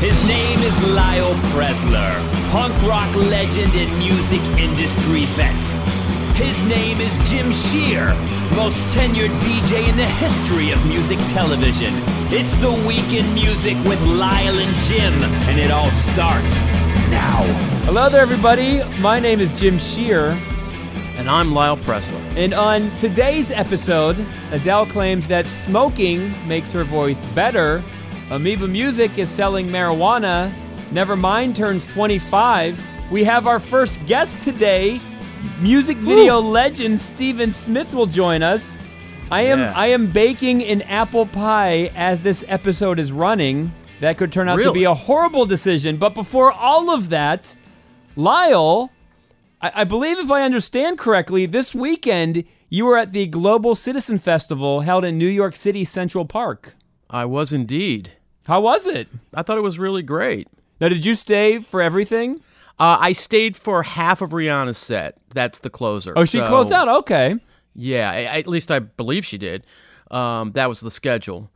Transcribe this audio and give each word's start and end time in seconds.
His 0.00 0.16
name 0.28 0.60
is 0.60 0.80
Lyle 0.94 1.34
Presler, 1.50 2.14
punk 2.52 2.72
rock 2.86 3.12
legend 3.16 3.72
and 3.74 3.98
music 3.98 4.40
industry 4.56 5.24
vet. 5.34 5.64
His 6.36 6.62
name 6.68 7.00
is 7.00 7.18
Jim 7.28 7.50
Shear, 7.50 8.06
most 8.54 8.78
tenured 8.94 9.34
DJ 9.40 9.88
in 9.88 9.96
the 9.96 10.06
history 10.06 10.70
of 10.70 10.86
music 10.86 11.18
television. 11.34 11.92
It's 12.30 12.56
the 12.58 12.70
Week 12.86 13.12
in 13.12 13.34
Music 13.34 13.76
with 13.88 14.00
Lyle 14.02 14.58
and 14.60 14.74
Jim, 14.82 15.12
and 15.48 15.58
it 15.58 15.72
all 15.72 15.90
starts 15.90 16.54
now. 17.10 17.42
Hello 17.84 18.08
there, 18.08 18.22
everybody. 18.22 18.84
My 19.00 19.18
name 19.18 19.40
is 19.40 19.50
Jim 19.50 19.78
Shear, 19.78 20.28
And 21.16 21.28
I'm 21.28 21.52
Lyle 21.52 21.76
Presler. 21.78 22.22
and 22.36 22.54
on 22.54 22.88
today's 22.98 23.50
episode, 23.50 24.24
Adele 24.52 24.86
claims 24.86 25.26
that 25.26 25.44
smoking 25.46 26.32
makes 26.46 26.70
her 26.70 26.84
voice 26.84 27.24
better. 27.34 27.82
Amoeba 28.30 28.68
Music 28.68 29.18
is 29.18 29.28
selling 29.30 29.68
marijuana. 29.68 30.52
Nevermind 30.90 31.54
turns 31.54 31.86
25. 31.86 33.10
We 33.10 33.24
have 33.24 33.46
our 33.46 33.58
first 33.58 34.04
guest 34.06 34.42
today. 34.42 35.00
Music 35.60 35.96
video 35.98 36.38
legend 36.38 37.00
Steven 37.00 37.50
Smith 37.50 37.94
will 37.94 38.06
join 38.06 38.42
us. 38.42 38.76
I 39.30 39.42
am 39.42 39.60
Yeah. 39.60 39.72
I 39.74 39.86
am 39.88 40.08
baking 40.08 40.62
an 40.64 40.82
apple 40.82 41.24
pie 41.26 41.90
as 41.94 42.20
this 42.20 42.44
episode 42.48 42.98
is 42.98 43.12
running. 43.12 43.72
That 44.00 44.18
could 44.18 44.30
turn 44.32 44.48
out 44.48 44.56
to 44.62 44.72
be 44.72 44.84
a 44.84 44.94
horrible 44.94 45.46
decision. 45.46 45.96
But 45.96 46.14
before 46.14 46.52
all 46.52 46.90
of 46.90 47.08
that, 47.08 47.54
Lyle, 48.14 48.90
I, 49.62 49.72
I 49.76 49.84
believe 49.84 50.18
if 50.18 50.30
I 50.30 50.42
understand 50.42 50.98
correctly, 50.98 51.46
this 51.46 51.74
weekend 51.74 52.44
you 52.68 52.84
were 52.84 52.98
at 52.98 53.12
the 53.12 53.26
Global 53.26 53.74
Citizen 53.74 54.18
Festival 54.18 54.80
held 54.80 55.04
in 55.04 55.16
New 55.16 55.26
York 55.28 55.56
City 55.56 55.82
Central 55.84 56.26
Park. 56.26 56.74
I 57.10 57.24
was 57.24 57.52
indeed. 57.54 58.12
How 58.48 58.60
was 58.60 58.86
it? 58.86 59.06
I 59.34 59.42
thought 59.42 59.58
it 59.58 59.62
was 59.62 59.78
really 59.78 60.02
great. 60.02 60.48
Now, 60.80 60.88
did 60.88 61.04
you 61.04 61.14
stay 61.14 61.60
for 61.60 61.82
everything? 61.82 62.36
Uh, 62.80 62.96
I 63.00 63.12
stayed 63.12 63.56
for 63.56 63.82
half 63.82 64.22
of 64.22 64.30
Rihanna's 64.30 64.78
set. 64.78 65.16
That's 65.30 65.58
the 65.58 65.70
closer. 65.70 66.12
Oh, 66.16 66.24
she 66.24 66.38
So, 66.38 66.46
closed 66.46 66.72
out. 66.72 66.88
Okay. 66.88 67.36
Yeah, 67.74 68.10
I, 68.10 68.22
at 68.38 68.46
least 68.46 68.70
I 68.70 68.78
believe 68.78 69.24
she 69.26 69.36
did. 69.38 69.64
Um, 70.10 70.52
that 70.52 70.68
was 70.68 70.80
the 70.80 70.90
schedule. 70.90 71.50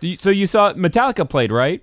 Do 0.00 0.08
you- 0.08 0.16
So 0.16 0.30
you 0.30 0.46
saw 0.46 0.72
Metallica 0.72 1.28
played, 1.28 1.52
right? 1.52 1.82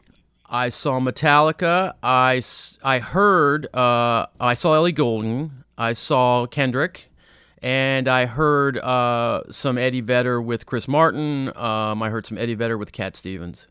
I 0.50 0.70
saw 0.70 1.00
Metallica. 1.00 1.94
I, 2.02 2.42
I 2.84 3.00
heard. 3.00 3.68
Uh, 3.76 4.26
I 4.40 4.56
saw 4.56 4.74
Ellie 4.74 4.92
Goulding. 4.92 5.52
I 5.78 5.94
saw 5.94 6.48
Kendrick, 6.48 7.12
and 7.62 8.08
I 8.08 8.26
heard 8.26 8.80
uh, 8.80 9.44
some 9.52 9.78
Eddie 9.78 10.02
Vedder 10.02 10.42
with 10.42 10.66
Chris 10.66 10.88
Martin. 10.88 11.56
Um, 11.56 12.02
I 12.02 12.10
heard 12.10 12.26
some 12.26 12.38
Eddie 12.40 12.56
Vedder 12.56 12.78
with 12.80 12.92
Cat 12.92 13.16
Stevens. 13.16 13.68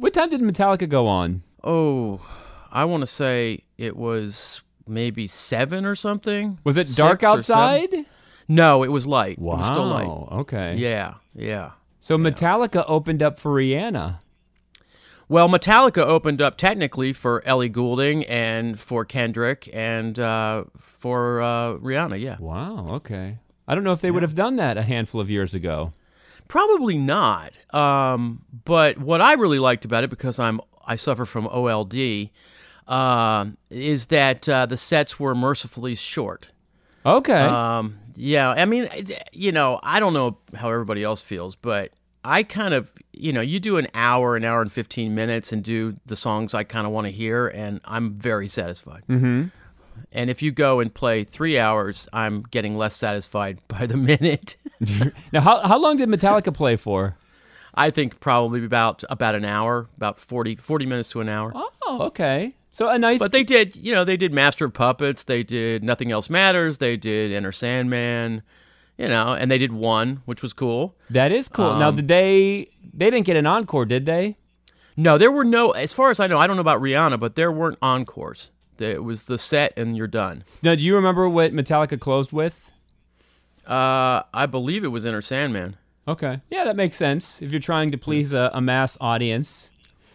What 0.00 0.14
time 0.14 0.30
did 0.30 0.40
Metallica 0.40 0.88
go 0.88 1.06
on? 1.06 1.42
Oh, 1.62 2.22
I 2.72 2.86
want 2.86 3.02
to 3.02 3.06
say 3.06 3.64
it 3.76 3.98
was 3.98 4.62
maybe 4.88 5.26
seven 5.26 5.84
or 5.84 5.94
something. 5.94 6.58
Was 6.64 6.78
it 6.78 6.88
dark 6.96 7.22
outside? 7.22 7.94
No, 8.48 8.82
it 8.82 8.88
was 8.90 9.06
light. 9.06 9.32
It 9.32 9.40
was 9.40 9.66
still 9.66 9.86
light. 9.86 10.08
Okay. 10.40 10.76
Yeah, 10.76 11.14
yeah. 11.34 11.72
So 12.00 12.16
Metallica 12.16 12.82
opened 12.88 13.22
up 13.22 13.38
for 13.38 13.52
Rihanna. 13.52 14.20
Well, 15.28 15.50
Metallica 15.50 15.98
opened 15.98 16.40
up 16.40 16.56
technically 16.56 17.12
for 17.12 17.46
Ellie 17.46 17.68
Goulding 17.68 18.24
and 18.24 18.80
for 18.80 19.04
Kendrick 19.04 19.68
and 19.70 20.18
uh, 20.18 20.64
for 20.78 21.42
uh, 21.42 21.74
Rihanna. 21.74 22.18
Yeah, 22.18 22.38
Wow. 22.40 22.88
Okay. 22.92 23.36
I 23.68 23.74
don't 23.74 23.84
know 23.84 23.92
if 23.92 24.00
they 24.00 24.10
would 24.10 24.22
have 24.22 24.34
done 24.34 24.56
that 24.56 24.78
a 24.78 24.82
handful 24.82 25.20
of 25.20 25.28
years 25.30 25.54
ago. 25.54 25.92
Probably 26.50 26.98
not. 26.98 27.52
Um, 27.72 28.44
but 28.64 28.98
what 28.98 29.20
I 29.20 29.34
really 29.34 29.60
liked 29.60 29.84
about 29.84 30.02
it, 30.02 30.10
because 30.10 30.40
I'm 30.40 30.60
I 30.84 30.96
suffer 30.96 31.24
from 31.24 31.46
OLD, 31.46 32.30
uh, 32.88 33.46
is 33.70 34.06
that 34.06 34.48
uh, 34.48 34.66
the 34.66 34.76
sets 34.76 35.20
were 35.20 35.34
mercifully 35.36 35.94
short. 35.94 36.48
Okay. 37.06 37.32
Um, 37.32 38.00
yeah, 38.16 38.50
I 38.50 38.66
mean, 38.66 38.88
you 39.32 39.52
know, 39.52 39.78
I 39.82 40.00
don't 40.00 40.12
know 40.12 40.38
how 40.54 40.68
everybody 40.68 41.04
else 41.04 41.22
feels, 41.22 41.54
but 41.54 41.92
I 42.24 42.42
kind 42.42 42.74
of, 42.74 42.90
you 43.12 43.32
know, 43.32 43.40
you 43.40 43.60
do 43.60 43.76
an 43.76 43.86
hour, 43.94 44.34
an 44.34 44.44
hour 44.44 44.60
and 44.60 44.70
15 44.70 45.14
minutes 45.14 45.52
and 45.52 45.62
do 45.62 45.96
the 46.04 46.16
songs 46.16 46.52
I 46.52 46.64
kind 46.64 46.84
of 46.84 46.92
want 46.92 47.06
to 47.06 47.12
hear, 47.12 47.46
and 47.46 47.80
I'm 47.84 48.14
very 48.14 48.48
satisfied. 48.48 49.04
Mm-hmm. 49.08 49.46
And 50.12 50.30
if 50.30 50.42
you 50.42 50.50
go 50.52 50.80
and 50.80 50.92
play 50.92 51.24
three 51.24 51.58
hours, 51.58 52.08
I'm 52.12 52.42
getting 52.50 52.76
less 52.76 52.96
satisfied 52.96 53.58
by 53.68 53.86
the 53.86 53.96
minute. 53.96 54.56
now, 55.32 55.40
how, 55.40 55.60
how 55.60 55.78
long 55.78 55.96
did 55.96 56.08
Metallica 56.08 56.52
play 56.52 56.76
for? 56.76 57.16
I 57.74 57.90
think 57.90 58.18
probably 58.20 58.64
about 58.64 59.04
about 59.08 59.34
an 59.36 59.44
hour, 59.44 59.88
about 59.96 60.18
40, 60.18 60.56
40 60.56 60.86
minutes 60.86 61.10
to 61.10 61.20
an 61.20 61.28
hour. 61.28 61.52
Oh, 61.54 61.98
okay. 62.06 62.54
So 62.72 62.88
a 62.88 62.98
nice. 62.98 63.18
But 63.20 63.32
they 63.32 63.44
did, 63.44 63.76
you 63.76 63.94
know, 63.94 64.04
they 64.04 64.16
did 64.16 64.32
Master 64.32 64.64
of 64.64 64.74
Puppets, 64.74 65.24
they 65.24 65.42
did 65.42 65.82
Nothing 65.84 66.10
Else 66.12 66.28
Matters, 66.30 66.78
they 66.78 66.96
did 66.96 67.32
Enter 67.32 67.52
Sandman, 67.52 68.42
you 68.98 69.08
know, 69.08 69.32
and 69.34 69.50
they 69.50 69.58
did 69.58 69.72
one, 69.72 70.22
which 70.24 70.42
was 70.42 70.52
cool. 70.52 70.94
that 71.10 71.30
is 71.32 71.48
cool. 71.48 71.76
now, 71.78 71.88
Um, 71.88 71.96
did 71.96 72.08
they? 72.08 72.68
They 72.92 73.10
didn't 73.10 73.26
get 73.26 73.36
an 73.36 73.46
encore, 73.46 73.84
did 73.86 74.04
they? 74.04 74.36
No, 74.96 75.16
there 75.16 75.30
were 75.30 75.44
no, 75.44 75.70
as 75.70 75.92
far 75.92 76.10
as 76.10 76.20
I 76.20 76.26
know, 76.26 76.38
I 76.38 76.46
don't 76.46 76.56
know 76.56 76.60
about 76.60 76.82
Rihanna, 76.82 77.18
but 77.20 77.34
there 77.36 77.50
weren't 77.52 77.78
encores. 77.80 78.50
It 78.80 79.04
was 79.04 79.24
the 79.24 79.38
set 79.38 79.72
and 79.76 79.96
you're 79.96 80.06
done. 80.06 80.44
Now, 80.62 80.74
do 80.74 80.84
you 80.84 80.94
remember 80.94 81.28
what 81.28 81.52
Metallica 81.52 81.98
closed 81.98 82.32
with? 82.32 82.70
Uh, 83.66 84.22
I 84.32 84.46
believe 84.46 84.84
it 84.84 84.88
was 84.88 85.06
Enter 85.06 85.22
Sandman. 85.22 85.76
Okay. 86.08 86.40
Yeah, 86.50 86.64
that 86.64 86.76
makes 86.76 86.96
sense 86.96 87.40
if 87.42 87.52
you're 87.52 87.60
trying 87.60 87.90
to 87.92 87.98
please 87.98 88.32
a, 88.32 88.50
a 88.52 88.60
mass 88.60 88.98
audience. 89.00 89.70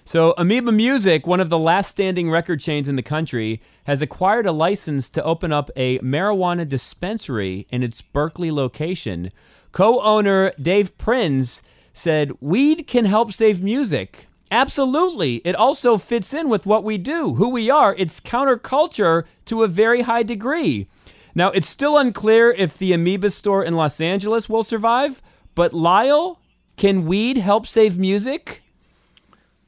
So, 0.08 0.36
Amoeba 0.38 0.72
Music, 0.72 1.26
one 1.26 1.40
of 1.40 1.50
the 1.50 1.58
last 1.58 1.90
standing 1.90 2.30
record 2.30 2.60
chains 2.60 2.88
in 2.88 2.96
the 2.96 3.02
country, 3.02 3.60
has 3.86 4.04
acquired 4.04 4.46
a 4.46 4.52
license 4.52 5.10
to 5.12 5.24
open 5.24 5.52
up 5.52 5.72
a 5.76 5.98
marijuana 6.00 6.68
dispensary 6.68 7.66
in 7.70 7.82
its 7.82 8.02
Berkeley 8.02 8.52
location. 8.52 9.32
Co 9.72 10.00
owner 10.02 10.52
Dave 10.62 10.96
Prinz 10.98 11.64
said, 11.92 12.34
Weed 12.40 12.86
can 12.86 13.06
help 13.06 13.32
save 13.32 13.64
music. 13.64 14.28
Absolutely. 14.56 15.42
It 15.44 15.54
also 15.54 15.98
fits 15.98 16.34
in 16.34 16.48
with 16.48 16.66
what 16.66 16.86
we 16.86 16.98
do, 16.98 17.34
who 17.34 17.50
we 17.50 17.70
are. 17.70 17.94
It's 17.98 18.22
counterculture 18.22 19.26
to 19.48 19.64
a 19.64 19.68
very 19.68 20.04
high 20.04 20.24
degree. 20.24 20.88
Now, 21.36 21.50
it's 21.50 21.68
still 21.68 21.98
unclear 21.98 22.52
if 22.52 22.78
the 22.78 22.94
Amoeba 22.94 23.32
store 23.32 23.66
in 23.66 23.74
Los 23.74 24.00
Angeles 24.00 24.48
will 24.48 24.64
survive, 24.64 25.22
but 25.56 25.74
Lyle, 25.74 26.40
can 26.78 27.06
weed 27.06 27.36
help 27.36 27.68
save 27.68 27.98
music? 27.98 28.64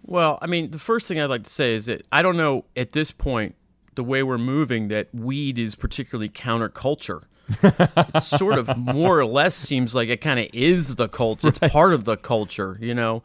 Well, 0.04 0.40
I 0.42 0.48
mean, 0.48 0.72
the 0.72 0.80
first 0.80 1.10
thing 1.10 1.20
I'd 1.20 1.26
like 1.26 1.44
to 1.44 1.50
say 1.50 1.76
is 1.76 1.88
that 1.88 2.08
I 2.14 2.22
don't 2.22 2.38
know 2.38 2.64
at 2.78 2.94
this 2.94 3.12
point, 3.12 3.56
the 3.96 4.06
way 4.06 4.24
we're 4.24 4.38
moving, 4.38 4.88
that 4.88 5.14
weed 5.14 5.60
is 5.60 5.76
particularly 5.76 6.30
counterculture. 6.30 7.24
it 7.62 8.22
sort 8.22 8.58
of 8.58 8.78
more 8.78 9.20
or 9.20 9.26
less 9.26 9.54
seems 9.54 9.94
like 9.94 10.08
it 10.08 10.22
kind 10.22 10.40
of 10.40 10.48
is 10.54 10.96
the 10.96 11.10
culture. 11.10 11.50
It's 11.50 11.60
part 11.60 11.94
of 11.94 12.06
the 12.06 12.16
culture, 12.16 12.78
you 12.80 12.96
know? 12.96 13.24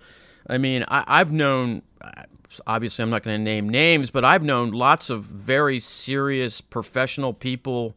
I 0.53 0.59
mean, 0.59 0.85
I, 0.87 1.05
I've 1.07 1.33
known, 1.33 1.81
obviously, 2.67 3.03
I'm 3.03 3.09
not 3.09 3.23
going 3.23 3.39
to 3.39 3.43
name 3.43 3.71
names, 3.71 4.11
but 4.11 4.23
I've 4.23 4.43
known 4.43 4.71
lots 4.73 5.09
of 5.09 5.25
very 5.25 5.81
serious 5.81 6.61
professional 6.61 7.33
people, 7.33 7.97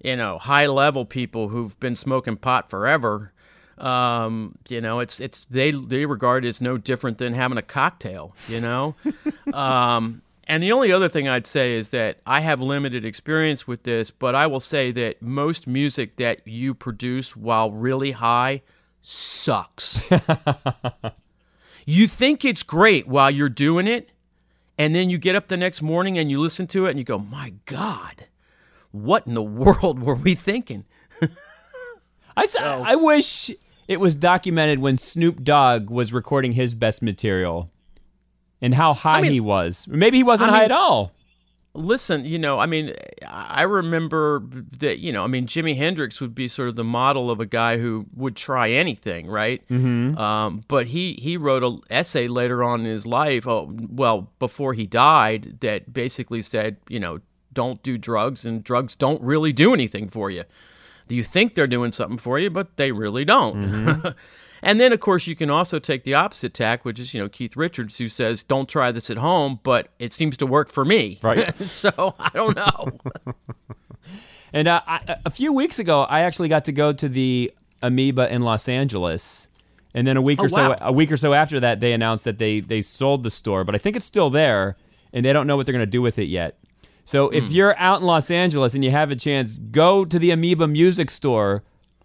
you 0.00 0.14
know, 0.14 0.38
high 0.38 0.66
level 0.66 1.04
people 1.04 1.48
who've 1.48 1.78
been 1.80 1.96
smoking 1.96 2.36
pot 2.36 2.70
forever. 2.70 3.32
Um, 3.76 4.56
you 4.68 4.80
know, 4.80 5.00
it's 5.00 5.20
it's 5.20 5.46
they 5.46 5.72
they 5.72 6.06
regard 6.06 6.44
it 6.44 6.48
as 6.48 6.60
no 6.60 6.78
different 6.78 7.18
than 7.18 7.32
having 7.32 7.58
a 7.58 7.62
cocktail. 7.62 8.36
You 8.46 8.60
know, 8.60 8.94
um, 9.52 10.22
and 10.46 10.62
the 10.62 10.70
only 10.70 10.92
other 10.92 11.08
thing 11.08 11.28
I'd 11.28 11.46
say 11.46 11.72
is 11.72 11.90
that 11.90 12.20
I 12.24 12.40
have 12.40 12.60
limited 12.60 13.04
experience 13.04 13.66
with 13.66 13.82
this, 13.82 14.12
but 14.12 14.36
I 14.36 14.46
will 14.46 14.60
say 14.60 14.92
that 14.92 15.22
most 15.22 15.66
music 15.66 16.16
that 16.16 16.46
you 16.46 16.72
produce 16.72 17.34
while 17.34 17.72
really 17.72 18.12
high 18.12 18.62
sucks. 19.02 20.04
you 21.86 22.06
think 22.08 22.44
it's 22.44 22.62
great 22.62 23.06
while 23.06 23.30
you're 23.30 23.48
doing 23.48 23.86
it, 23.86 24.10
and 24.78 24.94
then 24.94 25.10
you 25.10 25.18
get 25.18 25.34
up 25.34 25.48
the 25.48 25.56
next 25.56 25.82
morning 25.82 26.18
and 26.18 26.30
you 26.30 26.40
listen 26.40 26.66
to 26.68 26.86
it 26.86 26.90
and 26.90 26.98
you 26.98 27.04
go, 27.04 27.18
"My 27.18 27.54
God, 27.66 28.26
what 28.90 29.26
in 29.26 29.34
the 29.34 29.42
world 29.62 30.00
were 30.00 30.14
we 30.14 30.34
thinking?" 30.34 30.84
I, 32.36 32.46
so. 32.46 32.60
I 32.62 32.94
wish 32.94 33.50
it 33.88 34.00
was 34.00 34.14
documented 34.14 34.78
when 34.78 34.96
Snoop 34.96 35.42
Dogg 35.42 35.90
was 35.90 36.12
recording 36.12 36.52
his 36.52 36.74
best 36.74 37.02
material 37.02 37.70
and 38.62 38.74
how 38.74 38.94
high 38.94 39.20
mean- 39.20 39.32
he 39.32 39.40
was. 39.40 39.88
Maybe 39.88 40.18
he 40.18 40.22
wasn't 40.22 40.50
I 40.50 40.56
high 40.58 40.64
at 40.64 40.72
all. 40.72 41.12
Listen, 41.74 42.24
you 42.24 42.38
know, 42.38 42.58
I 42.58 42.66
mean, 42.66 42.94
I 43.26 43.62
remember 43.62 44.42
that, 44.78 44.98
you 44.98 45.12
know, 45.12 45.24
I 45.24 45.26
mean, 45.26 45.46
Jimi 45.46 45.76
Hendrix 45.76 46.20
would 46.20 46.34
be 46.34 46.48
sort 46.48 46.68
of 46.68 46.76
the 46.76 46.84
model 46.84 47.30
of 47.30 47.40
a 47.40 47.46
guy 47.46 47.78
who 47.78 48.06
would 48.14 48.36
try 48.36 48.70
anything, 48.70 49.26
right? 49.26 49.66
Mm-hmm. 49.68 50.18
Um, 50.18 50.64
but 50.68 50.88
he 50.88 51.14
he 51.14 51.36
wrote 51.36 51.62
an 51.62 51.80
essay 51.90 52.28
later 52.28 52.64
on 52.64 52.80
in 52.80 52.86
his 52.86 53.06
life, 53.06 53.46
oh, 53.46 53.72
well, 53.88 54.30
before 54.38 54.74
he 54.74 54.86
died, 54.86 55.58
that 55.60 55.92
basically 55.92 56.42
said, 56.42 56.76
you 56.88 57.00
know, 57.00 57.20
don't 57.52 57.82
do 57.82 57.98
drugs, 57.98 58.44
and 58.44 58.62
drugs 58.62 58.94
don't 58.94 59.20
really 59.22 59.52
do 59.52 59.72
anything 59.74 60.08
for 60.08 60.30
you. 60.30 60.44
You 61.08 61.24
think 61.24 61.56
they're 61.56 61.66
doing 61.66 61.90
something 61.90 62.18
for 62.18 62.38
you, 62.38 62.50
but 62.50 62.76
they 62.76 62.92
really 62.92 63.24
don't. 63.24 64.14
And 64.62 64.78
then, 64.80 64.92
of 64.92 65.00
course, 65.00 65.26
you 65.26 65.34
can 65.34 65.48
also 65.50 65.78
take 65.78 66.04
the 66.04 66.14
opposite 66.14 66.52
tack, 66.52 66.84
which 66.84 66.98
is, 66.98 67.14
you 67.14 67.20
know, 67.20 67.28
Keith 67.28 67.56
Richards, 67.56 67.96
who 67.98 68.08
says, 68.08 68.44
don't 68.44 68.68
try 68.68 68.92
this 68.92 69.08
at 69.10 69.16
home, 69.16 69.60
but 69.62 69.88
it 69.98 70.12
seems 70.12 70.36
to 70.38 70.46
work 70.46 70.68
for 70.70 70.84
me. 70.84 71.18
Right. 71.22 71.54
so 71.58 72.14
I 72.18 72.30
don't 72.34 72.56
know. 72.56 73.34
And 74.52 74.66
uh, 74.66 74.80
I, 74.86 75.16
a 75.24 75.30
few 75.30 75.52
weeks 75.52 75.78
ago, 75.78 76.02
I 76.02 76.22
actually 76.22 76.48
got 76.48 76.64
to 76.64 76.72
go 76.72 76.92
to 76.92 77.08
the 77.08 77.52
Amoeba 77.82 78.32
in 78.32 78.42
Los 78.42 78.68
Angeles. 78.68 79.48
And 79.94 80.06
then 80.06 80.16
a 80.16 80.22
week 80.22 80.40
Oh, 80.40 80.46
or 80.46 80.48
so 80.48 80.70
wow. 80.70 80.76
a 80.80 80.92
week 80.92 81.12
or 81.12 81.16
so 81.16 81.34
after 81.34 81.60
that, 81.60 81.78
they 81.78 81.92
announced 81.92 82.24
that 82.24 82.38
they 82.38 82.58
they 82.58 82.80
sold 82.80 83.22
the 83.22 83.30
store, 83.30 83.62
but 83.62 83.76
I 83.76 83.78
think 83.78 83.94
it's 83.94 84.04
still 84.06 84.28
there, 84.30 84.76
and 85.12 85.24
they 85.24 85.32
don't 85.32 85.46
know 85.46 85.56
what 85.56 85.66
they're 85.66 85.72
going 85.72 85.86
to 85.86 85.90
do 85.90 86.02
with 86.02 86.18
it 86.18 86.24
yet. 86.28 86.58
So 87.04 87.28
Hmm. 87.28 87.34
if 87.36 87.52
you're 87.52 87.76
out 87.78 88.00
in 88.00 88.06
Los 88.08 88.28
Angeles 88.30 88.74
and 88.74 88.82
you 88.84 88.90
have 88.90 89.12
a 89.12 89.16
chance, 89.16 89.58
go 89.58 90.04
to 90.04 90.18
the 90.18 90.32
Amoeba 90.32 90.66
Music 90.66 91.10
Store 91.10 91.62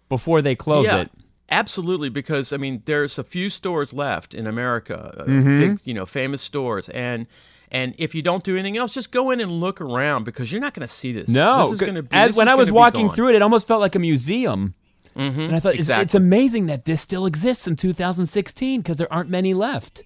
before 0.08 0.40
they 0.40 0.54
close 0.54 0.86
yeah. 0.86 0.98
it. 1.02 1.10
Absolutely, 1.50 2.08
because 2.08 2.52
I 2.52 2.56
mean, 2.56 2.82
there's 2.86 3.18
a 3.18 3.24
few 3.24 3.50
stores 3.50 3.92
left 3.92 4.34
in 4.34 4.46
America, 4.46 5.14
uh, 5.18 5.24
Mm-hmm. 5.24 5.60
big, 5.60 5.80
you 5.84 5.94
know, 5.94 6.04
famous 6.06 6.42
stores, 6.42 6.88
and 6.88 7.26
and 7.70 7.94
if 7.98 8.14
you 8.14 8.22
don't 8.22 8.42
do 8.44 8.54
anything 8.54 8.76
else, 8.76 8.92
just 8.92 9.10
go 9.12 9.30
in 9.30 9.40
and 9.40 9.50
look 9.60 9.80
around 9.80 10.24
because 10.24 10.50
you're 10.52 10.60
not 10.60 10.74
going 10.74 10.86
to 10.86 10.92
see 10.92 11.12
this. 11.12 11.28
No, 11.28 11.62
this 11.64 11.72
is 11.72 11.80
going 11.80 11.94
to 11.96 12.02
be. 12.02 12.16
as, 12.16 12.36
when 12.36 12.48
I 12.48 12.54
was 12.54 12.70
walking 12.70 13.08
through 13.10 13.30
it, 13.30 13.34
it 13.36 13.42
almost 13.42 13.66
felt 13.68 13.80
like 13.80 13.94
a 13.94 13.98
museum. 13.98 14.74
Mm-hmm, 15.16 15.40
and 15.40 15.56
I 15.56 15.60
thought 15.60 15.74
it's, 15.76 15.88
it's 15.88 16.14
amazing 16.14 16.66
that 16.66 16.84
this 16.84 17.00
still 17.00 17.26
exists 17.26 17.66
in 17.66 17.74
2016 17.76 18.80
because 18.82 18.98
there 18.98 19.12
aren't 19.12 19.30
many 19.30 19.54
left. 19.54 20.02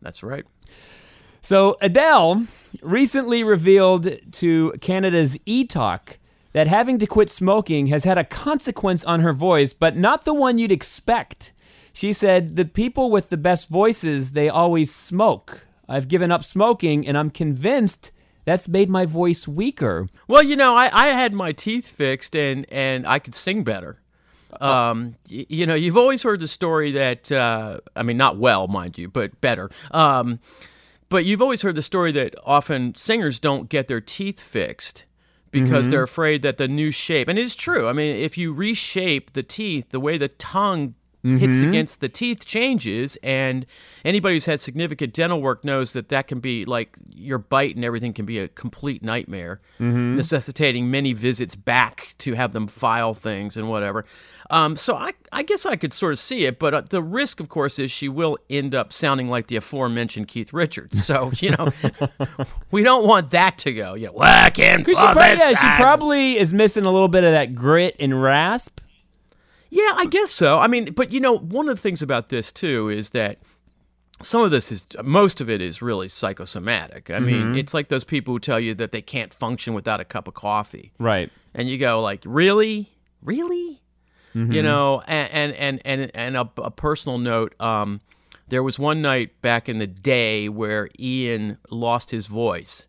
That's 0.00 0.22
right. 0.22 0.44
So 1.40 1.76
Adele 1.80 2.46
recently 2.82 3.42
revealed 3.42 4.08
to 4.32 4.72
Canada's 4.80 5.36
E-Talk 5.44 6.18
that 6.52 6.66
having 6.66 6.98
to 6.98 7.06
quit 7.06 7.30
smoking 7.30 7.86
has 7.86 8.04
had 8.04 8.18
a 8.18 8.24
consequence 8.24 9.04
on 9.04 9.20
her 9.20 9.32
voice, 9.32 9.72
but 9.72 9.96
not 9.96 10.24
the 10.24 10.34
one 10.34 10.58
you'd 10.58 10.72
expect. 10.72 11.52
She 11.92 12.12
said, 12.12 12.56
"The 12.56 12.64
people 12.64 13.10
with 13.10 13.28
the 13.30 13.36
best 13.36 13.68
voices, 13.68 14.32
they 14.32 14.48
always 14.48 14.94
smoke. 14.94 15.66
I've 15.88 16.08
given 16.08 16.30
up 16.30 16.44
smoking 16.44 17.06
and 17.06 17.18
I'm 17.18 17.30
convinced 17.30 18.12
that's 18.44 18.68
made 18.68 18.88
my 18.88 19.04
voice 19.06 19.46
weaker." 19.46 20.08
Well, 20.28 20.42
you 20.42 20.56
know, 20.56 20.74
I, 20.76 20.90
I 20.92 21.08
had 21.08 21.32
my 21.32 21.52
teeth 21.52 21.86
fixed 21.86 22.34
and 22.36 22.66
and 22.70 23.06
I 23.06 23.18
could 23.18 23.34
sing 23.34 23.64
better. 23.64 23.98
Um, 24.60 25.16
y- 25.30 25.46
you 25.48 25.66
know, 25.66 25.74
you've 25.74 25.96
always 25.96 26.22
heard 26.22 26.40
the 26.40 26.48
story 26.48 26.92
that 26.92 27.32
uh, 27.32 27.80
I 27.96 28.02
mean, 28.02 28.16
not 28.16 28.36
well, 28.38 28.68
mind 28.68 28.98
you, 28.98 29.08
but 29.08 29.40
better. 29.40 29.70
Um, 29.90 30.40
but 31.08 31.24
you've 31.26 31.42
always 31.42 31.60
heard 31.62 31.74
the 31.74 31.82
story 31.82 32.12
that 32.12 32.34
often 32.44 32.94
singers 32.94 33.38
don't 33.38 33.68
get 33.68 33.86
their 33.86 34.00
teeth 34.00 34.40
fixed 34.40 35.04
because 35.52 35.84
mm-hmm. 35.84 35.90
they're 35.92 36.02
afraid 36.02 36.42
that 36.42 36.56
the 36.56 36.66
new 36.66 36.90
shape, 36.90 37.28
and 37.28 37.38
it 37.38 37.44
is 37.44 37.54
true. 37.54 37.86
I 37.88 37.92
mean, 37.92 38.16
if 38.16 38.36
you 38.36 38.52
reshape 38.52 39.34
the 39.34 39.42
teeth, 39.42 39.90
the 39.90 40.00
way 40.00 40.18
the 40.18 40.28
tongue 40.28 40.94
hits 41.24 41.58
mm-hmm. 41.58 41.68
against 41.68 42.00
the 42.00 42.08
teeth 42.08 42.44
changes, 42.44 43.16
and 43.22 43.64
anybody 44.04 44.34
who's 44.34 44.46
had 44.46 44.60
significant 44.60 45.12
dental 45.12 45.40
work 45.40 45.64
knows 45.64 45.92
that 45.92 46.08
that 46.08 46.26
can 46.26 46.40
be 46.40 46.64
like 46.64 46.96
your 47.14 47.38
bite 47.38 47.76
and 47.76 47.84
everything 47.84 48.12
can 48.12 48.26
be 48.26 48.40
a 48.40 48.48
complete 48.48 49.04
nightmare, 49.04 49.60
mm-hmm. 49.78 50.16
necessitating 50.16 50.90
many 50.90 51.12
visits 51.12 51.54
back 51.54 52.14
to 52.18 52.34
have 52.34 52.52
them 52.52 52.66
file 52.66 53.14
things 53.14 53.56
and 53.56 53.68
whatever. 53.68 54.04
Um, 54.52 54.76
so 54.76 54.94
I, 54.94 55.12
I 55.32 55.42
guess 55.42 55.64
I 55.64 55.76
could 55.76 55.94
sort 55.94 56.12
of 56.12 56.18
see 56.18 56.44
it, 56.44 56.58
but 56.58 56.74
uh, 56.74 56.82
the 56.82 57.02
risk, 57.02 57.40
of 57.40 57.48
course, 57.48 57.78
is 57.78 57.90
she 57.90 58.08
will 58.08 58.36
end 58.50 58.74
up 58.74 58.92
sounding 58.92 59.28
like 59.30 59.46
the 59.46 59.56
aforementioned 59.56 60.28
Keith 60.28 60.52
Richards. 60.52 61.04
So 61.04 61.32
you 61.36 61.52
know, 61.52 61.68
we 62.70 62.82
don't 62.82 63.06
want 63.06 63.30
that 63.30 63.56
to 63.58 63.72
go. 63.72 63.94
You 63.94 64.08
know, 64.08 64.12
working 64.12 64.84
for 64.84 64.90
She 64.90 64.94
prob- 64.94 65.16
this 65.16 65.38
yeah, 65.38 65.54
she 65.54 65.82
probably 65.82 66.38
is 66.38 66.52
missing 66.52 66.84
a 66.84 66.90
little 66.90 67.08
bit 67.08 67.24
of 67.24 67.32
that 67.32 67.54
grit 67.54 67.96
and 67.98 68.22
rasp. 68.22 68.80
Yeah, 69.70 69.92
I 69.94 70.04
guess 70.04 70.30
so. 70.30 70.58
I 70.58 70.66
mean, 70.66 70.92
but 70.92 71.12
you 71.12 71.20
know, 71.20 71.38
one 71.38 71.68
of 71.70 71.76
the 71.76 71.80
things 71.80 72.02
about 72.02 72.28
this 72.28 72.52
too 72.52 72.90
is 72.90 73.10
that 73.10 73.38
some 74.20 74.42
of 74.42 74.50
this 74.50 74.70
is 74.70 74.84
most 75.02 75.40
of 75.40 75.48
it 75.48 75.62
is 75.62 75.80
really 75.80 76.08
psychosomatic. 76.08 77.10
I 77.10 77.18
mean, 77.20 77.56
it's 77.56 77.72
like 77.72 77.88
those 77.88 78.04
people 78.04 78.34
who 78.34 78.38
tell 78.38 78.60
you 78.60 78.74
that 78.74 78.92
they 78.92 79.02
can't 79.02 79.32
function 79.32 79.72
without 79.74 79.98
a 79.98 80.04
cup 80.04 80.28
of 80.28 80.34
coffee. 80.34 80.92
Right. 80.98 81.30
and 81.54 81.68
you 81.70 81.78
go 81.78 82.00
like 82.02 82.22
really 82.26 82.90
really 83.22 83.81
you 84.34 84.62
know 84.62 85.02
and 85.06 85.52
and 85.54 85.80
and 85.84 86.10
and, 86.14 86.36
a, 86.36 86.48
a 86.58 86.70
personal 86.70 87.18
note 87.18 87.54
um 87.60 88.00
there 88.48 88.62
was 88.62 88.78
one 88.78 89.02
night 89.02 89.40
back 89.42 89.68
in 89.68 89.78
the 89.78 89.86
day 89.86 90.48
where 90.48 90.88
ian 90.98 91.58
lost 91.70 92.10
his 92.10 92.26
voice 92.26 92.86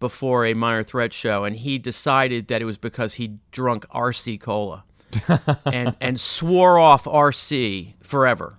before 0.00 0.44
a 0.44 0.54
minor 0.54 0.82
threat 0.84 1.12
show 1.14 1.44
and 1.44 1.56
he 1.56 1.78
decided 1.78 2.48
that 2.48 2.60
it 2.60 2.64
was 2.66 2.76
because 2.76 3.14
he 3.14 3.38
drunk 3.50 3.86
rc 3.94 4.40
cola 4.40 4.84
and 5.66 5.96
and 6.00 6.20
swore 6.20 6.78
off 6.78 7.04
rc 7.04 7.94
forever 8.02 8.58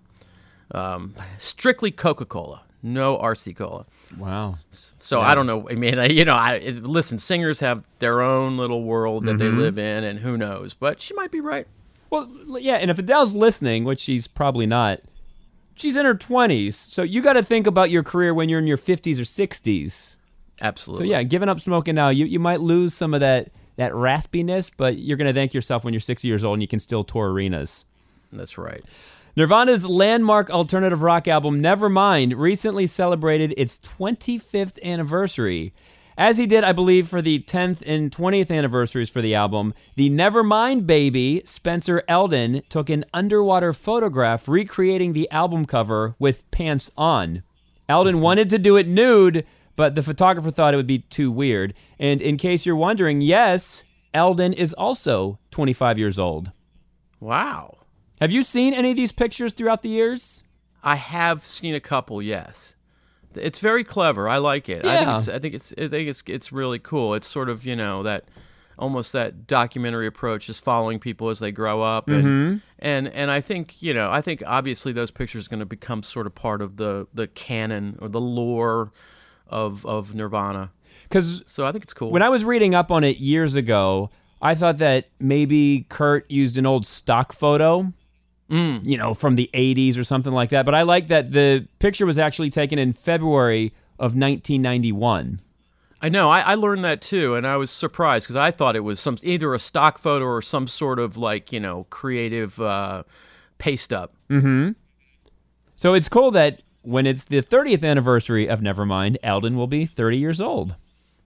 um, 0.71 1.13
strictly 1.37 1.91
coca-cola 1.91 2.61
no 2.81 3.17
rc 3.19 3.55
cola 3.55 3.85
Wow. 4.17 4.57
so 4.99 5.21
I 5.21 5.35
don't 5.35 5.45
know. 5.45 5.69
I 5.69 5.75
mean, 5.75 5.99
I, 5.99 6.07
you 6.07 6.25
know, 6.25 6.33
I 6.33 6.57
listen. 6.81 7.19
Singers 7.19 7.59
have 7.59 7.87
their 7.99 8.21
own 8.21 8.57
little 8.57 8.83
world 8.83 9.25
that 9.25 9.37
they 9.37 9.49
live 9.49 9.77
in, 9.77 10.03
and 10.03 10.17
who 10.17 10.35
knows? 10.35 10.73
But 10.73 10.99
she 10.99 11.13
might 11.13 11.29
be 11.29 11.41
right. 11.41 11.67
Well, 12.09 12.27
yeah, 12.59 12.75
and 12.75 12.89
if 12.89 12.97
Adele's 12.97 13.35
listening, 13.35 13.83
which 13.83 13.99
she's 13.99 14.27
probably 14.27 14.65
not, 14.65 15.01
she's 15.75 15.95
in 15.95 16.05
her 16.05 16.15
20s. 16.15 16.73
So 16.73 17.03
you 17.03 17.21
got 17.21 17.33
to 17.33 17.43
think 17.43 17.67
about 17.67 17.89
your 17.89 18.03
career 18.03 18.33
when 18.33 18.49
you're 18.49 18.59
in 18.59 18.67
your 18.67 18.77
50s 18.77 19.17
or 19.17 19.23
60s. 19.23 20.17
Absolutely. 20.61 21.07
So 21.07 21.11
yeah, 21.11 21.23
giving 21.23 21.49
up 21.49 21.59
smoking 21.59 21.95
now, 21.95 22.09
you, 22.09 22.25
you 22.25 22.39
might 22.39 22.61
lose 22.61 22.93
some 22.93 23.13
of 23.13 23.21
that 23.21 23.51
that 23.77 23.93
raspiness, 23.93 24.69
but 24.75 24.97
you're 24.97 25.15
going 25.15 25.25
to 25.25 25.33
thank 25.33 25.53
yourself 25.53 25.85
when 25.85 25.93
you're 25.93 26.01
60 26.01 26.27
years 26.27 26.43
old 26.43 26.55
and 26.55 26.61
you 26.61 26.67
can 26.67 26.79
still 26.79 27.01
tour 27.01 27.31
arenas. 27.31 27.85
that's 28.33 28.57
right. 28.57 28.81
Nirvana's 29.37 29.85
landmark 29.85 30.49
alternative 30.49 31.01
rock 31.01 31.29
album 31.29 31.61
Nevermind 31.61 32.33
recently 32.35 32.85
celebrated 32.87 33.53
its 33.55 33.79
25th 33.79 34.83
anniversary. 34.83 35.73
As 36.19 36.37
he 36.37 36.45
did, 36.45 36.65
I 36.65 36.73
believe, 36.73 37.07
for 37.07 37.21
the 37.21 37.39
10th 37.39 37.81
and 37.87 38.11
20th 38.11 38.51
anniversaries 38.51 39.09
for 39.09 39.21
the 39.21 39.33
album, 39.33 39.73
the 39.95 40.09
Nevermind 40.09 40.85
baby, 40.85 41.41
Spencer 41.45 42.03
Elden, 42.09 42.61
took 42.67 42.89
an 42.89 43.05
underwater 43.13 43.71
photograph 43.71 44.49
recreating 44.49 45.13
the 45.13 45.31
album 45.31 45.63
cover 45.63 46.15
with 46.19 46.51
pants 46.51 46.91
on. 46.97 47.43
Elden 47.87 48.15
mm-hmm. 48.15 48.23
wanted 48.23 48.49
to 48.49 48.57
do 48.57 48.75
it 48.75 48.85
nude, 48.85 49.45
but 49.77 49.95
the 49.95 50.03
photographer 50.03 50.51
thought 50.51 50.73
it 50.73 50.77
would 50.77 50.85
be 50.85 50.99
too 50.99 51.31
weird. 51.31 51.73
And 51.97 52.21
in 52.21 52.35
case 52.35 52.65
you're 52.65 52.75
wondering, 52.75 53.21
yes, 53.21 53.85
Elden 54.13 54.51
is 54.51 54.73
also 54.73 55.39
25 55.51 55.97
years 55.97 56.19
old. 56.19 56.51
Wow. 57.21 57.77
Have 58.19 58.33
you 58.33 58.43
seen 58.43 58.73
any 58.73 58.91
of 58.91 58.97
these 58.97 59.13
pictures 59.13 59.53
throughout 59.53 59.83
the 59.83 59.89
years? 59.89 60.43
I 60.83 60.97
have 60.97 61.45
seen 61.45 61.75
a 61.75 61.79
couple. 61.79 62.21
Yes. 62.21 62.75
It's 63.41 63.59
very 63.59 63.83
clever. 63.83 64.27
I 64.29 64.37
like 64.37 64.69
it. 64.69 64.85
I 64.85 64.97
think 65.05 65.17
it's. 65.17 65.29
I 65.29 65.39
think 65.39 65.53
it's. 65.55 65.73
I 65.77 65.87
think 65.87 66.09
it's. 66.09 66.23
It's 66.27 66.51
really 66.51 66.79
cool. 66.79 67.13
It's 67.13 67.27
sort 67.27 67.49
of 67.49 67.65
you 67.65 67.75
know 67.75 68.03
that, 68.03 68.25
almost 68.77 69.13
that 69.13 69.47
documentary 69.47 70.07
approach, 70.07 70.47
just 70.47 70.63
following 70.63 70.99
people 70.99 71.29
as 71.29 71.39
they 71.39 71.51
grow 71.51 71.81
up, 71.81 72.09
and 72.09 72.23
Mm-hmm. 72.23 72.57
and 72.79 73.07
and 73.09 73.31
I 73.31 73.41
think 73.41 73.81
you 73.81 73.93
know 73.93 74.09
I 74.11 74.21
think 74.21 74.43
obviously 74.45 74.91
those 74.91 75.11
pictures 75.11 75.47
are 75.47 75.49
going 75.49 75.59
to 75.59 75.65
become 75.65 76.03
sort 76.03 76.27
of 76.27 76.35
part 76.35 76.61
of 76.61 76.77
the 76.77 77.07
the 77.13 77.27
canon 77.27 77.97
or 78.01 78.07
the 78.09 78.21
lore 78.21 78.91
of 79.47 79.85
of 79.85 80.13
Nirvana. 80.13 80.71
Because 81.03 81.43
So 81.45 81.65
I 81.65 81.71
think 81.71 81.83
it's 81.83 81.93
cool. 81.93 82.11
when 82.11 82.21
I 82.21 82.29
was 82.29 82.43
reading 82.43 82.75
up 82.75 82.91
on 82.91 83.03
it 83.03 83.17
years 83.17 83.55
ago, 83.55 84.09
I 84.41 84.55
thought 84.55 84.77
that 84.79 85.09
maybe 85.19 85.85
Kurt 85.89 86.29
used 86.29 86.57
an 86.57 86.65
old 86.65 86.85
stock 86.85 87.31
photo, 87.33 87.93
Mm. 88.49 88.83
you 88.83 88.97
know, 88.97 89.13
from 89.13 89.35
the 89.35 89.49
80s 89.53 89.97
or 89.97 90.03
something 90.03 90.33
like 90.33 90.49
that. 90.49 90.65
But 90.65 90.73
I 90.73 90.81
like 90.81 91.07
that 91.07 91.33
the 91.33 91.67
picture 91.77 92.07
was 92.07 92.17
actually 92.17 92.49
taken 92.49 92.79
in 92.79 92.93
February 92.93 93.67
of 93.99 94.15
1991. 94.15 95.39
I 96.01 96.09
know. 96.09 96.29
I, 96.29 96.39
I 96.39 96.55
learned 96.55 96.83
that 96.85 97.01
too, 97.01 97.35
and 97.35 97.45
I 97.45 97.57
was 97.57 97.71
surprised 97.71 98.25
because 98.25 98.37
I 98.37 98.51
thought 98.51 98.75
it 98.75 98.81
was 98.81 98.99
some 98.99 99.17
either 99.21 99.53
a 99.53 99.59
stock 99.59 99.97
photo 99.97 100.25
or 100.25 100.41
some 100.41 100.67
sort 100.67 100.97
of 100.97 101.17
like 101.17 101.51
you 101.51 101.59
know 101.59 101.85
creative 101.89 102.59
uh, 102.59 103.03
paste 103.57 103.91
up. 103.91 104.13
Mm-hmm. 104.29 104.71
So 105.75 105.93
it's 105.93 106.09
cool 106.09 106.31
that 106.31 106.61
when 106.83 107.05
it's 107.05 107.25
the 107.25 107.41
30th 107.41 107.87
anniversary 107.87 108.47
of 108.47 108.61
Nevermind, 108.61 109.17
Elden 109.23 109.55
will 109.55 109.67
be 109.67 109.85
30 109.85 110.17
years 110.17 110.41
old. 110.41 110.75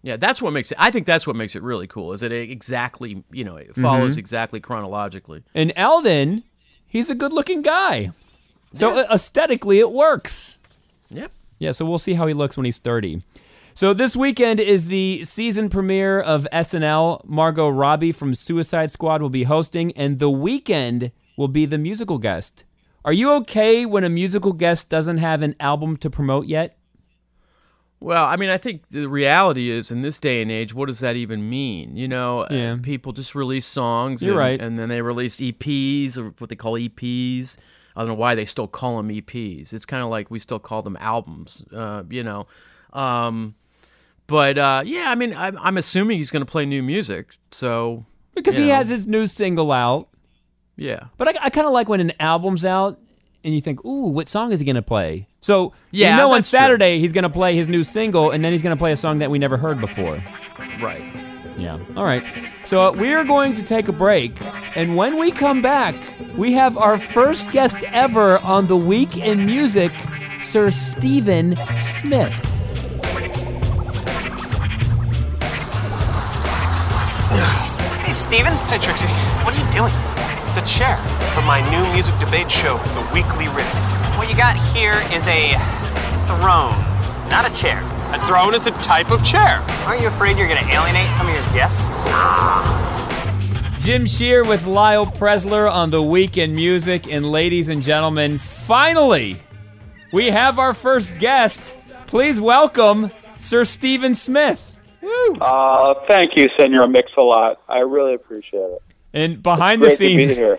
Yeah, 0.01 0.17
that's 0.17 0.41
what 0.41 0.51
makes 0.51 0.71
it. 0.71 0.77
I 0.79 0.91
think 0.91 1.05
that's 1.05 1.25
what 1.25 1.35
makes 1.35 1.55
it 1.55 1.63
really 1.63 1.87
cool. 1.87 2.11
Is 2.11 2.21
that 2.21 2.31
it 2.31 2.49
exactly 2.49 3.23
you 3.31 3.43
know 3.43 3.55
it 3.57 3.75
follows 3.75 4.11
mm-hmm. 4.11 4.19
exactly 4.19 4.59
chronologically. 4.59 5.43
And 5.53 5.71
Elden, 5.75 6.43
he's 6.93 7.09
a 7.09 7.15
good 7.15 7.33
looking 7.33 7.61
guy. 7.61 8.11
So 8.73 8.97
aesthetically, 9.11 9.79
it 9.79 9.91
works. 9.91 10.59
Yep. 11.09 11.31
Yeah, 11.59 11.71
so 11.71 11.85
we'll 11.85 11.97
see 11.97 12.13
how 12.13 12.27
he 12.27 12.33
looks 12.33 12.55
when 12.55 12.65
he's 12.65 12.77
30. 12.77 13.23
So 13.73 13.93
this 13.93 14.15
weekend 14.15 14.59
is 14.59 14.85
the 14.85 15.23
season 15.25 15.69
premiere 15.69 16.19
of 16.19 16.47
SNL. 16.53 17.25
Margot 17.25 17.69
Robbie 17.69 18.11
from 18.11 18.35
Suicide 18.35 18.91
Squad 18.91 19.21
will 19.21 19.29
be 19.29 19.43
hosting, 19.43 19.91
and 19.93 20.19
The 20.19 20.29
Weeknd 20.29 21.11
will 21.35 21.47
be 21.47 21.65
the 21.65 21.77
musical 21.77 22.19
guest. 22.19 22.63
Are 23.03 23.13
you 23.13 23.33
okay 23.33 23.85
when 23.85 24.03
a 24.03 24.09
musical 24.09 24.53
guest 24.53 24.89
doesn't 24.89 25.17
have 25.17 25.41
an 25.41 25.55
album 25.59 25.97
to 25.97 26.09
promote 26.09 26.45
yet? 26.45 26.77
Well, 28.03 28.25
I 28.25 28.35
mean, 28.35 28.49
I 28.49 28.57
think 28.57 28.89
the 28.89 29.07
reality 29.07 29.69
is 29.71 29.89
in 29.89 30.01
this 30.01 30.19
day 30.19 30.41
and 30.41 30.51
age, 30.51 30.73
what 30.73 30.87
does 30.87 30.99
that 30.99 31.15
even 31.15 31.49
mean? 31.49 31.95
You 31.95 32.09
know, 32.09 32.41
uh, 32.41 32.47
Yeah. 32.51 32.77
people 32.81 33.13
just 33.13 33.33
release 33.33 33.65
songs. 33.65 34.21
You're 34.21 34.33
and, 34.33 34.39
right. 34.39 34.61
And 34.61 34.77
then 34.77 34.89
they 34.89 35.01
release 35.01 35.37
EPs 35.37 36.17
or 36.17 36.33
what 36.37 36.49
they 36.49 36.55
call 36.57 36.73
EPs. 36.73 37.55
I 37.95 38.01
don't 38.01 38.09
know 38.09 38.13
why 38.15 38.35
they 38.35 38.43
still 38.43 38.67
call 38.67 38.97
them 38.97 39.07
EPs. 39.09 39.71
It's 39.71 39.85
kind 39.85 40.03
of 40.03 40.09
like 40.09 40.29
we 40.29 40.39
still 40.39 40.59
call 40.59 40.81
them 40.81 40.97
albums, 40.99 41.63
uh, 41.73 42.03
you 42.09 42.23
know. 42.23 42.45
Um, 42.91 43.55
but 44.27 44.57
uh, 44.57 44.83
yeah, 44.85 45.05
I 45.09 45.15
mean, 45.15 45.33
I'm, 45.35 45.57
I'm 45.59 45.77
assuming 45.77 46.17
he's 46.17 46.31
going 46.31 46.45
to 46.45 46.51
play 46.51 46.65
new 46.65 46.83
music. 46.83 47.27
So 47.51 48.05
Because 48.35 48.57
he 48.57 48.67
know, 48.67 48.73
has 48.75 48.89
his 48.89 49.07
new 49.07 49.27
single 49.27 49.71
out. 49.71 50.09
yeah, 50.75 51.05
But 51.17 51.29
I, 51.29 51.45
I 51.45 51.49
kind 51.51 51.67
of 51.67 51.73
like 51.73 51.87
when 51.87 52.01
an 52.01 52.11
album's 52.19 52.65
out 52.65 52.99
and 53.43 53.53
you 53.53 53.61
think, 53.61 53.83
ooh, 53.85 54.07
what 54.09 54.27
song 54.27 54.51
is 54.51 54.59
he 54.59 54.65
going 54.65 54.75
to 54.75 54.81
play? 54.81 55.27
So 55.41 55.73
Yeah, 55.91 56.11
you 56.11 56.17
know 56.17 56.29
on 56.31 56.37
that's 56.37 56.49
true. 56.49 56.59
Saturday 56.59 56.99
he's 56.99 57.11
going 57.11 57.23
to 57.23 57.29
play 57.29 57.55
his 57.55 57.67
new 57.69 57.83
single 57.83 58.31
and 58.31 58.43
then 58.43 58.51
he's 58.51 58.61
going 58.61 58.75
to 58.75 58.79
play 58.79 58.91
a 58.91 58.95
song 58.95 59.19
that 59.19 59.29
we 59.29 59.39
never 59.39 59.57
heard 59.57 59.79
before. 59.79 60.23
right. 60.81 61.03
Yeah. 61.57 61.77
All 61.95 62.03
right. 62.03 62.23
So 62.65 62.87
uh, 62.87 62.91
we 62.91 63.13
are 63.13 63.23
going 63.23 63.53
to 63.53 63.63
take 63.63 63.87
a 63.87 63.91
break. 63.91 64.41
And 64.75 64.95
when 64.95 65.19
we 65.19 65.31
come 65.31 65.61
back, 65.61 65.95
we 66.35 66.51
have 66.53 66.77
our 66.77 66.97
first 66.97 67.51
guest 67.51 67.77
ever 67.91 68.39
on 68.39 68.65
The 68.65 68.75
Week 68.77 69.17
in 69.17 69.45
Music, 69.45 69.91
Sir 70.39 70.71
Stephen 70.71 71.55
Smith. 71.77 72.33
Hey, 78.03 78.11
Stephen. 78.11 78.53
Hey, 78.67 78.77
Trixie. 78.79 79.07
What 79.43 79.53
are 79.55 79.65
you 79.65 79.71
doing? 79.71 80.12
It's 80.55 80.71
a 80.71 80.77
chair 80.77 80.97
for 81.33 81.41
my 81.41 81.67
new 81.71 81.93
music 81.93 82.13
debate 82.19 82.51
show, 82.51 82.77
The 82.77 83.09
Weekly 83.11 83.47
Riff. 83.47 83.73
What 84.19 84.29
you 84.29 84.37
got 84.37 84.55
here 84.55 84.93
is 85.11 85.27
a 85.27 85.53
throne, 86.27 86.77
not 87.27 87.49
a 87.49 87.53
chair. 87.59 87.79
A 88.13 88.19
throne 88.27 88.53
is 88.53 88.67
a 88.67 88.71
type 88.83 89.09
of 89.09 89.23
chair. 89.23 89.65
Aren't 89.87 90.01
you 90.01 90.09
afraid 90.09 90.37
you're 90.37 90.47
gonna 90.47 90.61
alienate 90.71 91.11
some 91.15 91.27
of 91.27 91.33
your 91.33 91.41
guests? 91.55 91.89
Jim 93.83 94.05
Shear 94.05 94.43
with 94.43 94.67
Lyle 94.67 95.07
Presler 95.07 95.71
on 95.71 95.89
The 95.89 96.03
Week 96.03 96.37
in 96.37 96.53
Music. 96.53 97.11
And 97.11 97.31
ladies 97.31 97.69
and 97.69 97.81
gentlemen, 97.81 98.37
finally, 98.37 99.37
we 100.11 100.27
have 100.27 100.59
our 100.59 100.75
first 100.75 101.17
guest. 101.17 101.79
Please 102.05 102.39
welcome 102.39 103.09
Sir 103.39 103.63
Stephen 103.63 104.13
Smith. 104.13 104.79
Woo. 105.01 105.33
Uh, 105.41 105.95
thank 106.07 106.33
you, 106.35 106.47
Senor 106.59 106.87
Mix-a-Lot. 106.89 107.59
I 107.67 107.79
really 107.79 108.13
appreciate 108.13 108.59
it. 108.59 108.83
And 109.13 109.43
behind 109.43 109.81
the 109.81 109.87
be 109.89 109.95
scenes, 109.95 110.35
here. 110.35 110.57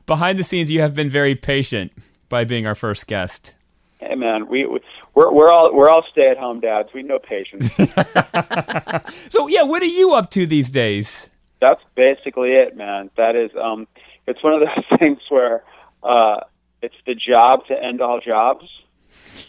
behind 0.06 0.38
the 0.38 0.44
scenes, 0.44 0.70
you 0.70 0.80
have 0.80 0.94
been 0.94 1.08
very 1.10 1.34
patient 1.34 1.92
by 2.28 2.44
being 2.44 2.66
our 2.66 2.74
first 2.74 3.06
guest. 3.06 3.54
Hey, 3.98 4.14
man, 4.14 4.48
we 4.48 4.66
we- 4.66 4.80
we're 5.14 5.32
we're 5.32 5.50
all 5.50 5.74
we're 5.74 5.88
all 5.88 6.04
stay-at-home 6.12 6.60
dads. 6.60 6.90
We 6.94 7.02
know 7.02 7.18
patience. 7.18 7.74
So 9.32 9.48
yeah, 9.48 9.62
what 9.64 9.82
are 9.82 9.86
you 9.86 10.14
up 10.14 10.30
to 10.32 10.46
these 10.46 10.70
days? 10.70 11.30
That's 11.60 11.80
basically 11.94 12.50
it, 12.52 12.76
man. 12.76 13.10
That 13.16 13.34
is 13.34 13.50
um, 13.60 13.88
it's 14.26 14.42
one 14.42 14.52
of 14.52 14.60
those 14.60 14.98
things 14.98 15.18
where 15.28 15.64
uh, 16.02 16.40
it's 16.82 16.94
the 17.06 17.14
job 17.14 17.66
to 17.68 17.82
end 17.82 18.00
all 18.00 18.20
jobs. 18.20 18.68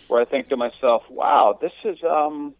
Where 0.08 0.22
I 0.22 0.26
think 0.26 0.48
to 0.50 0.58
myself, 0.58 1.04
wow, 1.10 1.58
this 1.60 1.74
is 1.84 1.98
um, 2.04 2.54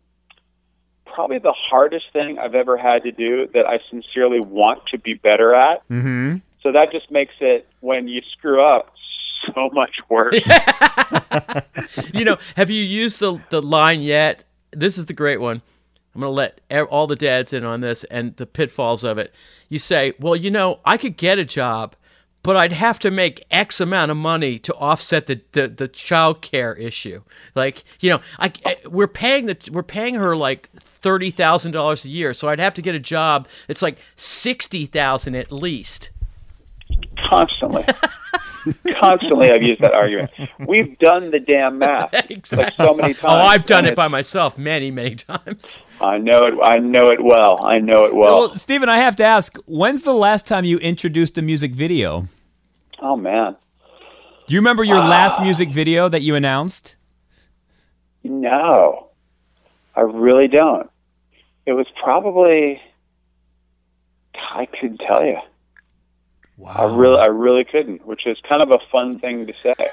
probably 1.14 1.40
the 1.40 1.54
hardest 1.54 2.06
thing 2.14 2.38
I've 2.40 2.56
ever 2.56 2.78
had 2.78 3.04
to 3.04 3.12
do 3.12 3.48
that 3.54 3.66
I 3.66 3.80
sincerely 3.90 4.40
want 4.40 4.86
to 4.88 4.98
be 4.98 5.14
better 5.14 5.54
at. 5.54 5.88
Mm-hmm. 5.90 6.38
So 6.62 6.72
that 6.72 6.92
just 6.92 7.12
makes 7.12 7.34
it 7.40 7.68
when 7.80 8.08
you 8.08 8.22
screw 8.32 8.64
up 8.64 8.94
so 9.46 9.70
much 9.72 9.96
worse. 10.10 10.36
you 12.14 12.26
know, 12.26 12.38
have 12.56 12.70
you 12.70 12.84
used 12.84 13.20
the 13.20 13.40
the 13.50 13.62
line 13.62 14.02
yet? 14.02 14.44
This 14.72 14.98
is 14.98 15.06
the 15.06 15.14
great 15.14 15.40
one. 15.40 15.62
I'm 16.14 16.22
going 16.22 16.32
to 16.32 16.36
let 16.72 16.88
all 16.90 17.06
the 17.06 17.16
dads 17.16 17.54
in 17.54 17.64
on 17.64 17.82
this 17.82 18.04
and 18.06 18.36
the 18.38 18.48
pitfalls 18.48 19.04
of 19.04 19.18
it. 19.18 19.34
You 19.70 19.78
say, 19.78 20.14
"Well, 20.20 20.36
you 20.36 20.50
know, 20.50 20.80
I 20.84 20.98
could 20.98 21.16
get 21.16 21.38
a 21.38 21.46
job, 21.46 21.96
but 22.44 22.56
I'd 22.56 22.74
have 22.74 23.00
to 23.00 23.12
make 23.12 23.46
X 23.52 23.82
amount 23.82 24.12
of 24.12 24.18
money 24.18 24.58
to 24.60 24.74
offset 24.76 25.28
the 25.28 25.42
the, 25.52 25.68
the 25.68 25.88
child 25.88 26.42
care 26.42 26.74
issue. 26.76 27.22
Like, 27.56 27.84
you 28.00 28.10
know, 28.10 28.22
I, 28.40 28.52
I- 28.66 28.78
we're 28.88 29.08
paying 29.08 29.48
the 29.48 29.58
we're 29.72 29.84
paying 29.84 30.16
her 30.16 30.36
like 30.36 30.70
thirty 30.72 31.32
thousand 31.32 31.74
dollars 31.74 32.06
a 32.06 32.10
year, 32.10 32.34
so 32.34 32.48
I'd 32.48 32.60
have 32.60 32.74
to 32.76 32.82
get 32.82 32.96
a 32.96 33.00
job. 33.00 33.48
It's 33.68 33.82
like 33.82 33.98
sixty 34.16 34.86
thousand 34.86 35.36
at 35.36 35.52
least. 35.52 36.12
Constantly. 37.18 37.84
constantly, 39.00 39.52
I've 39.52 39.64
used 39.64 39.82
that 39.82 39.94
argument. 39.94 40.32
We've 40.60 40.98
done 41.00 41.32
the 41.32 41.40
damn 41.40 41.78
math 41.80 42.12
like 42.52 42.74
so 42.74 42.94
many 42.94 43.14
times. 43.14 43.24
Oh, 43.24 43.36
I've 43.36 43.66
done 43.66 43.86
it 43.86 43.96
by 43.96 44.08
myself 44.08 44.58
many, 44.58 44.92
many 44.92 45.16
times. 45.16 45.80
I 46.02 46.18
know 46.18 46.46
it. 46.46 46.54
I 46.64 46.80
know 46.80 47.10
it 47.12 47.24
well. 47.24 47.60
I 47.64 47.80
know 47.80 48.06
it 48.06 48.14
well. 48.16 48.40
Well, 48.40 48.54
Stephen, 48.54 48.90
I 48.90 48.98
have 48.98 49.16
to 49.18 49.24
ask, 49.24 49.58
when's 49.66 50.02
the 50.04 50.14
last 50.14 50.48
time 50.48 50.66
you 50.66 50.78
introduced 50.80 51.38
a 51.38 51.42
music 51.42 51.74
video? 51.74 52.26
oh 53.00 53.16
man, 53.16 53.56
Do 54.48 54.56
you 54.56 54.60
remember 54.60 54.84
your 54.84 54.98
uh, 54.98 55.08
last 55.08 55.40
music 55.42 55.70
video 55.70 56.10
that 56.10 56.22
you 56.24 56.36
announced? 56.36 56.96
no, 58.24 59.10
I 59.96 60.02
really 60.02 60.48
don't. 60.48 60.90
It 61.66 61.74
was 61.74 61.88
probably. 62.04 62.82
I 64.36 64.66
couldn't 64.66 65.00
tell 65.00 65.24
you. 65.26 65.38
Wow. 66.58 66.74
I 66.76 66.84
really, 66.86 67.20
I 67.20 67.26
really 67.26 67.64
couldn't, 67.64 68.06
which 68.06 68.26
is 68.26 68.38
kind 68.48 68.62
of 68.62 68.72
a 68.72 68.80
fun 68.92 69.20
thing 69.20 69.48
to 69.48 69.54
say. 69.62 69.76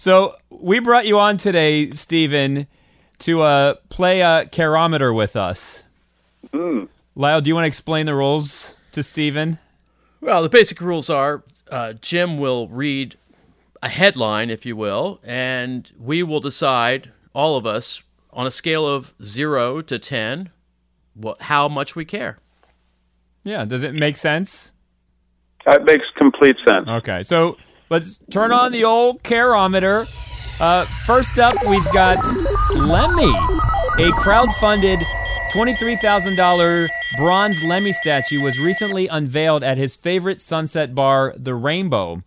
So 0.00 0.34
we 0.48 0.78
brought 0.78 1.06
you 1.06 1.18
on 1.18 1.36
today, 1.36 1.90
Stephen, 1.90 2.68
to 3.18 3.42
uh, 3.42 3.74
play 3.90 4.22
a 4.22 4.46
carometer 4.46 5.12
with 5.12 5.36
us. 5.36 5.84
Lyle, 7.14 7.42
do 7.42 7.48
you 7.48 7.54
want 7.54 7.64
to 7.64 7.68
explain 7.68 8.06
the 8.06 8.14
rules 8.14 8.78
to 8.92 9.02
Stephen? 9.02 9.58
Well, 10.22 10.42
the 10.42 10.48
basic 10.48 10.80
rules 10.80 11.10
are 11.10 11.44
uh, 11.70 11.92
Jim 11.92 12.38
will 12.38 12.66
read 12.68 13.18
a 13.82 13.90
headline, 13.90 14.48
if 14.48 14.64
you 14.64 14.74
will, 14.74 15.20
and 15.22 15.92
we 15.98 16.22
will 16.22 16.40
decide, 16.40 17.10
all 17.34 17.56
of 17.56 17.66
us, 17.66 18.02
on 18.32 18.46
a 18.46 18.50
scale 18.50 18.88
of 18.88 19.12
zero 19.22 19.82
to 19.82 19.98
10, 19.98 20.48
what, 21.12 21.42
how 21.42 21.68
much 21.68 21.94
we 21.94 22.06
care. 22.06 22.38
Yeah, 23.44 23.66
does 23.66 23.82
it 23.82 23.92
make 23.92 24.16
sense? 24.16 24.72
That 25.66 25.84
makes 25.84 26.04
complete 26.16 26.56
sense. 26.68 26.88
Okay, 26.88 27.22
so 27.22 27.56
let's 27.90 28.18
turn 28.30 28.52
on 28.52 28.72
the 28.72 28.84
old 28.84 29.22
carometer. 29.22 30.06
Uh, 30.58 30.84
first 31.06 31.38
up, 31.38 31.54
we've 31.66 31.90
got 31.92 32.18
Lemmy, 32.74 33.32
a 33.98 34.10
crowd-funded 34.12 34.98
$23,000 35.52 36.88
bronze 37.16 37.64
Lemmy 37.64 37.90
statue 37.90 38.40
was 38.40 38.60
recently 38.60 39.08
unveiled 39.08 39.64
at 39.64 39.78
his 39.78 39.96
favorite 39.96 40.40
sunset 40.40 40.94
bar, 40.94 41.34
The 41.36 41.54
Rainbow. 41.54 42.22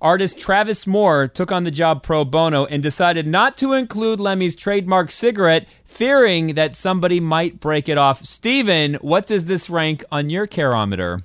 Artist 0.00 0.40
Travis 0.40 0.86
Moore 0.86 1.28
took 1.28 1.52
on 1.52 1.64
the 1.64 1.70
job 1.70 2.02
pro 2.02 2.24
bono 2.24 2.66
and 2.66 2.82
decided 2.82 3.26
not 3.26 3.56
to 3.58 3.74
include 3.74 4.18
Lemmy's 4.18 4.56
trademark 4.56 5.10
cigarette, 5.10 5.68
fearing 5.84 6.54
that 6.54 6.74
somebody 6.74 7.20
might 7.20 7.60
break 7.60 7.88
it 7.88 7.96
off. 7.96 8.24
Steven, 8.24 8.94
what 8.94 9.26
does 9.26 9.46
this 9.46 9.70
rank 9.70 10.04
on 10.10 10.28
your 10.28 10.46
carometer? 10.46 11.20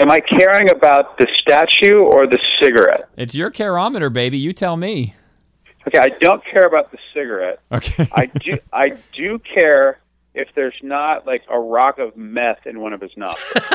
Am 0.00 0.10
I 0.10 0.20
caring 0.20 0.70
about 0.70 1.18
the 1.18 1.26
statue 1.40 1.98
or 2.00 2.26
the 2.26 2.38
cigarette? 2.62 3.04
It's 3.16 3.34
your 3.34 3.50
carometer, 3.50 4.10
baby. 4.10 4.38
You 4.38 4.52
tell 4.52 4.76
me. 4.76 5.14
Okay, 5.86 5.98
I 5.98 6.10
don't 6.20 6.42
care 6.50 6.66
about 6.66 6.92
the 6.92 6.98
cigarette. 7.12 7.60
Okay. 7.70 8.08
I 8.12 8.26
do. 8.26 8.58
I 8.72 8.92
do 9.12 9.38
care 9.38 10.00
if 10.34 10.48
there's 10.54 10.78
not 10.82 11.26
like 11.26 11.42
a 11.50 11.58
rock 11.58 11.98
of 11.98 12.16
meth 12.16 12.66
in 12.66 12.80
one 12.80 12.92
of 12.92 13.00
his 13.00 13.12
nostrils. 13.16 13.66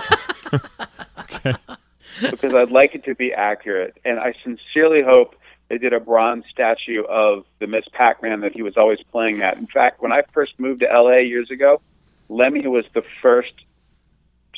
Because 2.21 2.53
I'd 2.55 2.71
like 2.71 2.95
it 2.95 3.03
to 3.05 3.13
be 3.13 3.31
accurate, 3.31 3.99
and 4.03 4.19
I 4.19 4.33
sincerely 4.43 5.03
hope 5.03 5.35
they 5.69 5.77
did 5.77 5.93
a 5.93 5.99
bronze 5.99 6.45
statue 6.49 7.03
of 7.03 7.45
the 7.59 7.67
Miss 7.67 7.85
Pac-Man 7.91 8.41
that 8.41 8.53
he 8.53 8.63
was 8.63 8.75
always 8.75 8.99
playing 9.11 9.41
at. 9.43 9.57
In 9.57 9.67
fact, 9.67 10.01
when 10.01 10.11
I 10.11 10.23
first 10.33 10.59
moved 10.59 10.79
to 10.79 10.87
LA 10.87 11.17
years 11.17 11.51
ago, 11.51 11.81
Lemmy 12.29 12.65
was 12.67 12.85
the 12.93 13.03
first 13.21 13.53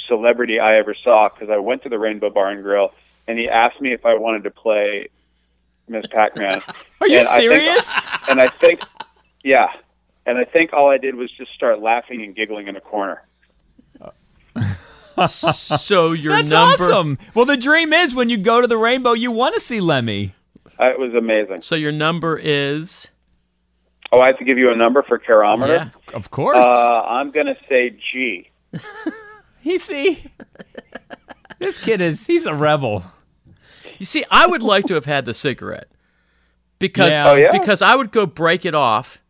celebrity 0.09 0.59
I 0.59 0.77
ever 0.77 0.93
saw 1.01 1.29
because 1.29 1.49
I 1.49 1.57
went 1.57 1.83
to 1.83 1.89
the 1.89 1.97
Rainbow 1.97 2.29
Bar 2.29 2.49
and 2.49 2.61
Grill, 2.63 2.91
and 3.27 3.39
he 3.39 3.47
asked 3.47 3.79
me 3.79 3.93
if 3.93 4.05
I 4.05 4.15
wanted 4.15 4.43
to 4.43 4.51
play 4.51 5.07
Miss 5.87 6.05
Pac-Man. 6.07 6.61
Are 7.01 7.07
you 7.07 7.19
And 7.19 7.27
I 7.27 7.37
think- 7.37 7.51
serious? 7.51 8.09
and 8.29 8.41
I 8.41 8.47
think, 8.49 8.81
yeah, 9.43 9.67
and 10.25 10.37
I 10.37 10.43
think 10.43 10.73
all 10.73 10.89
I 10.91 10.97
did 10.97 11.15
was 11.15 11.31
just 11.31 11.53
start 11.53 11.79
laughing 11.79 12.21
and 12.23 12.35
giggling 12.35 12.67
in 12.67 12.75
a 12.75 12.81
corner. 12.81 13.23
So 15.27 16.13
your 16.13 16.31
That's 16.33 16.49
number. 16.49 16.81
awesome. 16.85 17.17
Well, 17.35 17.43
the 17.43 17.57
dream 17.57 17.91
is 17.91 18.15
when 18.15 18.29
you 18.29 18.37
go 18.37 18.61
to 18.61 18.67
the 18.67 18.77
rainbow, 18.77 19.11
you 19.11 19.33
want 19.33 19.53
to 19.53 19.59
see 19.59 19.81
Lemmy. 19.81 20.33
Uh, 20.79 20.91
It 20.91 20.97
was 20.99 21.13
amazing. 21.13 21.59
So 21.59 21.75
your 21.75 21.91
number 21.91 22.39
is. 22.41 23.09
Oh, 24.13 24.21
I 24.21 24.27
have 24.27 24.37
to 24.37 24.45
give 24.45 24.57
you 24.57 24.71
a 24.71 24.77
number 24.77 25.03
for 25.03 25.17
carometer. 25.19 25.73
Yeah. 25.73 25.89
Of 26.15 26.31
course. 26.31 26.65
Uh, 26.65 27.01
I'm 27.03 27.31
gonna 27.31 27.57
say 27.67 27.97
G. 28.13 28.49
he 29.61 29.77
see. 29.77 30.23
this 31.59 31.79
kid 31.79 32.01
is 32.01 32.27
he's 32.27 32.45
a 32.45 32.53
rebel. 32.53 33.03
You 33.97 34.05
see, 34.05 34.23
I 34.31 34.47
would 34.47 34.63
like 34.63 34.85
to 34.87 34.93
have 34.93 35.05
had 35.05 35.25
the 35.25 35.33
cigarette 35.33 35.89
because 36.79 37.13
Yeah. 37.13 37.29
Oh, 37.29 37.35
yeah? 37.35 37.49
because 37.51 37.81
I 37.81 37.95
would 37.95 38.11
go 38.11 38.25
break 38.25 38.65
it 38.65 38.73
off 38.75 39.21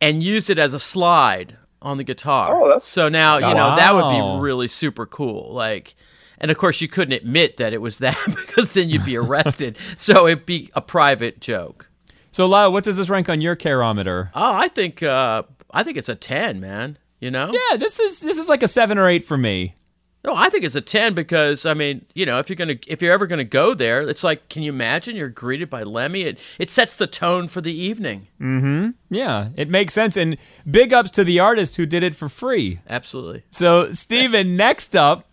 and 0.00 0.22
use 0.22 0.50
it 0.50 0.58
as 0.58 0.74
a 0.74 0.78
slide 0.78 1.56
on 1.80 1.96
the 1.96 2.04
guitar. 2.04 2.54
Oh, 2.54 2.66
that's- 2.66 2.84
so 2.84 3.08
now 3.08 3.36
you 3.38 3.54
know 3.54 3.76
that 3.76 3.94
would 3.94 4.10
be 4.10 4.40
really 4.42 4.68
super 4.68 5.06
cool. 5.06 5.52
Like, 5.54 5.94
And 6.40 6.50
of 6.50 6.56
course, 6.58 6.80
you 6.80 6.86
couldn't 6.88 7.14
admit 7.14 7.56
that 7.56 7.72
it 7.72 7.80
was 7.80 7.98
that 7.98 8.16
because 8.26 8.72
then 8.74 8.90
you'd 8.90 9.04
be 9.04 9.16
arrested. 9.16 9.76
so 9.96 10.26
it'd 10.28 10.46
be 10.46 10.70
a 10.74 10.80
private 10.80 11.40
joke. 11.40 11.88
So, 12.30 12.46
Lyle, 12.46 12.70
what 12.70 12.84
does 12.84 12.96
this 12.98 13.08
rank 13.08 13.28
on 13.28 13.40
your 13.40 13.56
carometer? 13.56 14.30
Oh, 14.34 14.54
I 14.54 14.68
think 14.68 15.02
uh, 15.02 15.44
I 15.72 15.82
think 15.82 15.96
it's 15.96 16.08
a 16.10 16.14
ten, 16.14 16.60
man. 16.60 16.98
You 17.20 17.30
know? 17.30 17.52
Yeah, 17.52 17.76
this 17.76 17.98
is 17.98 18.20
this 18.20 18.38
is 18.38 18.48
like 18.48 18.62
a 18.62 18.68
seven 18.68 18.98
or 18.98 19.08
eight 19.08 19.24
for 19.24 19.36
me. 19.36 19.74
No, 20.24 20.34
I 20.34 20.48
think 20.48 20.64
it's 20.64 20.74
a 20.74 20.80
ten 20.80 21.14
because 21.14 21.64
I 21.64 21.74
mean, 21.74 22.04
you 22.14 22.26
know, 22.26 22.38
if 22.38 22.48
you're 22.48 22.56
gonna 22.56 22.76
if 22.86 23.00
you're 23.00 23.12
ever 23.12 23.26
gonna 23.26 23.44
go 23.44 23.74
there, 23.74 24.02
it's 24.02 24.24
like, 24.24 24.48
can 24.48 24.62
you 24.62 24.72
imagine 24.72 25.16
you're 25.16 25.28
greeted 25.28 25.70
by 25.70 25.84
Lemmy? 25.84 26.22
It 26.22 26.38
it 26.58 26.70
sets 26.70 26.96
the 26.96 27.06
tone 27.06 27.48
for 27.48 27.60
the 27.60 27.72
evening. 27.72 28.26
Mm-hmm. 28.40 28.90
Yeah, 29.10 29.50
it 29.56 29.68
makes 29.68 29.94
sense. 29.94 30.16
And 30.16 30.36
big 30.68 30.92
ups 30.92 31.10
to 31.12 31.24
the 31.24 31.40
artist 31.40 31.76
who 31.76 31.86
did 31.86 32.02
it 32.02 32.14
for 32.14 32.28
free. 32.28 32.80
Absolutely. 32.88 33.44
So, 33.50 33.92
Steven, 33.92 34.56
next 34.56 34.96
up, 34.96 35.28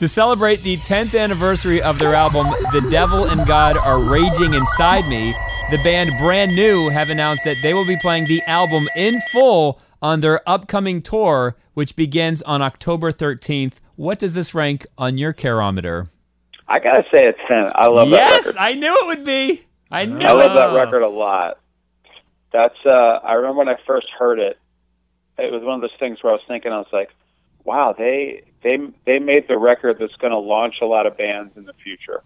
to 0.00 0.08
celebrate 0.08 0.62
the 0.62 0.78
10th 0.78 1.18
anniversary 1.18 1.82
of 1.82 1.98
their 1.98 2.14
album, 2.14 2.46
The 2.72 2.86
Devil 2.90 3.26
and 3.26 3.46
God 3.46 3.76
Are 3.76 3.98
Raging 4.02 4.54
Inside 4.54 5.06
Me, 5.06 5.34
the 5.70 5.76
band 5.84 6.12
Brand 6.18 6.56
New 6.56 6.88
have 6.88 7.10
announced 7.10 7.44
that 7.44 7.58
they 7.62 7.74
will 7.74 7.84
be 7.86 7.98
playing 8.00 8.24
the 8.24 8.40
album 8.46 8.88
in 8.96 9.20
full 9.30 9.78
on 10.02 10.20
their 10.20 10.48
upcoming 10.48 11.02
tour, 11.02 11.56
which 11.74 11.96
begins 11.96 12.42
on 12.42 12.62
October 12.62 13.12
13th. 13.12 13.80
What 13.96 14.18
does 14.18 14.34
this 14.34 14.54
rank 14.54 14.86
on 14.96 15.18
your 15.18 15.32
carometer? 15.32 16.06
I 16.66 16.78
gotta 16.78 17.02
say 17.10 17.26
it's 17.26 17.38
ten. 17.48 17.72
I 17.74 17.88
love 17.88 18.10
that 18.10 18.16
yes. 18.44 18.54
I 18.58 18.74
knew 18.74 18.94
it 18.94 19.06
would 19.06 19.24
be. 19.24 19.66
I 19.90 20.04
knew 20.04 20.24
I 20.24 20.32
love 20.32 20.52
it. 20.52 20.54
that 20.54 20.72
record 20.72 21.02
a 21.02 21.08
lot. 21.08 21.58
That's 22.52 22.76
uh 22.86 23.18
I 23.24 23.34
remember 23.34 23.58
when 23.58 23.68
I 23.68 23.76
first 23.86 24.06
heard 24.16 24.38
it, 24.38 24.56
it 25.36 25.52
was 25.52 25.64
one 25.64 25.74
of 25.74 25.80
those 25.80 25.98
things 25.98 26.22
where 26.22 26.32
I 26.32 26.36
was 26.36 26.44
thinking 26.46 26.70
I 26.70 26.78
was 26.78 26.86
like, 26.92 27.10
wow, 27.64 27.92
they 27.96 28.44
they 28.62 28.78
they 29.04 29.18
made 29.18 29.48
the 29.48 29.58
record 29.58 29.96
that's 29.98 30.14
going 30.16 30.32
to 30.32 30.38
launch 30.38 30.76
a 30.80 30.86
lot 30.86 31.06
of 31.06 31.16
bands 31.16 31.56
in 31.56 31.64
the 31.64 31.72
future. 31.72 32.22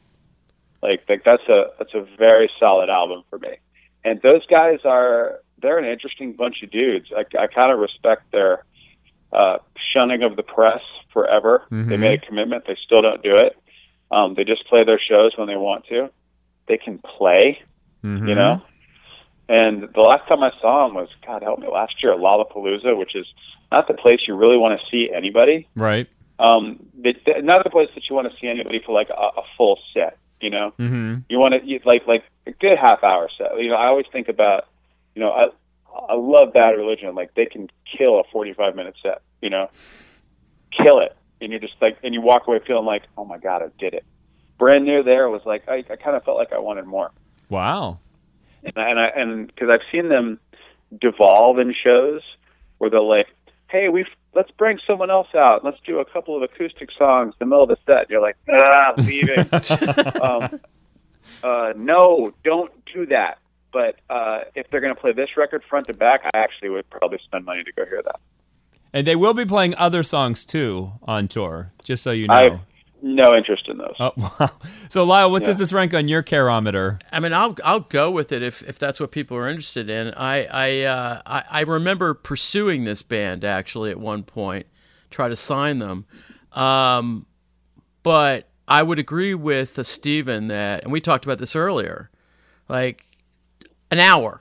Like 0.83 1.05
like 1.09 1.25
that's 1.25 1.49
a 1.49 1.71
that's 1.79 1.95
a 1.95 2.07
very 2.19 2.51
solid 2.61 2.91
album 2.91 3.23
for 3.31 3.39
me. 3.39 3.57
And 4.05 4.21
those 4.21 4.45
guys 4.47 4.81
are 4.85 5.41
they're 5.65 5.79
an 5.79 5.85
interesting 5.87 6.35
bunch 6.35 6.63
of 6.63 6.71
dudes. 6.71 7.09
I 7.17 7.25
I 7.39 7.47
kind 7.49 7.73
of 7.73 7.79
respect 7.79 8.31
their 8.31 8.65
uh 9.33 9.59
shunning 9.93 10.23
of 10.23 10.37
the 10.37 10.43
press 10.43 10.83
forever. 11.13 11.63
They 11.89 11.97
made 11.97 12.23
a 12.23 12.27
commitment, 12.27 12.65
they 12.67 12.77
still 12.85 13.03
don't 13.03 13.23
do 13.23 13.37
it. 13.37 13.57
Um 14.11 14.35
they 14.35 14.45
just 14.45 14.67
play 14.69 14.85
their 14.85 15.01
shows 15.01 15.33
when 15.37 15.49
they 15.49 15.57
want 15.57 15.87
to. 15.87 16.11
They 16.69 16.79
can 16.79 16.99
play 16.99 17.63
you 18.29 18.35
know. 18.35 18.63
And 19.49 19.89
the 19.95 20.01
last 20.01 20.27
time 20.29 20.43
I 20.43 20.53
saw 20.61 20.87
them 20.87 20.95
was, 20.95 21.09
God 21.27 21.43
help 21.43 21.59
me, 21.59 21.69
last 21.69 22.03
year 22.03 22.13
at 22.13 22.19
Lollapalooza, 22.19 22.97
which 22.97 23.15
is 23.15 23.27
not 23.71 23.89
the 23.89 23.95
place 23.95 24.21
you 24.27 24.35
really 24.35 24.57
want 24.57 24.81
to 24.81 24.87
see 24.91 25.11
anybody. 25.15 25.69
Right. 25.75 26.07
Um, 26.39 26.87
it, 27.03 27.45
not 27.45 27.63
the 27.65 27.71
place 27.71 27.91
that 27.95 28.09
you 28.09 28.17
want 28.17 28.31
to 28.31 28.39
see 28.41 28.49
anybody 28.49 28.81
for 28.85 28.93
like 28.93 29.11
a, 29.11 29.41
a 29.41 29.43
full 29.57 29.79
set. 29.93 30.19
You 30.41 30.51
know, 30.51 30.75
mm-hmm. 30.79 31.19
you 31.29 31.39
want 31.39 31.55
to 31.55 31.65
you, 31.65 31.81
like 31.85 32.07
like 32.07 32.25
a 32.47 32.53
good 32.53 32.77
half 32.77 33.03
hour 33.03 33.29
set. 33.39 33.59
You 33.59 33.71
know, 33.71 33.77
I 33.77 33.87
always 33.87 34.07
think 34.13 34.29
about, 34.29 34.67
you 35.15 35.21
know, 35.21 35.31
I 35.31 35.47
I 36.09 36.15
love 36.15 36.53
Bad 36.53 36.71
Religion. 36.71 37.15
Like 37.15 37.35
they 37.35 37.47
can 37.47 37.69
kill 37.97 38.19
a 38.21 38.25
forty 38.33 38.53
five 38.53 38.75
minute 38.77 38.95
set. 39.03 39.23
You 39.41 39.51
know, 39.51 39.69
kill 40.77 41.01
it, 41.01 41.17
and 41.41 41.51
you're 41.53 41.61
just 41.61 41.75
like, 41.81 41.99
and 42.03 42.15
you 42.15 42.21
walk 42.21 42.47
away 42.47 42.61
feeling 42.67 42.85
like, 42.85 43.03
oh 43.17 43.25
my 43.25 43.39
God, 43.39 43.63
I 43.63 43.67
did 43.79 43.95
it. 43.95 44.05
Brand 44.59 44.85
new 44.85 45.03
there 45.03 45.29
was 45.29 45.43
like 45.45 45.69
I, 45.69 45.85
I 45.91 45.97
kind 45.97 46.17
of 46.17 46.25
felt 46.25 46.37
like 46.39 46.53
I 46.53 46.59
wanted 46.59 46.87
more 46.87 47.11
Wow. 47.49 47.99
and 48.65 48.73
I, 48.77 48.89
and 48.91 48.99
I, 49.01 49.07
and 49.17 49.47
because 49.49 49.69
I've 49.69 49.87
seen 49.93 50.09
them 50.09 50.39
devolve 51.01 51.59
in 51.59 51.75
shows 51.75 52.23
where 52.79 52.89
they're 52.91 53.01
like, 53.01 53.27
"Hey, 53.69 53.89
we 53.89 54.07
let's 54.35 54.51
bring 54.53 54.79
someone 54.87 55.11
else 55.11 55.29
out. 55.35 55.65
Let's 55.65 55.79
do 55.87 55.99
a 55.99 56.05
couple 56.05 56.37
of 56.37 56.43
acoustic 56.43 56.89
songs 56.97 57.35
in 57.35 57.37
the 57.41 57.47
middle 57.47 57.65
of 57.65 57.69
the 57.69 57.77
set." 57.87 58.03
And 58.03 58.11
you're 58.11 58.23
like, 58.23 58.37
"Ah, 58.51 58.95
leaving." 58.97 59.39
um, 60.23 60.61
uh, 61.43 61.73
no, 61.77 62.33
don't 62.45 62.73
do 62.93 63.07
that. 63.07 63.39
But 63.75 63.97
uh, 64.09 64.43
if 64.55 64.71
they're 64.71 64.81
going 64.81 64.95
to 64.95 65.01
play 65.01 65.13
this 65.13 65.31
record 65.37 65.65
front 65.69 65.89
to 65.89 65.95
back, 65.95 66.23
I 66.25 66.39
actually 66.39 66.71
would 66.71 66.89
probably 66.89 67.19
spend 67.25 67.45
money 67.45 67.65
to 67.65 67.73
go 67.73 67.85
hear 67.85 68.03
that. 68.05 68.21
And 68.93 69.05
they 69.05 69.17
will 69.17 69.35
be 69.35 69.45
playing 69.45 69.75
other 69.75 70.05
songs 70.05 70.47
too 70.47 70.93
on 71.03 71.27
tour, 71.27 71.73
just 71.83 72.05
so 72.05 72.13
you 72.13 72.29
know. 72.29 72.35
I 72.35 72.43
have 72.45 72.61
no 73.03 73.37
interest 73.37 73.69
in 73.69 73.79
those. 73.79 73.97
Oh, 73.99 74.13
wow. 74.17 74.51
So, 74.89 75.03
Lyle, 75.03 75.29
what 75.29 75.43
does 75.43 75.59
this 75.59 75.73
rank 75.73 75.93
on 75.93 76.07
your 76.07 76.23
carometer? 76.23 77.01
I 77.11 77.19
mean, 77.19 77.33
I'll 77.33 77.57
I'll 77.65 77.81
go 77.81 78.13
with 78.13 78.31
it 78.31 78.43
if, 78.43 78.63
if 78.63 78.79
that's 78.79 79.01
what 79.01 79.11
people 79.11 79.37
are 79.37 79.49
interested 79.49 79.91
in. 79.91 80.15
I 80.15 80.45
I, 80.45 80.83
uh, 80.83 81.23
I 81.27 81.45
I 81.51 81.61
remember 81.63 82.15
pursuing 82.15 82.85
this 82.85 83.03
band 83.03 83.45
actually 83.45 83.91
at 83.91 83.99
one 83.99 84.23
point, 84.23 84.67
try 85.11 85.29
to 85.29 85.37
sign 85.37 85.81
them, 85.81 86.07
um, 86.53 87.27
but 88.05 88.49
I 88.69 88.85
would 88.85 89.01
agree 89.01 89.35
with 89.35 89.77
uh, 89.77 89.83
Steven 89.83 90.47
that, 90.47 90.85
and 90.85 90.93
we 90.93 91.01
talked 91.01 91.25
about 91.25 91.39
this 91.39 91.57
earlier, 91.57 92.11
like 92.69 93.07
an 93.91 93.99
hour, 94.01 94.41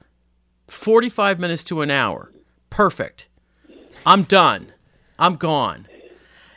forty 0.68 1.10
five 1.10 1.40
minutes 1.40 1.64
to 1.66 1.82
an 1.82 1.92
hour, 1.92 2.32
perfect. 2.70 3.28
I'm 4.06 4.24
done. 4.24 4.74
I'm 5.20 5.36
gone, 5.36 5.88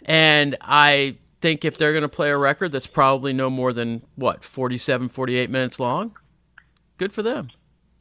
and 0.04 0.56
I 0.60 1.16
think 1.40 1.64
if 1.64 1.76
they're 1.76 1.92
going 1.92 2.02
to 2.02 2.08
play 2.08 2.30
a 2.30 2.36
record 2.36 2.72
that's 2.72 2.86
probably 2.86 3.32
no 3.32 3.50
more 3.50 3.72
than 3.74 4.02
what 4.14 4.42
47 4.42 5.10
48 5.10 5.50
minutes 5.50 5.78
long 5.78 6.16
good 6.96 7.12
for 7.12 7.22
them 7.22 7.50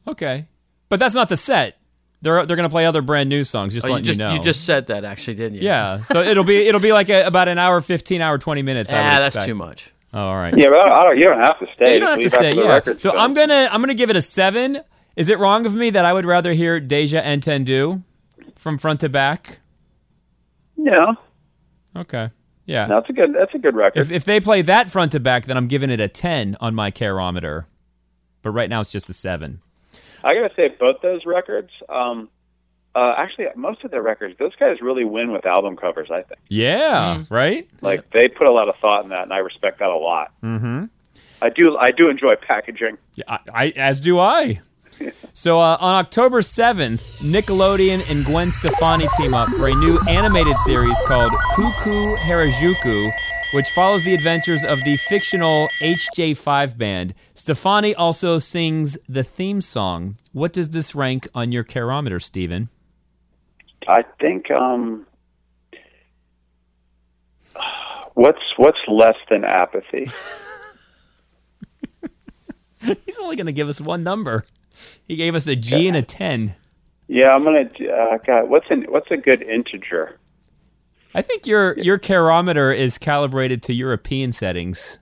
Okay, 0.08 0.46
but 0.88 0.98
that's 0.98 1.14
not 1.14 1.28
the 1.28 1.36
set. 1.36 1.78
They're 2.22 2.46
they're 2.46 2.56
gonna 2.56 2.70
play 2.70 2.86
other 2.86 3.02
brand 3.02 3.28
new 3.28 3.44
songs. 3.44 3.74
Just 3.74 3.86
oh, 3.86 3.88
you 3.88 3.94
letting 3.94 4.06
just 4.06 4.18
you 4.18 4.24
know. 4.24 4.38
just 4.38 4.64
said 4.64 4.86
that 4.86 5.04
actually 5.04 5.34
didn't 5.34 5.56
you 5.56 5.64
yeah. 5.64 5.98
So 6.02 6.22
it'll 6.22 6.44
be 6.44 6.66
it'll 6.66 6.80
be 6.80 6.92
like 6.92 7.08
a, 7.08 7.24
about 7.24 7.48
an 7.48 7.58
hour, 7.58 7.80
fifteen 7.80 8.20
hour, 8.20 8.38
twenty 8.38 8.62
minutes. 8.62 8.92
I 8.92 8.96
would 8.96 9.04
ah 9.06 9.10
that's 9.18 9.26
expect. 9.28 9.46
too 9.46 9.54
much 9.54 9.92
Oh, 10.18 10.28
all 10.28 10.36
right. 10.36 10.56
Yeah, 10.56 10.70
but 10.70 10.78
I 10.88 11.04
don't, 11.04 11.18
you 11.18 11.24
don't 11.24 11.38
have 11.40 11.58
to 11.58 11.66
stay. 11.74 11.94
you 11.94 12.00
don't 12.00 12.08
have 12.08 12.20
to 12.20 12.30
stay. 12.30 12.54
yeah. 12.54 12.62
record's 12.76 13.02
So 13.02 13.10
done. 13.12 13.20
I'm 13.20 13.34
gonna 13.34 13.68
I'm 13.70 13.82
gonna 13.82 13.92
give 13.94 14.08
it 14.08 14.16
a 14.16 14.22
seven. 14.22 14.80
Is 15.14 15.28
it 15.28 15.38
wrong 15.38 15.66
of 15.66 15.74
me 15.74 15.90
that 15.90 16.04
I 16.06 16.12
would 16.14 16.24
rather 16.24 16.52
hear 16.54 16.80
Deja 16.80 17.20
Entendu 17.20 18.02
from 18.54 18.78
front 18.78 19.00
to 19.00 19.10
back? 19.10 19.60
No, 20.78 21.16
Okay. 21.94 22.30
Yeah. 22.64 22.86
that's 22.86 23.08
a 23.10 23.12
good. 23.12 23.34
That's 23.34 23.54
a 23.54 23.58
good 23.58 23.76
record. 23.76 24.00
If 24.00 24.10
if 24.10 24.24
they 24.24 24.40
play 24.40 24.62
that 24.62 24.88
front 24.90 25.12
to 25.12 25.20
back, 25.20 25.44
then 25.44 25.56
I'm 25.58 25.68
giving 25.68 25.90
it 25.90 26.00
a 26.00 26.08
ten 26.08 26.56
on 26.60 26.74
my 26.74 26.90
carometer. 26.90 27.66
But 28.42 28.50
right 28.50 28.70
now 28.70 28.80
it's 28.80 28.90
just 28.92 29.10
a 29.10 29.12
seven. 29.12 29.60
I 30.24 30.34
gotta 30.34 30.52
say, 30.56 30.68
both 30.80 30.96
those 31.02 31.26
records, 31.26 31.70
um, 31.88 32.28
uh, 32.96 33.14
actually, 33.18 33.46
most 33.54 33.84
of 33.84 33.90
their 33.90 34.02
records, 34.02 34.34
those 34.38 34.54
guys 34.56 34.80
really 34.80 35.04
win 35.04 35.30
with 35.32 35.44
album 35.46 35.76
covers. 35.76 36.08
I 36.10 36.22
think, 36.22 36.40
Yeah. 36.48 37.22
Right. 37.30 37.68
like 37.82 38.10
they 38.10 38.28
put 38.28 38.46
a 38.46 38.52
lot 38.52 38.68
of 38.68 38.74
thought 38.80 39.04
in 39.04 39.10
that, 39.10 39.22
and 39.24 39.32
I 39.32 39.38
respect 39.38 39.78
that 39.80 39.90
a 39.90 39.96
lot. 39.96 40.32
Mm-hmm. 40.42 40.84
I 41.42 41.50
do. 41.50 41.76
I 41.76 41.90
do 41.92 42.08
enjoy 42.08 42.34
packaging. 42.36 42.96
Yeah, 43.14 43.24
I, 43.28 43.38
I 43.52 43.66
as 43.76 44.00
do 44.00 44.18
I. 44.18 44.60
So 45.34 45.60
uh, 45.60 45.76
on 45.78 45.94
October 45.96 46.40
7th, 46.40 47.02
Nickelodeon 47.20 48.10
and 48.10 48.24
Gwen 48.24 48.50
Stefani 48.50 49.06
team 49.18 49.34
up 49.34 49.50
for 49.50 49.68
a 49.68 49.74
new 49.74 50.00
animated 50.08 50.56
series 50.60 50.96
called 51.06 51.32
Kuu 51.52 51.70
Kuu 51.82 52.16
Harajuku, 52.16 53.10
which 53.52 53.68
follows 53.74 54.04
the 54.04 54.14
adventures 54.14 54.64
of 54.64 54.82
the 54.84 54.96
fictional 54.96 55.68
HJ5 55.82 56.78
band. 56.78 57.12
Stefani 57.34 57.94
also 57.94 58.38
sings 58.38 58.96
the 59.06 59.22
theme 59.22 59.60
song. 59.60 60.16
What 60.32 60.54
does 60.54 60.70
this 60.70 60.94
rank 60.94 61.28
on 61.34 61.52
your 61.52 61.64
carometer, 61.64 62.18
Steven? 62.18 62.68
I 63.88 64.04
think. 64.20 64.50
Um, 64.50 65.06
what's 68.14 68.42
what's 68.56 68.78
less 68.88 69.16
than 69.30 69.44
apathy? 69.44 70.10
He's 73.04 73.18
only 73.18 73.36
going 73.36 73.46
to 73.46 73.52
give 73.52 73.68
us 73.68 73.80
one 73.80 74.04
number. 74.04 74.44
He 75.06 75.16
gave 75.16 75.34
us 75.34 75.46
a 75.46 75.56
G 75.56 75.88
and 75.88 75.96
a 75.96 76.02
10. 76.02 76.54
Yeah, 77.08 77.34
I'm 77.34 77.44
gonna. 77.44 77.62
Uh, 77.62 78.18
God, 78.26 78.48
what's 78.50 78.66
an 78.68 78.86
what's 78.88 79.10
a 79.12 79.16
good 79.16 79.40
integer? 79.40 80.18
I 81.14 81.22
think 81.22 81.46
your 81.46 81.78
your 81.78 81.98
carometer 81.98 82.72
is 82.72 82.98
calibrated 82.98 83.62
to 83.64 83.72
European 83.72 84.32
settings. 84.32 84.98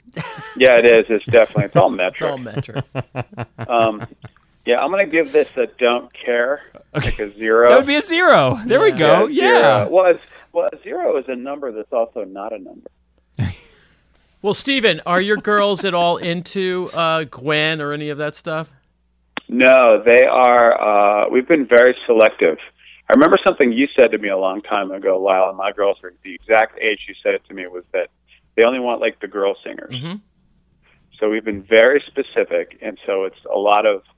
Yeah, 0.57 0.79
it 0.79 0.85
is. 0.85 1.07
It's 1.09 1.25
definitely. 1.25 1.65
It's 1.65 1.77
all 1.77 1.93
it's 1.93 1.97
metric. 1.97 2.31
all 2.31 2.39
metric 2.39 2.85
Um, 3.69 4.07
yeah, 4.67 4.81
I'm 4.81 4.91
gonna 4.91 5.07
give 5.07 5.33
this 5.33 5.57
a 5.57 5.67
don't 5.67 6.13
care, 6.13 6.63
like 6.95 7.19
a 7.19 7.29
zero. 7.29 7.69
That 7.69 7.77
would 7.77 7.87
be 7.87 7.97
a 7.97 8.03
zero. 8.03 8.59
There 8.67 8.81
we 8.81 8.91
go. 8.93 9.31
zero. 9.31 9.49
Yeah. 9.59 9.87
Well, 9.87 10.15
well, 10.53 10.71
zero 10.83 11.17
is 11.17 11.25
a 11.29 11.37
number 11.37 11.73
that's 11.73 11.93
also 11.93 12.25
not 12.25 12.53
a 12.53 12.59
number. 12.59 12.91
well 14.43 14.55
steven 14.55 15.01
are 15.07 15.21
your 15.21 15.37
girls 15.39 15.85
at 15.85 15.95
all 15.95 16.17
into 16.19 16.89
uh, 16.95 17.25
gwen 17.25 17.81
or 17.81 17.93
any 17.93 18.11
of 18.11 18.19
that 18.19 18.35
stuff 18.35 18.71
No, 19.49 20.01
they 20.05 20.25
are. 20.25 21.25
Uh, 21.27 21.29
we've 21.31 21.49
been 21.49 21.67
very 21.67 21.97
selective. 22.07 22.59
I 23.09 23.13
remember 23.13 23.39
something 23.45 23.73
you 23.73 23.89
said 23.97 24.13
to 24.13 24.19
me 24.19 24.29
a 24.29 24.39
long 24.39 24.63
time 24.63 24.91
ago, 24.93 25.19
Lyle, 25.21 25.49
and 25.49 25.59
my 25.59 25.73
girls 25.73 25.99
are 26.05 26.15
the 26.23 26.35
exact 26.35 26.79
age 26.81 27.01
you 27.09 27.15
said 27.23 27.35
it 27.35 27.43
to 27.49 27.55
me 27.55 27.67
was 27.67 27.85
that 27.93 28.09
they 28.57 28.63
only 28.63 28.81
want 28.81 29.01
like 29.01 29.21
the 29.21 29.29
girl 29.29 29.57
singers. 29.65 29.95
Mhm. 29.95 30.21
So 31.19 31.29
we've 31.29 31.45
been 31.45 31.63
very 31.63 32.03
specific, 32.07 32.79
and 32.81 32.99
so 33.07 33.25
it's 33.25 33.45
a 33.53 33.59
lot 33.59 33.85
of 33.87 33.97
it's 33.97 34.09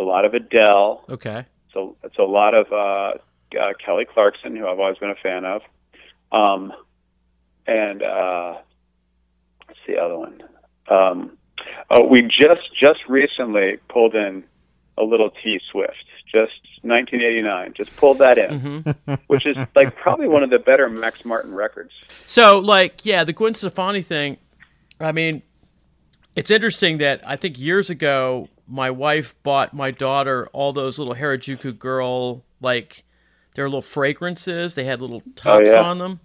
a 0.00 0.04
lot 0.04 0.24
of 0.24 0.34
Adele. 0.34 1.04
okay 1.10 1.44
So 1.72 1.96
it's 2.02 2.18
a 2.18 2.22
lot 2.24 2.54
of 2.54 2.72
uh, 2.72 3.18
uh, 3.58 3.72
Kelly 3.84 4.06
Clarkson, 4.12 4.56
who 4.56 4.66
I've 4.66 4.80
always 4.80 4.98
been 4.98 5.10
a 5.10 5.14
fan 5.14 5.44
of, 5.44 5.62
um, 6.32 6.72
and 7.66 8.02
uh, 8.02 8.56
what's 9.66 9.80
the 9.86 9.98
other 9.98 10.18
one? 10.18 10.42
Um, 10.88 11.36
oh, 11.90 12.06
we 12.06 12.22
just 12.22 12.74
just 12.78 13.00
recently 13.08 13.78
pulled 13.88 14.14
in 14.14 14.44
a 14.98 15.02
little 15.04 15.30
T 15.30 15.60
Swift, 15.70 16.04
just 16.26 16.52
1989. 16.82 17.74
Just 17.74 17.96
pulled 17.96 18.18
that 18.18 18.38
in, 18.38 18.82
which 19.26 19.46
is 19.46 19.56
like 19.74 19.96
probably 19.96 20.28
one 20.28 20.42
of 20.42 20.50
the 20.50 20.58
better 20.58 20.88
Max 20.88 21.24
Martin 21.24 21.54
records. 21.54 21.92
So, 22.26 22.58
like, 22.58 23.04
yeah, 23.04 23.24
the 23.24 23.32
Gwen 23.32 23.54
Stefani 23.54 24.02
thing. 24.02 24.38
I 24.98 25.12
mean, 25.12 25.42
it's 26.36 26.50
interesting 26.50 26.98
that 26.98 27.26
I 27.26 27.36
think 27.36 27.58
years 27.58 27.90
ago 27.90 28.48
my 28.70 28.90
wife 28.90 29.34
bought 29.42 29.74
my 29.74 29.90
daughter 29.90 30.48
all 30.52 30.72
those 30.72 30.98
little 30.98 31.14
Harajuku 31.14 31.78
girl 31.78 32.44
like 32.60 33.04
their 33.54 33.66
little 33.66 33.82
fragrances. 33.82 34.74
They 34.74 34.84
had 34.84 35.00
little 35.00 35.22
tops 35.34 35.68
yeah. 35.68 35.80
on 35.80 35.98
them. 35.98 36.20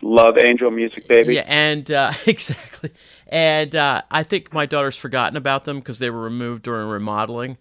Love 0.00 0.36
Angel 0.38 0.70
Music, 0.70 1.08
baby. 1.08 1.36
Yeah, 1.36 1.44
and 1.46 1.90
uh, 1.90 2.12
exactly. 2.26 2.90
And 3.28 3.74
uh, 3.74 4.02
I 4.10 4.22
think 4.22 4.52
my 4.52 4.66
daughter's 4.66 4.96
forgotten 4.96 5.36
about 5.36 5.64
them 5.64 5.78
because 5.78 5.98
they 5.98 6.10
were 6.10 6.20
removed 6.20 6.62
during 6.62 6.88
remodeling. 6.88 7.58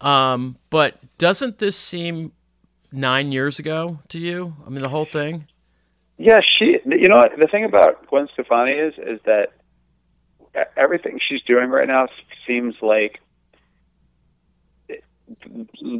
Um, 0.00 0.58
but 0.70 0.98
doesn't 1.18 1.58
this 1.58 1.76
seem 1.76 2.32
nine 2.92 3.32
years 3.32 3.58
ago 3.58 4.00
to 4.08 4.18
you? 4.18 4.54
I 4.66 4.70
mean, 4.70 4.82
the 4.82 4.88
whole 4.88 5.06
thing. 5.06 5.46
Yeah, 6.18 6.40
she. 6.58 6.78
You 6.84 7.08
know, 7.08 7.28
the 7.36 7.46
thing 7.46 7.64
about 7.64 8.06
Gwen 8.06 8.28
Stefani 8.32 8.72
is, 8.72 8.94
is 8.98 9.20
that 9.24 9.52
everything 10.76 11.18
she's 11.26 11.42
doing 11.42 11.70
right 11.70 11.88
now 11.88 12.08
seems 12.46 12.74
like, 12.80 13.20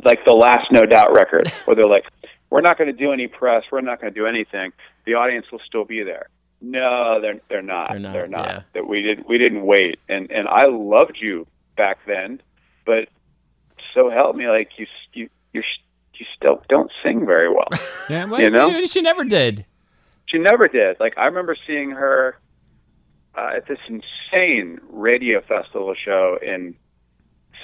like 0.05 0.25
the 0.25 0.33
last 0.33 0.71
No 0.73 0.87
Doubt 0.87 1.13
record, 1.13 1.49
where 1.65 1.75
they're 1.77 1.87
like, 1.89 2.05
"We're 2.51 2.61
not 2.61 2.79
going 2.79 2.89
to 2.91 2.97
do 2.97 3.13
any 3.13 3.27
press. 3.29 3.65
We're 3.71 3.81
not 3.81 4.01
going 4.01 4.13
to 4.13 4.19
do 4.19 4.27
anything. 4.27 4.73
The 5.05 5.15
audience 5.15 5.47
will 5.53 5.61
still 5.67 5.85
be 5.85 6.03
there." 6.03 6.29
No, 6.61 7.21
they're 7.21 7.41
they're 7.49 7.63
not. 7.63 7.91
They're 7.91 7.99
not, 7.99 8.13
They're 8.13 8.27
not. 8.29 8.47
yeah. 8.49 8.63
That 8.75 8.89
we 8.89 9.03
didn't 9.03 9.29
we 9.29 9.39
didn't 9.39 9.65
wait, 9.67 9.99
and 10.09 10.31
and 10.31 10.49
I 10.49 10.67
loved 10.67 11.19
you 11.21 11.47
back 11.77 11.99
then, 12.07 12.41
but 12.87 13.09
so 13.95 14.11
help 14.11 14.37
me, 14.37 14.49
like 14.49 14.71
you 14.79 14.87
you 15.13 15.29
you 15.53 15.63
you 16.15 16.27
still 16.35 16.63
don't 16.69 16.91
sing 17.05 17.27
very 17.27 17.49
well. 17.51 17.69
Yeah, 18.09 18.25
well, 18.27 18.41
You 18.41 18.51
know? 18.51 18.85
she 18.87 19.03
never 19.03 19.25
did. 19.25 19.67
She 20.27 20.39
never 20.39 20.69
did. 20.69 20.99
Like 21.01 21.19
I 21.19 21.27
remember 21.27 21.57
seeing 21.67 21.91
her 21.91 22.39
uh, 23.37 23.51
at 23.57 23.67
this 23.69 23.79
insane 23.89 24.79
radio 24.89 25.41
festival 25.43 25.93
show 26.03 26.39
in 26.41 26.75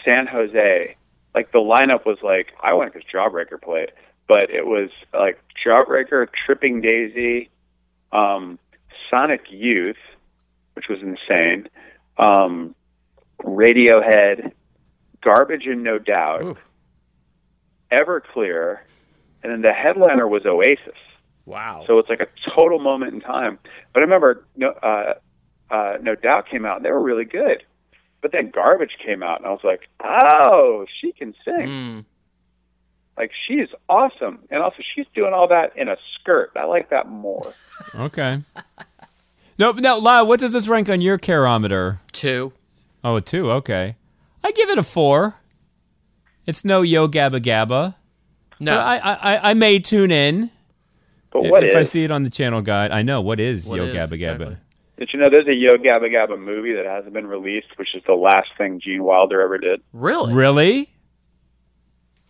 San 0.04 0.26
Jose. 0.26 0.96
Like 1.34 1.52
the 1.52 1.58
lineup 1.58 2.04
was 2.04 2.18
like 2.22 2.48
I 2.62 2.74
went 2.74 2.92
because 2.92 3.08
Jawbreaker 3.12 3.60
played, 3.60 3.92
but 4.28 4.50
it 4.50 4.66
was 4.66 4.90
like 5.12 5.40
Jawbreaker, 5.64 6.26
Tripping 6.46 6.80
Daisy, 6.80 7.50
um, 8.12 8.58
Sonic 9.10 9.42
Youth, 9.50 9.96
which 10.74 10.86
was 10.88 10.98
insane, 11.00 11.68
um, 12.18 12.74
Radiohead, 13.42 14.52
Garbage 15.22 15.66
and 15.66 15.82
No 15.82 15.98
Doubt, 15.98 16.42
Ooh. 16.42 16.56
Everclear, 17.90 18.78
and 19.42 19.52
then 19.52 19.62
the 19.62 19.72
headliner 19.72 20.28
was 20.28 20.44
Oasis. 20.44 20.94
Wow. 21.46 21.84
So 21.86 21.98
it's 21.98 22.08
like 22.08 22.20
a 22.20 22.28
total 22.54 22.78
moment 22.78 23.14
in 23.14 23.20
time. 23.20 23.58
But 23.92 24.00
I 24.00 24.02
remember 24.04 24.44
no, 24.56 24.68
uh, 24.68 25.14
uh, 25.70 25.98
No 26.00 26.14
Doubt 26.14 26.48
came 26.48 26.64
out 26.64 26.76
and 26.76 26.84
they 26.84 26.90
were 26.90 27.02
really 27.02 27.24
good. 27.24 27.64
But 28.22 28.30
then 28.32 28.50
Garbage 28.50 28.96
came 29.04 29.22
out 29.22 29.38
and 29.38 29.46
I 29.46 29.50
was 29.50 29.60
like, 29.64 29.88
oh, 30.02 30.86
she 31.00 31.12
can 31.12 31.34
sing. 31.44 31.66
Mm. 31.66 32.04
Like 33.18 33.32
she's 33.46 33.68
awesome. 33.88 34.38
And 34.50 34.62
also 34.62 34.76
she's 34.94 35.06
doing 35.14 35.34
all 35.34 35.48
that 35.48 35.76
in 35.76 35.88
a 35.88 35.96
skirt. 36.14 36.52
I 36.56 36.64
like 36.64 36.90
that 36.90 37.08
more. 37.08 37.52
Okay. 37.96 38.40
no, 39.58 39.72
no, 39.72 39.98
Lyle, 39.98 40.24
what 40.24 40.38
does 40.38 40.52
this 40.52 40.68
rank 40.68 40.88
on 40.88 41.00
your 41.00 41.18
carometer? 41.18 41.98
Two. 42.12 42.52
Oh, 43.02 43.16
a 43.16 43.20
two. 43.20 43.50
Okay. 43.50 43.96
I 44.44 44.52
give 44.52 44.70
it 44.70 44.78
a 44.78 44.84
four. 44.84 45.34
It's 46.46 46.64
no 46.64 46.82
Yo 46.82 47.08
Gabba 47.08 47.40
Gabba. 47.42 47.96
No. 48.60 48.76
But 48.76 48.80
I, 48.86 48.98
I, 48.98 49.50
I 49.50 49.54
may 49.54 49.80
tune 49.80 50.12
in 50.12 50.50
But 51.32 51.44
what 51.50 51.64
if 51.64 51.74
I 51.74 51.82
see 51.82 52.04
it 52.04 52.12
on 52.12 52.22
the 52.22 52.30
channel 52.30 52.62
guide. 52.62 52.92
I 52.92 53.02
know 53.02 53.20
what 53.20 53.40
is 53.40 53.66
What 53.68 53.78
Yo 53.78 53.84
is, 53.84 53.94
Gabba 53.94 54.12
exactly. 54.12 54.56
Gabba. 55.02 55.06
Did 55.06 55.10
you 55.12 55.18
know 55.20 55.30
there's 55.30 55.48
a 55.48 55.54
Yo 55.54 55.76
Gabba 55.78 56.10
Gabba 56.10 56.38
movie 56.38 56.74
that 56.74 56.86
hasn't 56.86 57.12
been 57.12 57.26
released, 57.26 57.68
which 57.76 57.94
is 57.94 58.02
the 58.06 58.14
last 58.14 58.48
thing 58.56 58.80
Gene 58.80 59.04
Wilder 59.04 59.40
ever 59.40 59.58
did? 59.58 59.82
really? 59.92 60.32
Really? 60.32 60.88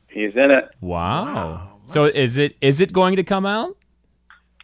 He's 0.08 0.34
in 0.36 0.50
it. 0.50 0.70
Wow. 0.80 1.78
So 1.86 2.04
is 2.04 2.36
it 2.36 2.56
is 2.60 2.80
it 2.80 2.92
going 2.92 3.16
to 3.16 3.24
come 3.24 3.46
out? 3.46 3.76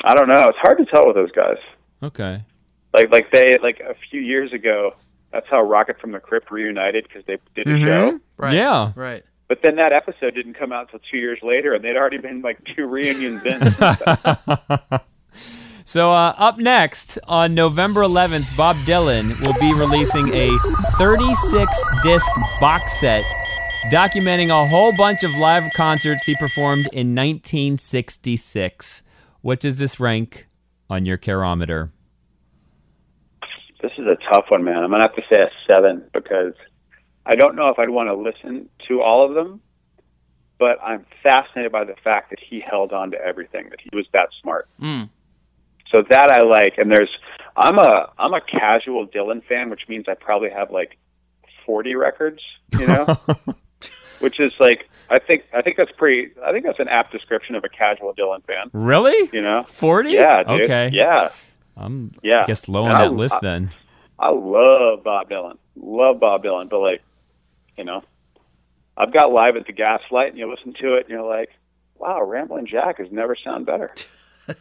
I 0.05 0.15
don't 0.15 0.29
know. 0.29 0.49
It's 0.49 0.59
hard 0.59 0.79
to 0.79 0.85
tell 0.85 1.07
with 1.07 1.17
those 1.17 1.33
guys. 1.33 1.57
Okay. 2.03 2.45
Like 2.93 3.11
like 3.11 3.31
they 3.33 3.59
like 3.63 3.81
a 3.81 3.95
few 4.11 4.21
years 4.21 4.53
ago. 4.53 4.95
That's 5.33 5.47
how 5.49 5.63
Rocket 5.63 6.01
from 6.01 6.13
the 6.13 6.21
Crypt 6.21 6.51
reunited 6.51 7.07
because 7.07 7.25
they 7.27 7.39
did 7.55 7.67
a 7.67 7.71
mm-hmm. 7.71 7.85
show. 7.85 8.21
Right. 8.37 8.53
Yeah. 8.53 8.93
Right. 8.95 9.25
But 9.49 9.61
then 9.63 9.77
that 9.77 9.93
episode 9.93 10.35
didn't 10.35 10.55
come 10.55 10.73
out 10.73 10.87
until 10.87 11.01
two 11.11 11.17
years 11.17 11.39
later, 11.43 11.73
and 11.75 11.83
they'd 11.83 11.97
already 11.97 12.19
been 12.19 12.43
like 12.43 12.59
two 12.77 12.87
reunions 12.87 13.45
in. 13.47 13.61
So 15.89 16.13
uh, 16.13 16.35
up 16.37 16.59
next 16.59 17.19
on 17.27 17.55
November 17.55 18.03
11th, 18.03 18.55
Bob 18.59 18.77
Dylan 18.85 19.41
will 19.41 19.55
be 19.55 19.73
releasing 19.73 20.29
a 20.35 20.51
36 20.99 21.87
disc 22.03 22.31
box 22.61 23.01
set 23.01 23.25
documenting 23.91 24.51
a 24.51 24.69
whole 24.69 24.95
bunch 24.95 25.23
of 25.25 25.35
live 25.37 25.63
concerts 25.75 26.27
he 26.27 26.37
performed 26.37 26.89
in 26.93 27.15
1966. 27.15 29.03
What 29.41 29.61
does 29.61 29.79
this 29.79 29.99
rank 29.99 30.47
on 30.91 31.07
your 31.07 31.17
carometer? 31.17 31.91
this 33.81 33.93
is 33.97 34.05
a 34.07 34.19
tough 34.31 34.45
one, 34.51 34.65
man. 34.65 34.85
I'm 34.85 34.91
gonna 34.91 35.05
have 35.05 35.17
to 35.17 35.23
say 35.31 35.41
a 35.41 35.49
seven 35.67 36.05
because 36.13 36.53
I 37.25 37.35
don't 37.35 37.57
know 37.57 37.71
if 37.71 37.79
I'd 37.79 37.89
want 37.89 38.11
to 38.11 38.15
listen 38.15 38.69
to 38.89 39.01
all 39.01 39.27
of 39.27 39.35
them, 39.35 39.63
but 40.59 40.79
I'm 40.83 41.07
fascinated 41.23 41.73
by 41.73 41.85
the 41.85 41.95
fact 42.05 42.29
that 42.29 42.41
he 42.47 42.61
held 42.61 42.93
on 42.93 43.11
to 43.13 43.17
everything. 43.19 43.71
That 43.71 43.81
he 43.81 43.89
was 43.97 44.05
that 44.13 44.29
smart. 44.43 44.69
Mm. 44.83 45.09
So 45.91 46.03
that 46.11 46.31
I 46.31 46.43
like. 46.43 46.79
And 46.79 46.91
there's 46.91 47.11
I'm 47.57 47.79
a 47.79 48.11
I'm 48.19 48.35
a 48.35 48.41
casual 48.41 49.07
Dylan 49.07 49.45
fan, 49.45 49.71
which 49.71 49.83
means 49.89 50.07
I 50.09 50.15
probably 50.15 50.51
have 50.51 50.71
like 50.71 50.97
40 51.67 51.95
records. 51.97 52.41
You 52.79 52.87
know. 52.87 53.17
Which 54.21 54.41
is 54.41 54.53
like 54.59 54.89
I 55.11 55.21
think 55.21 55.45
I 55.55 55.63
think 55.63 55.77
that's 55.77 55.93
pretty 55.97 56.33
I 56.45 56.51
think 56.51 56.65
that's 56.65 56.81
an 56.81 56.89
apt 56.89 57.13
description 57.13 57.55
of 57.55 57.63
a 57.63 57.69
casual 57.69 58.13
Dylan 58.15 58.45
fan. 58.45 58.69
Really? 58.73 59.31
You 59.33 59.41
know? 59.43 59.63
40? 59.63 60.11
Yeah, 60.11 60.43
dude. 60.43 60.63
Okay. 60.63 60.91
Yeah. 60.93 61.29
I'm 61.77 62.13
Yeah. 62.25 62.41
I 62.43 62.45
guess 62.45 62.69
low 62.69 62.83
on 62.83 62.91
And 62.91 62.99
I- 62.99 63.05
that 63.09 63.15
list 63.15 63.37
I- 63.37 63.41
then. 63.43 63.71
I 64.19 64.31
love 64.31 65.05
Bob 65.05 65.31
Dylan. 65.31 65.59
Love 65.77 66.19
Bob 66.19 66.43
Dylan, 66.43 66.69
but 66.69 66.81
like, 66.81 67.01
you 67.77 67.85
know, 67.85 68.03
I've 68.97 69.13
got 69.13 69.31
live 69.31 69.55
at 69.55 69.67
the 69.67 69.73
Gaslight, 69.73 70.31
and 70.31 70.39
you 70.39 70.51
listen 70.51 70.75
to 70.81 70.95
it, 70.97 71.03
and 71.03 71.11
you're 71.11 71.23
like, 71.23 71.51
wow, 71.97 72.21
Ramblin' 72.25 72.67
Jack 72.67 72.99
has 72.99 73.13
never 73.13 73.37
sound 73.37 73.65
better. 73.67 73.93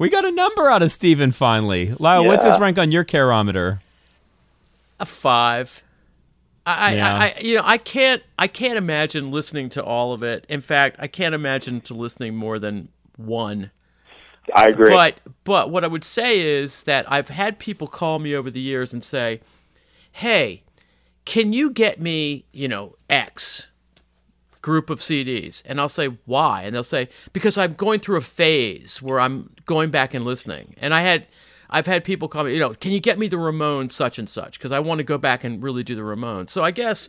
We 0.00 0.08
got 0.08 0.24
a 0.24 0.30
number 0.30 0.70
out 0.70 0.82
of 0.82 0.90
Steven 0.90 1.30
finally. 1.30 1.94
Lyle, 1.98 2.24
what's 2.24 2.42
this 2.42 2.54
Yeah. 2.56 2.62
rank 2.62 2.78
on 2.78 2.90
your 2.90 3.04
carometer? 3.04 3.82
A 4.98 5.04
five. 5.04 5.82
I, 6.64 6.94
Yeah. 6.94 7.14
I, 7.14 7.18
I, 7.18 7.40
you 7.42 7.54
know, 7.56 7.62
I 7.66 7.76
can't, 7.76 8.22
I 8.38 8.46
can't 8.46 8.78
imagine 8.78 9.30
listening 9.30 9.68
to 9.70 9.84
all 9.84 10.14
of 10.14 10.22
it. 10.22 10.46
In 10.48 10.60
fact, 10.60 10.96
I 11.00 11.06
can't 11.06 11.34
imagine 11.34 11.82
to 11.82 11.92
listening 11.94 12.34
more 12.34 12.58
than 12.58 12.88
one. 13.18 13.70
I 14.54 14.68
agree. 14.68 14.88
But, 14.88 15.16
but 15.44 15.70
what 15.70 15.84
I 15.84 15.86
would 15.86 16.04
say 16.04 16.40
is 16.40 16.84
that 16.84 17.04
I've 17.12 17.28
had 17.28 17.58
people 17.58 17.86
call 17.86 18.18
me 18.20 18.34
over 18.34 18.50
the 18.50 18.58
years 18.60 18.94
and 18.94 19.04
say, 19.04 19.40
"Hey, 20.12 20.62
can 21.26 21.52
you 21.52 21.70
get 21.70 22.00
me, 22.00 22.46
you 22.52 22.68
know, 22.68 22.96
X 23.10 23.66
group 24.62 24.90
of 24.90 25.00
CDs?" 25.00 25.62
And 25.66 25.80
I'll 25.80 25.88
say, 25.88 26.08
"Why?" 26.26 26.62
And 26.62 26.74
they'll 26.74 26.82
say, 26.82 27.08
"Because 27.32 27.58
I'm 27.58 27.74
going 27.74 28.00
through 28.00 28.16
a 28.16 28.22
phase 28.22 29.00
where 29.02 29.20
I'm 29.20 29.50
going 29.66 29.90
back 29.90 30.14
and 30.14 30.24
listening." 30.24 30.74
And 30.78 30.94
I 30.94 31.02
had 31.02 31.26
I've 31.72 31.86
had 31.86 32.02
people 32.02 32.26
call 32.26 32.44
me, 32.44 32.54
you 32.54 32.60
know, 32.60 32.74
"Can 32.74 32.92
you 32.92 33.00
get 33.00 33.18
me 33.18 33.28
the 33.28 33.36
Ramones 33.36 33.92
such 33.92 34.18
and 34.18 34.28
such?" 34.28 34.58
because 34.58 34.72
I 34.72 34.80
want 34.80 34.98
to 34.98 35.04
go 35.04 35.18
back 35.18 35.44
and 35.44 35.62
really 35.62 35.82
do 35.82 35.94
the 35.94 36.02
Ramones. 36.02 36.50
So 36.50 36.62
I 36.62 36.70
guess 36.70 37.08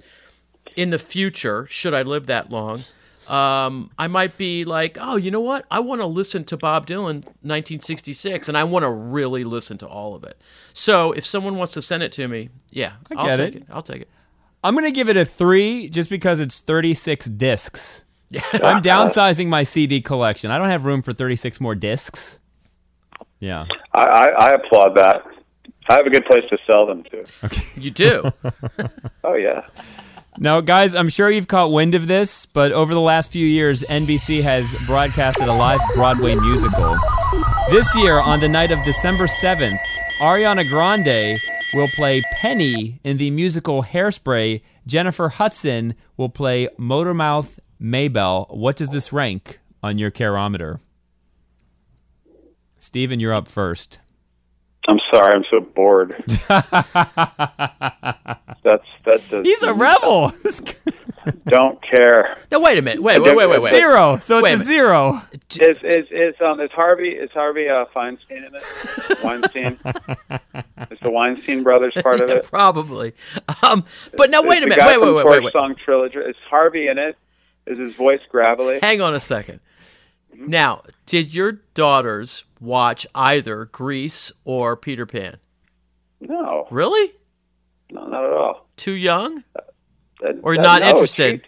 in 0.75 0.89
the 0.89 0.99
future, 0.99 1.65
should 1.67 1.93
I 1.93 2.03
live 2.03 2.27
that 2.27 2.51
long, 2.51 2.83
um, 3.27 3.91
I 3.97 4.07
might 4.07 4.37
be 4.37 4.65
like, 4.65 4.97
oh, 4.99 5.15
you 5.15 5.31
know 5.31 5.41
what? 5.41 5.65
I 5.69 5.79
want 5.79 6.01
to 6.01 6.05
listen 6.05 6.43
to 6.45 6.57
Bob 6.57 6.87
Dylan 6.87 7.23
1966, 7.43 8.47
and 8.47 8.57
I 8.57 8.63
want 8.63 8.83
to 8.83 8.89
really 8.89 9.43
listen 9.43 9.77
to 9.79 9.87
all 9.87 10.15
of 10.15 10.23
it. 10.23 10.41
So 10.73 11.11
if 11.11 11.25
someone 11.25 11.55
wants 11.55 11.73
to 11.73 11.81
send 11.81 12.03
it 12.03 12.11
to 12.13 12.27
me, 12.27 12.49
yeah, 12.69 12.93
I 13.15 13.15
will 13.15 13.37
take 13.37 13.55
it. 13.55 13.61
it. 13.61 13.67
I'll 13.71 13.81
take 13.81 14.01
it. 14.01 14.09
I'm 14.63 14.75
gonna 14.75 14.91
give 14.91 15.09
it 15.09 15.17
a 15.17 15.25
three 15.25 15.89
just 15.89 16.09
because 16.09 16.39
it's 16.39 16.59
36 16.59 17.25
discs. 17.27 18.05
I'm 18.53 18.81
downsizing 18.81 19.47
my 19.47 19.63
CD 19.63 20.01
collection. 20.01 20.51
I 20.51 20.57
don't 20.57 20.69
have 20.69 20.85
room 20.85 21.01
for 21.01 21.13
36 21.13 21.59
more 21.59 21.75
discs. 21.75 22.39
Yeah. 23.39 23.65
I, 23.93 23.99
I, 23.99 24.27
I 24.27 24.53
applaud 24.53 24.95
that. 24.95 25.25
I 25.89 25.95
have 25.95 26.05
a 26.05 26.09
good 26.09 26.25
place 26.25 26.43
to 26.49 26.57
sell 26.65 26.85
them 26.85 27.03
to. 27.05 27.25
You 27.79 27.91
do. 27.91 28.31
Oh 29.23 29.35
yeah. 29.35 29.65
Now, 30.37 30.61
guys, 30.61 30.95
I'm 30.95 31.09
sure 31.09 31.29
you've 31.29 31.47
caught 31.47 31.71
wind 31.71 31.93
of 31.93 32.07
this, 32.07 32.45
but 32.45 32.71
over 32.71 32.93
the 32.93 33.01
last 33.01 33.31
few 33.31 33.45
years, 33.45 33.83
NBC 33.83 34.41
has 34.41 34.73
broadcasted 34.87 35.47
a 35.47 35.53
live 35.53 35.81
Broadway 35.93 36.35
musical. 36.35 36.97
This 37.69 37.93
year, 37.97 38.19
on 38.19 38.39
the 38.39 38.47
night 38.47 38.71
of 38.71 38.81
December 38.85 39.25
7th, 39.25 39.77
Ariana 40.21 40.67
Grande 40.67 41.37
will 41.73 41.87
play 41.95 42.21
Penny 42.33 42.99
in 43.03 43.17
the 43.17 43.31
musical 43.31 43.83
Hairspray. 43.83 44.61
Jennifer 44.85 45.29
Hudson 45.29 45.95
will 46.17 46.29
play 46.29 46.67
Motormouth 46.77 47.59
Maybelle. 47.79 48.47
What 48.49 48.75
does 48.75 48.89
this 48.89 49.13
rank 49.13 49.59
on 49.81 49.97
your 49.97 50.11
carometer? 50.11 50.79
Steven, 52.77 53.19
you're 53.19 53.33
up 53.33 53.47
first. 53.47 53.99
I'm 54.87 54.99
sorry, 55.11 55.35
I'm 55.35 55.43
so 55.49 55.59
bored. 55.61 56.15
That's 58.63 58.85
that 59.05 59.21
does 59.29 59.45
He's 59.45 59.61
a 59.63 59.73
rebel. 59.73 60.31
don't 61.47 61.81
care. 61.81 62.37
No, 62.51 62.59
wait 62.59 62.77
a 62.77 62.81
minute. 62.81 63.01
Wait, 63.03 63.21
wait, 63.21 63.35
wait, 63.35 63.49
wait, 63.49 63.61
wait. 63.61 63.71
zero. 63.71 64.17
So 64.17 64.37
it's 64.37 64.43
Wait 64.43 64.53
a 64.53 64.55
a 64.55 64.57
zero. 64.57 65.21
Is 65.59 65.77
is 65.83 66.07
is 66.09 66.35
um 66.43 66.59
is 66.59 66.71
Harvey 66.71 67.09
is 67.09 67.29
Harvey 67.31 67.69
uh, 67.69 67.85
Feinstein 67.95 68.47
in 68.47 68.55
it? 68.55 68.63
Weinstein. 69.23 69.77
is 70.89 70.99
the 71.01 71.11
Weinstein 71.11 71.63
brothers 71.63 71.93
part 72.01 72.21
of 72.21 72.29
it? 72.29 72.47
Probably. 72.49 73.13
Um, 73.61 73.83
but 74.17 74.31
now 74.31 74.41
wait 74.41 74.63
a 74.63 74.67
minute. 74.67 74.77
guy 74.77 74.97
Wait, 74.97 74.99
wait, 74.99 75.13
wait, 75.13 75.23
Torch 75.23 75.33
wait, 75.33 75.43
wait. 75.45 75.53
Song 75.53 75.75
trilogy. 75.75 76.17
Is 76.17 76.35
Harvey 76.49 76.87
in 76.87 76.97
it? 76.97 77.17
Is 77.67 77.77
his 77.77 77.95
voice 77.95 78.21
gravelly? 78.29 78.79
Hang 78.81 79.01
on 79.01 79.13
a 79.13 79.19
second. 79.19 79.59
Mm-hmm. 80.33 80.49
Now, 80.49 80.81
did 81.05 81.33
your 81.33 81.53
daughters 81.73 82.45
watch 82.61 83.05
either 83.13 83.65
Grease 83.65 84.31
or 84.45 84.77
Peter 84.77 85.05
Pan? 85.05 85.35
No, 86.21 86.67
Really? 86.71 87.11
no, 87.89 88.05
not 88.07 88.23
at 88.23 88.31
all. 88.31 88.67
Too 88.77 88.93
young? 88.93 89.43
That- 90.21 90.37
Or 90.43 90.55
that- 90.55 90.61
not 90.61 90.81
no, 90.81 90.89
interested? 90.89 91.41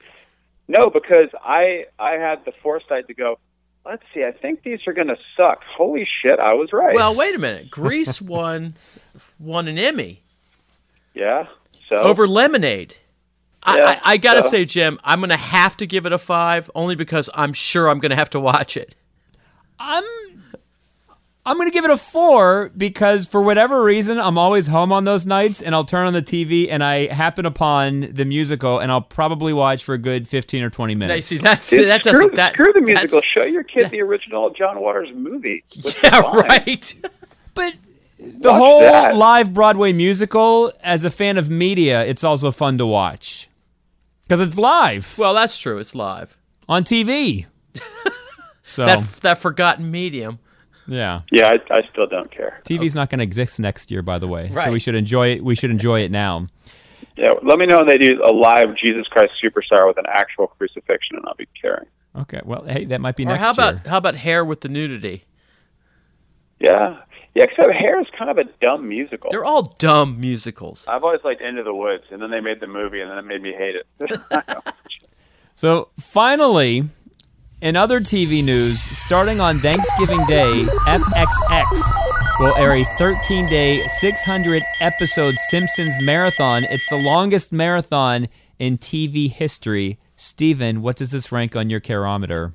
No, 0.67 0.89
because 0.89 1.29
I 1.43 1.85
I 1.99 2.13
had 2.13 2.43
the 2.45 2.51
foresight 2.63 3.07
to 3.07 3.13
go. 3.13 3.37
Let's 3.85 4.03
see. 4.13 4.23
I 4.23 4.31
think 4.31 4.63
these 4.63 4.79
are 4.87 4.93
going 4.93 5.09
to 5.09 5.17
suck. 5.37 5.61
Holy 5.65 6.07
shit! 6.21 6.39
I 6.39 6.53
was 6.53 6.71
right. 6.73 6.95
Well, 6.95 7.13
wait 7.15 7.35
a 7.35 7.39
minute. 7.39 7.69
Grease 7.69 8.21
won 8.35 8.73
won 9.39 9.67
an 9.67 9.77
Emmy 9.77 10.23
yeah. 11.13 11.47
So 11.89 12.01
over 12.01 12.27
Lemonade. 12.27 12.95
I, 13.61 13.77
Yeah, 13.77 13.99
I, 14.03 14.13
I 14.13 14.17
gotta 14.17 14.41
so- 14.41 14.49
say, 14.49 14.65
Jim, 14.65 14.99
I'm 15.03 15.19
gonna 15.19 15.37
have 15.37 15.77
to 15.77 15.85
give 15.85 16.05
it 16.07 16.11
a 16.13 16.17
five, 16.17 16.71
only 16.73 16.95
because 16.95 17.29
I'm 17.35 17.53
sure 17.53 17.87
I'm 17.89 17.99
gonna 17.99 18.15
have 18.15 18.31
to 18.31 18.39
watch 18.39 18.75
it. 18.77 18.95
I'm 19.79 20.03
I'm 21.45 21.57
gonna 21.57 21.71
give 21.71 21.83
it 21.83 21.91
a 21.91 21.97
four 21.97 22.71
because 22.77 23.27
for 23.27 23.41
whatever 23.41 23.83
reason 23.83 24.17
I'm 24.17 24.37
always 24.37 24.67
home 24.67 24.93
on 24.93 25.03
those 25.03 25.25
nights 25.25 25.61
and 25.61 25.75
I'll 25.75 25.83
turn 25.83 26.07
on 26.07 26.13
the 26.13 26.21
TV 26.21 26.69
and 26.71 26.81
I 26.81 27.07
happen 27.07 27.45
upon 27.45 28.01
the 28.13 28.23
musical 28.23 28.79
and 28.79 28.89
I'll 28.89 29.01
probably 29.01 29.51
watch 29.51 29.83
for 29.83 29.93
a 29.93 29.97
good 29.97 30.25
fifteen 30.25 30.63
or 30.63 30.69
twenty 30.69 30.95
Now, 30.95 31.07
minutes. 31.07 31.27
see, 31.27 31.37
that's 31.39 31.69
Dude, 31.69 31.89
that 31.89 32.01
doesn't 32.01 32.35
that 32.35 32.53
screw 32.53 32.71
the 32.71 32.79
musical. 32.79 33.21
Show 33.33 33.43
your 33.43 33.63
kid 33.63 33.91
the 33.91 33.99
original 34.01 34.51
John 34.51 34.79
Waters 34.79 35.09
movie. 35.13 35.65
Yeah, 36.01 36.19
line. 36.19 36.35
right. 36.47 36.95
but 37.55 37.73
the 38.19 38.49
Watch 38.49 38.57
whole 38.57 38.79
that. 38.79 39.17
live 39.17 39.53
Broadway 39.53 39.91
musical, 39.91 40.71
as 40.81 41.03
a 41.03 41.09
fan 41.09 41.37
of 41.37 41.49
media, 41.49 42.05
it's 42.05 42.23
also 42.23 42.51
fun 42.51 42.77
to 42.77 42.85
watch 42.85 43.49
because 44.21 44.39
it's 44.39 44.57
live 44.57 45.17
Well, 45.17 45.33
that's 45.33 45.57
true. 45.59 45.77
It's 45.79 45.93
live. 45.93 46.37
on 46.69 46.85
TV. 46.85 47.47
so 48.63 48.85
That 48.85 48.99
that 49.23 49.39
forgotten 49.39 49.91
medium. 49.91 50.39
Yeah, 50.87 51.21
Yeah, 51.31 51.47
I, 51.69 51.73
I 51.73 51.81
still 51.91 52.07
don't 52.07 52.29
care. 52.31 52.61
TV's 52.65 52.95
not 52.95 53.09
going 53.09 53.19
to 53.19 53.23
exist 53.23 53.59
next 53.59 53.91
year, 53.91 54.01
by 54.01 54.19
the 54.19 54.27
way. 54.27 54.49
Right. 54.51 54.65
So 54.65 54.71
we 54.71 54.79
should 54.79 54.95
enjoy 54.95 55.33
it. 55.33 55.43
We 55.43 55.55
should 55.55 55.71
enjoy 55.71 56.01
it 56.01 56.11
now. 56.11 56.45
Yeah, 57.17 57.33
let 57.43 57.59
me 57.59 57.65
know 57.65 57.77
when 57.77 57.87
they 57.87 57.97
do 57.97 58.21
a 58.25 58.31
live 58.31 58.75
Jesus 58.75 59.07
Christ 59.07 59.33
Superstar 59.43 59.87
with 59.87 59.97
an 59.97 60.05
actual 60.07 60.47
crucifixion, 60.47 61.17
and 61.17 61.25
I'll 61.27 61.35
be 61.35 61.47
caring. 61.61 61.85
Okay. 62.15 62.41
Well, 62.43 62.63
hey, 62.63 62.85
that 62.85 63.01
might 63.01 63.15
be 63.15 63.23
Or 63.23 63.27
next 63.29 63.41
how 63.43 63.51
about 63.51 63.73
year. 63.75 63.83
how 63.87 63.97
about 63.97 64.15
hair 64.15 64.43
with 64.43 64.61
the 64.61 64.69
nudity? 64.69 65.25
Yeah, 66.59 66.97
yeah. 67.35 67.43
Except 67.43 67.71
Hair 67.73 67.99
is 68.01 68.07
kind 68.17 68.29
of 68.31 68.37
a 68.37 68.45
dumb 68.61 68.87
musical. 68.87 69.29
They're 69.31 69.43
all 69.45 69.75
dumb 69.77 70.19
musicals. 70.19 70.87
I've 70.87 71.03
always 71.03 71.19
liked 71.23 71.41
Into 71.41 71.63
the 71.63 71.73
Woods, 71.73 72.03
and 72.09 72.21
then 72.21 72.31
they 72.31 72.39
made 72.39 72.59
the 72.61 72.67
movie, 72.67 73.01
and 73.01 73.11
then 73.11 73.17
it 73.17 73.25
made 73.25 73.41
me 73.41 73.53
hate 73.53 73.75
it. 73.75 74.19
So 75.55 75.89
finally, 75.99 76.83
in 77.63 77.77
other 77.77 77.99
TV 78.01 78.43
news, 78.43 78.81
starting 78.97 79.39
on 79.39 79.59
Thanksgiving 79.59 80.23
Day, 80.25 80.65
FXX 80.85 82.39
will 82.39 82.53
air 82.57 82.73
a 82.73 82.83
13-day, 82.99 83.79
600-episode 84.03 85.35
Simpsons 85.49 85.95
marathon. 86.01 86.65
It's 86.65 86.87
the 86.89 86.97
longest 86.97 87.53
marathon 87.53 88.27
in 88.59 88.77
TV 88.77 89.31
history. 89.31 89.97
Steven, 90.17 90.81
what 90.81 90.97
does 90.97 91.11
this 91.11 91.31
rank 91.31 91.55
on 91.55 91.69
your 91.69 91.79
carometer? 91.79 92.51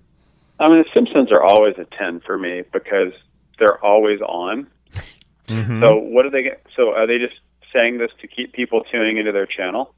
I 0.61 0.69
mean, 0.69 0.79
The 0.79 0.89
Simpsons 0.93 1.33
are 1.33 1.43
always 1.43 1.77
a 1.79 1.85
ten 1.97 2.21
for 2.21 2.37
me 2.37 2.63
because 2.73 3.13
they're 3.59 3.83
always 3.85 4.21
on. 4.21 4.67
Mm-hmm. 5.49 5.81
So 5.81 5.97
what 5.97 6.27
are 6.27 6.31
they? 6.31 6.43
get- 6.43 6.63
So 6.77 6.91
are 6.93 7.07
they 7.07 7.17
just 7.17 7.41
saying 7.73 7.97
this 7.97 8.11
to 8.21 8.29
keep 8.29 8.53
people 8.53 8.85
tuning 8.93 9.17
into 9.17 9.33
their 9.33 9.47
channel? 9.47 9.95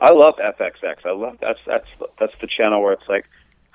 I 0.00 0.12
love 0.12 0.34
FXX. 0.36 1.04
I 1.04 1.10
love 1.10 1.36
that's 1.40 1.58
that's 1.66 1.88
that's 2.20 2.32
the 2.40 2.46
channel 2.46 2.80
where 2.80 2.92
it's 2.92 3.08
like, 3.08 3.24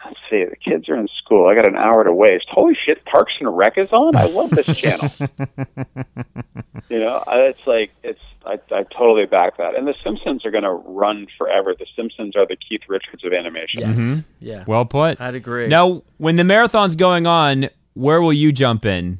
let's 0.05 0.19
see, 0.29 0.45
the 0.45 0.55
kids 0.55 0.89
are 0.89 0.95
in 0.95 1.07
school. 1.23 1.47
I 1.47 1.55
got 1.55 1.65
an 1.65 1.75
hour 1.75 2.03
to 2.03 2.13
waste. 2.13 2.47
Holy 2.49 2.75
shit, 2.75 3.03
Parks 3.05 3.33
and 3.39 3.55
Rec 3.55 3.77
is 3.77 3.91
on. 3.91 4.15
I 4.15 4.25
love 4.27 4.49
this 4.51 4.77
channel. 4.77 5.09
you 6.89 6.99
know, 6.99 7.23
it's 7.27 7.65
like 7.67 7.91
it's 8.03 8.21
I 8.45 8.59
I 8.71 8.83
totally 8.83 9.25
back 9.25 9.57
that. 9.57 9.75
And 9.75 9.87
the 9.87 9.95
Simpsons 10.03 10.45
are 10.45 10.51
going 10.51 10.63
to 10.63 10.71
run 10.71 11.27
forever. 11.37 11.75
The 11.77 11.85
Simpsons 11.95 12.35
are 12.35 12.45
the 12.45 12.55
Keith 12.55 12.81
Richards 12.87 13.23
of 13.23 13.33
animation. 13.33 13.81
Yes. 13.81 13.99
Mm-hmm. 13.99 14.19
Yeah. 14.39 14.63
Well 14.67 14.85
put. 14.85 15.19
I'd 15.19 15.35
agree. 15.35 15.67
Now, 15.67 16.03
when 16.17 16.35
the 16.35 16.43
marathon's 16.43 16.95
going 16.95 17.27
on, 17.27 17.69
where 17.93 18.21
will 18.21 18.33
you 18.33 18.51
jump 18.51 18.85
in? 18.85 19.19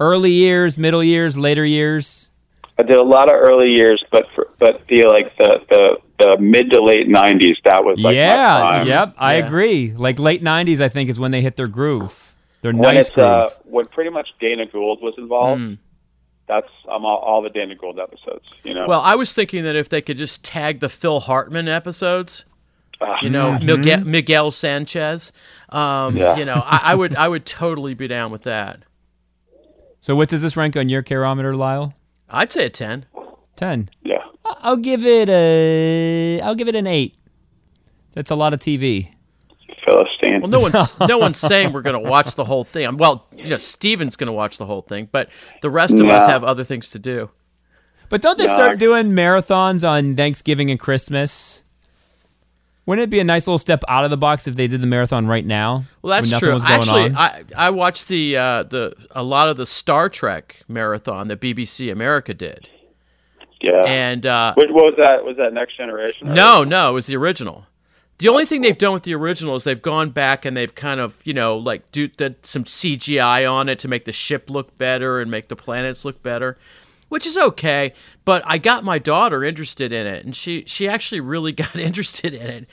Early 0.00 0.32
years, 0.32 0.78
middle 0.78 1.02
years, 1.02 1.38
later 1.38 1.64
years? 1.64 2.27
I 2.78 2.84
did 2.84 2.96
a 2.96 3.02
lot 3.02 3.28
of 3.28 3.34
early 3.34 3.70
years, 3.70 4.02
but 4.12 4.26
for, 4.34 4.48
but 4.58 4.86
the 4.86 5.04
like 5.06 5.36
the 5.36 5.60
the 5.68 5.96
the 6.18 6.36
mid 6.40 6.70
to 6.70 6.82
late 6.82 7.08
'90s, 7.08 7.56
that 7.64 7.84
was 7.84 7.98
like 7.98 8.12
my 8.14 8.20
yeah, 8.20 8.60
prime. 8.60 8.86
yep, 8.86 9.14
I 9.18 9.36
Yeah. 9.38 9.46
agree. 9.46 9.92
Like 9.96 10.18
late 10.18 10.42
'90s, 10.42 10.80
I 10.80 10.88
think 10.88 11.10
is 11.10 11.18
when 11.18 11.30
they 11.32 11.40
hit 11.40 11.56
their 11.56 11.66
groove. 11.68 12.34
Their 12.60 12.72
When 12.72 12.94
nice 12.94 13.10
groove. 13.10 13.26
uh, 13.26 13.48
when 13.64 13.86
pretty 13.86 14.10
much 14.10 14.28
Dana 14.40 14.66
Gould 14.66 15.00
was 15.02 15.14
involved. 15.18 15.60
Mm. 15.60 15.78
That's 16.46 16.68
um, 16.88 17.04
all, 17.04 17.18
all 17.18 17.42
the 17.42 17.50
Dana 17.50 17.74
Gould 17.74 17.98
episodes. 18.00 18.48
You 18.64 18.74
know. 18.74 18.86
Well, 18.88 19.00
I 19.02 19.16
was 19.16 19.34
thinking 19.34 19.64
that 19.64 19.76
if 19.76 19.88
they 19.88 20.00
could 20.00 20.16
just 20.16 20.44
tag 20.44 20.80
the 20.80 20.88
Phil 20.88 21.20
Hartman 21.20 21.68
episodes, 21.68 22.44
Ah, 23.00 23.16
you 23.22 23.28
know, 23.30 23.58
Miguel, 23.58 24.00
Miguel 24.04 24.50
Sanchez, 24.50 25.32
um, 25.68 26.16
Yeah. 26.16 26.36
you 26.36 26.44
know, 26.44 26.62
I, 26.64 26.80
I 26.84 26.94
would 26.94 27.14
I 27.16 27.28
would 27.28 27.44
totally 27.46 27.94
be 27.94 28.08
down 28.08 28.30
with 28.32 28.42
that. 28.42 28.80
so, 30.00 30.16
what 30.16 30.28
does 30.28 30.42
this 30.42 30.56
rank 30.56 30.76
on 30.76 30.88
your 30.88 31.02
carometer, 31.02 31.54
Lyle? 31.54 31.94
I'd 32.30 32.50
say 32.52 32.66
a 32.66 32.70
ten. 32.70 33.06
Ten. 33.56 33.90
yeah. 34.04 34.18
I'll 34.60 34.76
give 34.76 35.04
it 35.04 35.28
a. 35.28 36.40
I'll 36.42 36.54
give 36.54 36.68
it 36.68 36.74
an 36.74 36.86
eight. 36.86 37.14
That's 38.14 38.30
a 38.30 38.34
lot 38.34 38.54
of 38.54 38.60
TV. 38.60 39.10
Philistine. 39.84 40.40
Well, 40.40 40.48
no 40.50 40.60
one's 40.60 40.98
no 41.08 41.18
one's 41.18 41.38
saying 41.38 41.72
we're 41.72 41.82
going 41.82 42.02
to 42.02 42.08
watch 42.10 42.34
the 42.34 42.44
whole 42.44 42.64
thing. 42.64 42.96
Well, 42.96 43.26
you 43.34 43.48
know, 43.48 43.56
Steven's 43.58 44.16
going 44.16 44.26
to 44.26 44.32
watch 44.32 44.58
the 44.58 44.66
whole 44.66 44.82
thing, 44.82 45.08
but 45.12 45.28
the 45.62 45.70
rest 45.70 45.94
of 46.00 46.06
us 46.08 46.26
have 46.26 46.44
other 46.44 46.64
things 46.64 46.90
to 46.90 46.98
do. 46.98 47.30
But 48.08 48.22
don't 48.22 48.38
they 48.38 48.44
Yeah. 48.46 48.54
start 48.54 48.78
doing 48.78 49.10
marathons 49.10 49.86
on 49.88 50.16
Thanksgiving 50.16 50.70
and 50.70 50.80
Christmas? 50.80 51.62
Wouldn't 52.88 53.04
it 53.04 53.10
be 53.10 53.20
a 53.20 53.24
nice 53.24 53.46
little 53.46 53.58
step 53.58 53.84
out 53.86 54.04
of 54.04 54.10
the 54.10 54.16
box 54.16 54.46
if 54.48 54.56
they 54.56 54.66
did 54.66 54.80
the 54.80 54.86
marathon 54.86 55.26
right 55.26 55.44
now? 55.44 55.84
Well, 56.00 56.10
that's 56.10 56.22
when 56.22 56.30
nothing 56.30 56.46
true. 56.46 56.54
Was 56.54 56.64
going 56.64 56.80
Actually, 56.80 57.04
on? 57.10 57.16
I 57.16 57.44
I 57.54 57.70
watched 57.70 58.08
the 58.08 58.38
uh, 58.38 58.62
the 58.62 58.94
a 59.10 59.22
lot 59.22 59.50
of 59.50 59.58
the 59.58 59.66
Star 59.66 60.08
Trek 60.08 60.62
marathon 60.68 61.28
that 61.28 61.38
BBC 61.38 61.92
America 61.92 62.32
did, 62.32 62.66
yeah. 63.60 63.82
and 63.86 64.24
uh, 64.24 64.54
What, 64.54 64.72
what 64.72 64.84
was 64.84 64.94
that? 64.96 65.22
Was 65.22 65.36
that 65.36 65.52
Next 65.52 65.76
Generation? 65.76 66.28
or- 66.30 66.34
No, 66.34 66.64
no, 66.64 66.88
it 66.88 66.92
was 66.94 67.04
the 67.06 67.16
original. 67.16 67.66
The 68.16 68.28
only 68.28 68.46
thing 68.46 68.62
they've 68.62 68.76
done 68.76 68.94
with 68.94 69.02
the 69.04 69.14
original 69.14 69.54
is 69.54 69.64
they've 69.64 69.80
gone 69.80 70.08
back 70.10 70.44
and 70.46 70.56
they've 70.56 70.74
kind 70.74 70.98
of, 70.98 71.20
you 71.24 71.34
know, 71.34 71.56
like 71.58 71.92
do 71.92 72.08
did 72.08 72.44
some 72.44 72.64
CGI 72.64 73.48
on 73.48 73.68
it 73.68 73.78
to 73.80 73.86
make 73.88 74.06
the 74.06 74.12
ship 74.12 74.48
look 74.50 74.76
better 74.78 75.20
and 75.20 75.30
make 75.30 75.46
the 75.48 75.54
planets 75.56 76.04
look 76.04 76.20
better, 76.22 76.56
which 77.08 77.26
is 77.26 77.36
okay. 77.36 77.92
But 78.24 78.42
I 78.46 78.58
got 78.58 78.84
my 78.84 78.98
daughter 78.98 79.44
interested 79.44 79.92
in 79.92 80.06
it, 80.06 80.24
and 80.24 80.34
she 80.36 80.64
she 80.66 80.88
actually 80.88 81.20
really 81.20 81.52
got 81.64 81.76
interested 81.76 82.34
in 82.34 82.46
it. 82.48 82.68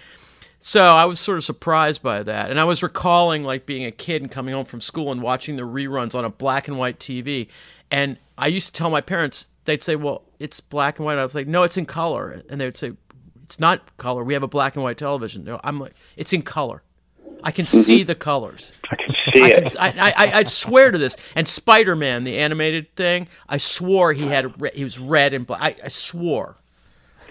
So 0.59 0.83
I 0.83 1.05
was 1.05 1.19
sort 1.19 1.37
of 1.37 1.43
surprised 1.43 2.01
by 2.01 2.23
that, 2.23 2.49
and 2.49 2.59
I 2.59 2.63
was 2.63 2.81
recalling 2.81 3.43
like 3.43 3.65
being 3.65 3.85
a 3.85 3.91
kid 3.91 4.21
and 4.21 4.31
coming 4.31 4.53
home 4.53 4.65
from 4.65 4.81
school 4.81 5.11
and 5.11 5.21
watching 5.21 5.57
the 5.57 5.63
reruns 5.63 6.15
on 6.15 6.25
a 6.25 6.29
black 6.29 6.67
and 6.67 6.77
white 6.77 6.99
TV, 6.99 7.49
and 7.91 8.17
I 8.37 8.47
used 8.47 8.67
to 8.67 8.73
tell 8.73 8.89
my 8.89 9.01
parents, 9.01 9.49
they'd 9.65 9.83
say, 9.83 9.95
"Well, 9.95 10.23
it's 10.39 10.59
black 10.59 10.97
and 10.97 11.05
white." 11.05 11.17
I 11.17 11.23
was 11.23 11.35
like, 11.35 11.47
"No, 11.47 11.63
it's 11.63 11.77
in 11.77 11.85
color," 11.85 12.41
and 12.49 12.59
they 12.59 12.65
would 12.65 12.77
say, 12.77 12.93
"It's 13.43 13.59
not 13.59 13.95
color. 13.97 14.23
We 14.23 14.33
have 14.33 14.43
a 14.43 14.47
black 14.47 14.75
and 14.75 14.83
white 14.83 14.97
television." 14.97 15.43
No, 15.43 15.59
I'm 15.63 15.79
like, 15.79 15.93
"It's 16.17 16.33
in 16.33 16.41
color. 16.41 16.81
I 17.43 17.51
can 17.51 17.65
mm-hmm. 17.65 17.77
see 17.77 18.03
the 18.03 18.15
colors. 18.15 18.79
I 18.89 18.95
can 18.95 19.09
see 19.33 19.41
I, 19.41 19.47
it. 19.47 19.63
can, 19.63 19.77
I, 19.79 20.11
I, 20.11 20.39
I 20.39 20.43
swear 20.45 20.91
to 20.91 20.97
this." 20.97 21.17
And 21.35 21.47
Spider 21.47 21.95
Man, 21.95 22.23
the 22.23 22.37
animated 22.37 22.95
thing, 22.95 23.27
I 23.47 23.57
swore 23.57 24.13
he 24.13 24.27
had 24.27 24.53
he 24.73 24.83
was 24.83 24.99
red 24.99 25.33
and 25.33 25.45
black. 25.45 25.61
I, 25.61 25.75
I 25.85 25.87
swore. 25.89 26.57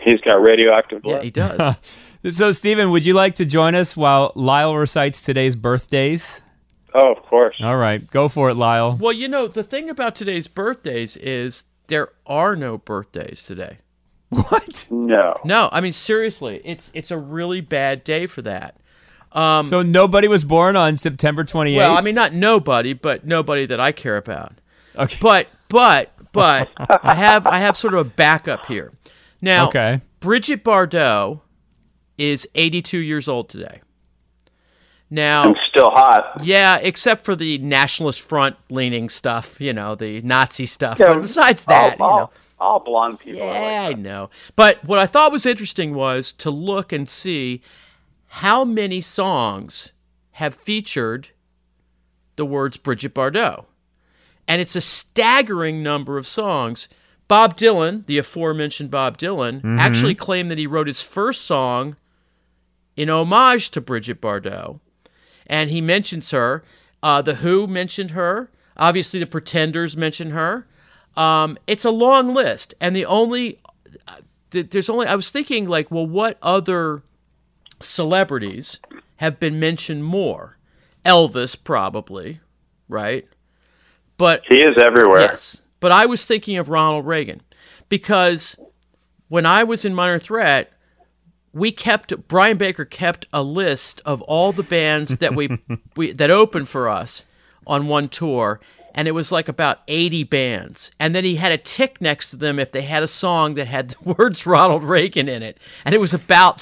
He's 0.03 0.21
got 0.21 0.35
radioactive 0.35 1.03
blood. 1.03 1.17
Yeah, 1.17 1.23
he 1.23 1.31
does. 1.31 1.77
so, 2.31 2.53
Stephen, 2.53 2.91
would 2.91 3.07
you 3.07 3.15
like 3.15 3.37
to 3.37 3.45
join 3.45 3.75
us 3.75 3.97
while 3.97 4.33
Lyle 4.35 4.77
recites 4.77 5.25
today's 5.25 5.57
birthdays? 5.57 6.43
oh, 6.95 7.13
of 7.13 7.23
course. 7.25 7.57
All 7.63 7.77
right, 7.77 8.09
go 8.11 8.29
for 8.29 8.51
it, 8.51 8.55
Lyle. 8.55 8.97
Well, 9.01 9.13
you 9.13 9.29
know, 9.29 9.47
the 9.47 9.65
thing 9.65 9.91
about 9.91 10.15
today's 10.15 10.49
birthdays 10.49 11.17
is 11.17 11.65
there 11.89 12.11
are 12.27 12.57
no 12.57 12.79
birthdays 12.79 13.43
today. 13.43 13.79
What? 14.49 14.89
No. 14.91 15.35
No, 15.45 15.69
I 15.71 15.81
mean 15.81 15.93
seriously, 15.93 16.61
it's 16.65 16.91
it's 16.93 17.13
a 17.13 17.19
really 17.19 17.61
bad 17.61 18.03
day 18.03 18.27
for 18.27 18.43
that. 18.43 18.77
Um, 19.35 19.65
so 19.65 19.83
nobody 19.83 20.29
was 20.29 20.45
born 20.45 20.77
on 20.77 20.97
September 20.97 21.43
28th? 21.45 21.77
Well, 21.77 21.97
I 21.97 22.01
mean 22.01 22.15
not 22.15 22.33
nobody, 22.33 22.93
but 22.93 23.27
nobody 23.27 23.67
that 23.67 23.81
I 23.81 23.91
care 23.93 24.17
about. 24.17 24.53
okay. 24.97 25.17
But 25.21 25.49
but 25.69 26.13
but 26.33 26.69
I 26.79 27.15
have 27.15 27.47
I 27.47 27.59
have 27.59 27.77
sort 27.77 27.95
of 27.95 28.01
a 28.07 28.09
backup 28.11 28.67
here. 28.67 28.93
Now, 29.41 29.69
Okay. 29.69 29.99
Brigitte 30.21 30.65
Bardot 30.65 31.41
is 32.17 32.49
82 32.55 32.99
years 32.99 33.29
old 33.29 33.49
today. 33.49 33.81
Now, 35.11 35.43
I'm 35.45 35.55
still 35.69 35.91
hot. 35.91 36.41
yeah, 36.43 36.79
except 36.79 37.25
for 37.25 37.37
the 37.37 37.59
nationalist 37.59 38.23
front 38.23 38.57
leaning 38.71 39.09
stuff, 39.09 39.61
you 39.61 39.73
know, 39.73 39.95
the 39.95 40.21
Nazi 40.23 40.67
stuff. 40.67 40.99
Yeah, 40.99 41.15
but 41.15 41.21
besides 41.23 41.65
that, 41.67 42.01
all, 42.01 42.11
you 42.11 42.17
know, 42.17 42.21
all, 42.23 42.33
all 42.59 42.81
blonde 42.81 43.21
people. 43.21 43.43
are 43.43 43.53
yeah, 43.53 43.87
I 43.91 43.93
know. 43.93 44.31
But 44.57 44.83
what 44.85 44.99
I 44.99 45.07
thought 45.07 45.31
was 45.31 45.45
interesting 45.47 45.95
was 45.95 46.33
to 46.35 46.51
look 46.51 46.93
and 46.93 47.09
see 47.09 47.61
how 48.39 48.65
many 48.65 49.01
songs 49.01 49.93
have 50.33 50.57
featured 50.57 51.29
the 52.35 52.45
words 52.45 52.77
Brigitte 52.77 53.15
Bardot. 53.15 53.65
And 54.49 54.61
it's 54.61 54.75
a 54.75 54.81
staggering 54.81 55.85
number 55.85 56.19
of 56.19 56.27
songs. 56.27 56.89
Bob 57.29 57.57
Dylan, 57.57 58.05
the 58.07 58.19
aforementioned 58.19 58.91
Bob 58.91 59.19
Dylan, 59.19 59.79
actually 59.79 60.17
claimed 60.17 60.51
that 60.51 60.59
he 60.59 60.67
wrote 60.67 60.89
his 60.89 61.01
first 61.01 61.43
song 61.43 61.95
in 62.97 63.09
homage 63.09 63.71
to 63.71 63.81
Brigitte 63.81 64.21
Bardot. 64.21 64.81
And 65.47 65.71
he 65.71 65.81
mentions 65.81 66.33
her. 66.33 66.65
Uh, 67.05 67.23
the 67.23 67.37
Who 67.37 67.69
mentioned 67.69 68.11
her. 68.11 68.51
Obviously, 68.77 69.21
the 69.21 69.27
Pretenders 69.27 69.97
mention 69.97 70.31
her. 70.31 70.67
Um, 71.17 71.57
it's 71.69 71.85
a 71.85 71.91
long 71.91 72.35
list, 72.35 72.75
and 72.81 72.97
the 72.97 73.07
only 73.07 73.61
th- 74.51 74.71
there's 74.71 74.91
only 74.91 75.07
I 75.07 75.15
was 75.15 75.31
thinking 75.31 75.69
like, 75.69 75.93
well, 75.93 76.07
what 76.07 76.37
other 76.43 77.03
celebrities 77.85 78.79
have 79.17 79.39
been 79.39 79.61
mentioned 79.61 80.05
more? 80.05 80.59
Elvis 81.05 81.57
probably, 81.63 82.41
right? 82.89 83.27
But 84.17 84.43
He 84.49 84.57
is 84.57 84.77
everywhere. 84.79 85.21
Yes. 85.21 85.61
But 85.81 85.93
I 85.93 86.07
was 86.07 86.25
thinking 86.25 86.57
of 86.57 86.69
Ronald 86.69 87.07
Reagan 87.07 87.43
because 87.89 88.57
when 89.29 89.45
I 89.45 89.65
was 89.65 89.85
in 89.85 89.95
Minor 89.95 90.19
Threat, 90.19 90.73
we 91.53 91.71
kept 91.73 92.27
Brian 92.29 92.57
Baker 92.57 92.85
kept 92.85 93.27
a 93.33 93.43
list 93.43 94.01
of 94.05 94.23
all 94.23 94.53
the 94.53 94.63
bands 94.63 95.19
that 95.19 95.35
we, 95.35 95.59
we 95.97 96.13
that 96.13 96.31
opened 96.31 96.69
for 96.69 96.89
us 96.89 97.25
on 97.67 97.87
one 97.87 98.09
tour 98.09 98.61
and 98.95 99.09
it 99.09 99.13
was 99.13 99.33
like 99.33 99.49
about 99.49 99.81
80 99.89 100.25
bands 100.25 100.91
and 101.01 101.15
then 101.15 101.25
he 101.25 101.37
had 101.37 101.53
a 101.53 101.59
tick 101.59 102.01
next 102.01 102.31
to 102.31 102.37
them 102.37 102.59
if 102.59 102.73
they 102.73 102.83
had 102.83 103.03
a 103.03 103.09
song 103.09 103.55
that 103.55 103.67
had 103.67 103.91
the 103.91 104.15
words 104.19 104.47
Ronald 104.47 104.85
Reagan 104.85 105.29
in 105.29 105.43
it 105.43 105.59
and 105.85 105.95
it 105.95 106.01
was 106.01 106.13
about 106.13 106.61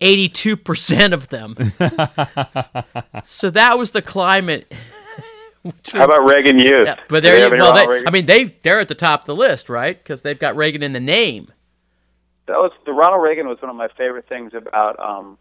82% 0.00 1.12
of 1.12 1.28
them. 1.28 1.54
so 3.22 3.50
that 3.50 3.78
was 3.78 3.92
the 3.92 4.02
climate 4.02 4.72
How 5.92 6.04
about 6.04 6.30
Reagan 6.30 6.58
Youth? 6.58 6.86
yeah, 6.86 6.96
but 7.08 7.22
there 7.22 7.36
you 7.36 7.42
have 7.44 7.52
any 7.52 7.62
well, 7.62 7.72
they, 7.74 8.04
I 8.06 8.10
mean, 8.10 8.26
they 8.26 8.44
they're 8.62 8.80
at 8.80 8.88
the 8.88 8.94
top 8.94 9.20
of 9.20 9.26
the 9.26 9.34
list, 9.34 9.70
right? 9.70 9.96
Because 9.96 10.20
they've 10.20 10.38
got 10.38 10.56
Reagan 10.56 10.82
in 10.82 10.92
the 10.92 11.00
name. 11.00 11.50
that 12.46 12.58
was 12.58 12.70
the 12.84 12.92
Ronald 12.92 13.22
Reagan 13.22 13.48
was 13.48 13.56
one 13.62 13.70
of 13.70 13.76
my 13.76 13.88
favorite 13.96 14.28
things 14.28 14.52
about 14.52 14.98
um 15.00 15.38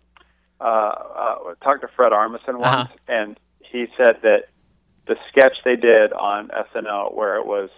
uh, 0.62 0.64
uh 0.64 1.38
I 1.50 1.54
talked 1.62 1.82
to 1.82 1.90
Fred 1.90 2.14
Armisen 2.14 2.58
once 2.60 2.64
Uh-huh. 2.64 2.88
and 3.10 3.38
he 3.60 3.88
said 3.98 4.22
that 4.22 4.46
the 5.08 5.18
sketch 5.30 5.58
they 5.66 5.76
did 5.76 6.14
on 6.14 6.50
SNL 6.74 7.14
where 7.14 7.36
it 7.36 7.46
was 7.46 7.70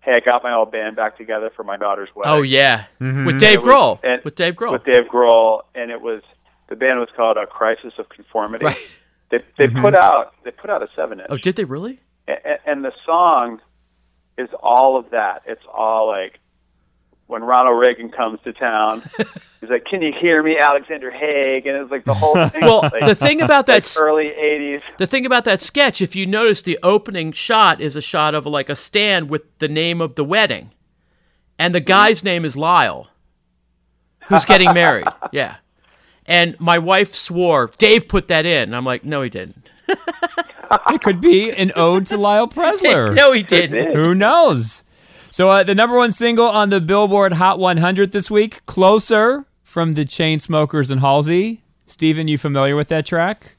hey 0.00 0.14
I 0.14 0.20
got 0.20 0.42
my 0.42 0.54
old 0.54 0.72
band 0.72 0.96
back 0.96 1.16
together 1.16 1.50
for 1.54 1.64
my 1.64 1.76
daughter's 1.76 2.08
wedding 2.14 2.32
Oh 2.32 2.42
yeah, 2.42 2.84
mm-hmm. 3.00 3.24
with 3.26 3.38
Dave 3.38 3.58
It 3.58 3.64
was- 3.64 3.74
Grohl. 3.74 4.00
and- 4.02 4.24
with 4.24 4.34
Dave 4.36 4.54
Grohl. 4.54 4.72
with 4.72 4.84
Dave 4.84 5.04
Grohl 5.12 5.62
and 5.74 5.90
it 5.90 6.00
was 6.00 6.22
the 6.68 6.76
band 6.76 7.00
was 7.00 7.08
called 7.16 7.36
a 7.36 7.46
Crisis 7.46 7.94
of 7.98 8.08
Conformity 8.08 8.64
right. 8.66 8.98
they 9.30 9.38
they 9.58 9.66
mm-hmm. 9.66 9.80
put 9.80 9.94
out 9.94 10.34
they 10.44 10.50
put 10.50 10.70
out 10.70 10.82
a 10.82 10.88
7 10.94 11.18
inch 11.20 11.28
Oh, 11.30 11.36
did 11.36 11.56
they 11.56 11.64
really? 11.64 12.00
and, 12.28 12.58
and 12.66 12.84
the 12.84 12.92
song 13.04 13.60
is 14.38 14.48
all 14.62 14.96
of 14.96 15.10
that. 15.10 15.42
It's 15.46 15.64
all 15.72 16.06
like 16.06 16.38
when 17.30 17.44
Ronald 17.44 17.78
Reagan 17.78 18.10
comes 18.10 18.40
to 18.42 18.52
town, 18.52 19.02
he's 19.60 19.70
like, 19.70 19.84
"Can 19.84 20.02
you 20.02 20.12
hear 20.20 20.42
me, 20.42 20.58
Alexander 20.58 21.12
Haig?" 21.12 21.64
And 21.64 21.76
it's 21.76 21.90
like 21.90 22.04
the 22.04 22.12
whole 22.12 22.34
thing. 22.48 22.62
Well, 22.62 22.80
like, 22.82 23.06
the 23.06 23.14
thing 23.14 23.40
about 23.40 23.66
that 23.66 23.86
like 23.86 24.02
early 24.04 24.32
'80s. 24.36 24.82
the 24.98 25.06
thing 25.06 25.24
about 25.24 25.44
that 25.44 25.62
sketch, 25.62 26.00
if 26.02 26.16
you 26.16 26.26
notice, 26.26 26.60
the 26.60 26.78
opening 26.82 27.30
shot 27.30 27.80
is 27.80 27.94
a 27.94 28.02
shot 28.02 28.34
of 28.34 28.46
like 28.46 28.68
a 28.68 28.74
stand 28.74 29.30
with 29.30 29.42
the 29.60 29.68
name 29.68 30.00
of 30.00 30.16
the 30.16 30.24
wedding, 30.24 30.72
and 31.56 31.72
the 31.72 31.80
guy's 31.80 32.24
name 32.24 32.44
is 32.44 32.56
Lyle, 32.56 33.08
who's 34.28 34.44
getting 34.44 34.74
married. 34.74 35.06
Yeah, 35.32 35.56
and 36.26 36.58
my 36.58 36.78
wife 36.78 37.14
swore 37.14 37.70
Dave 37.78 38.08
put 38.08 38.26
that 38.28 38.44
in. 38.44 38.64
And 38.64 38.76
I'm 38.76 38.84
like, 38.84 39.04
no, 39.04 39.22
he 39.22 39.30
didn't. 39.30 39.70
it 39.88 41.02
could 41.02 41.20
be 41.20 41.52
an 41.52 41.70
ode 41.76 42.06
to 42.08 42.16
Lyle 42.16 42.48
Preslar. 42.56 43.14
no, 43.14 43.32
he 43.32 43.44
didn't. 43.44 43.94
Who 43.94 44.16
knows? 44.16 44.82
So 45.30 45.50
uh, 45.50 45.62
the 45.62 45.74
number 45.74 45.96
one 45.96 46.12
single 46.12 46.48
on 46.48 46.70
the 46.70 46.80
Billboard 46.80 47.34
Hot 47.34 47.58
100 47.58 48.12
this 48.12 48.30
week, 48.30 48.64
"Closer" 48.66 49.46
from 49.62 49.92
the 49.94 50.04
Chainsmokers 50.04 50.90
and 50.90 51.00
Halsey. 51.00 51.62
Steven, 51.86 52.28
you 52.28 52.38
familiar 52.38 52.76
with 52.76 52.88
that 52.88 53.06
track? 53.06 53.56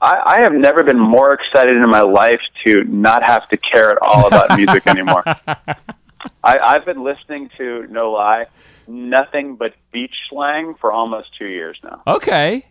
I, 0.00 0.36
I 0.36 0.40
have 0.40 0.52
never 0.52 0.82
been 0.82 0.98
more 0.98 1.32
excited 1.32 1.76
in 1.76 1.88
my 1.88 2.02
life 2.02 2.40
to 2.66 2.84
not 2.84 3.22
have 3.22 3.48
to 3.48 3.56
care 3.56 3.90
at 3.90 3.98
all 4.02 4.26
about 4.26 4.56
music 4.56 4.86
anymore. 4.86 5.24
I, 5.26 6.58
I've 6.58 6.84
been 6.84 7.02
listening 7.02 7.50
to 7.56 7.86
no 7.88 8.12
lie, 8.12 8.46
nothing 8.86 9.56
but 9.56 9.74
beach 9.92 10.14
slang 10.28 10.74
for 10.80 10.92
almost 10.92 11.28
two 11.38 11.46
years 11.46 11.78
now. 11.82 12.02
Okay. 12.06 12.64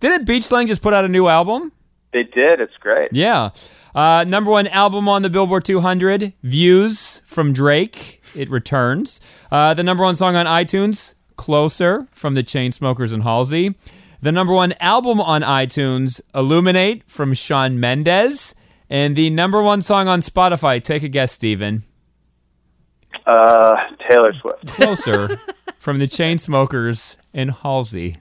Didn't 0.00 0.26
Beach 0.26 0.44
Slang 0.44 0.66
just 0.66 0.82
put 0.82 0.92
out 0.92 1.04
a 1.06 1.08
new 1.08 1.28
album? 1.28 1.72
They 2.12 2.24
did. 2.24 2.60
It's 2.60 2.76
great. 2.78 3.10
Yeah. 3.12 3.50
Uh, 3.94 4.24
number 4.26 4.50
one 4.50 4.66
album 4.68 5.08
on 5.08 5.22
the 5.22 5.30
Billboard 5.30 5.64
200, 5.64 6.32
Views 6.42 7.22
from 7.26 7.52
Drake. 7.52 8.22
It 8.34 8.50
returns. 8.50 9.20
Uh, 9.50 9.74
the 9.74 9.82
number 9.84 10.02
one 10.02 10.16
song 10.16 10.34
on 10.36 10.46
iTunes, 10.46 11.14
Closer 11.36 12.06
from 12.12 12.34
the 12.34 12.42
Chainsmokers 12.42 13.12
and 13.12 13.22
Halsey. 13.22 13.74
The 14.20 14.32
number 14.32 14.52
one 14.52 14.74
album 14.80 15.20
on 15.20 15.42
iTunes, 15.42 16.20
Illuminate 16.34 17.02
from 17.08 17.34
Shawn 17.34 17.78
Mendes. 17.78 18.54
And 18.88 19.16
the 19.16 19.30
number 19.30 19.62
one 19.62 19.82
song 19.82 20.08
on 20.08 20.20
Spotify, 20.20 20.82
take 20.82 21.02
a 21.02 21.08
guess, 21.08 21.32
Steven. 21.32 21.82
Uh, 23.26 23.76
Taylor 24.08 24.32
Swift. 24.40 24.66
Closer 24.74 25.36
from 25.78 25.98
the 25.98 26.06
Chainsmokers 26.06 27.16
and 27.32 27.50
Halsey. 27.50 28.14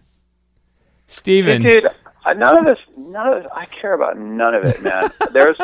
Steven. 1.08 1.62
Dude, 1.62 1.88
I- 2.26 2.34
none 2.34 2.58
of 2.58 2.66
this, 2.66 2.80
none 2.98 3.28
of 3.34 3.44
this, 3.44 3.52
I 3.56 3.66
care 3.66 3.94
about 3.94 4.18
none 4.18 4.56
of 4.56 4.64
it, 4.64 4.82
man. 4.82 5.10
there's, 5.34 5.58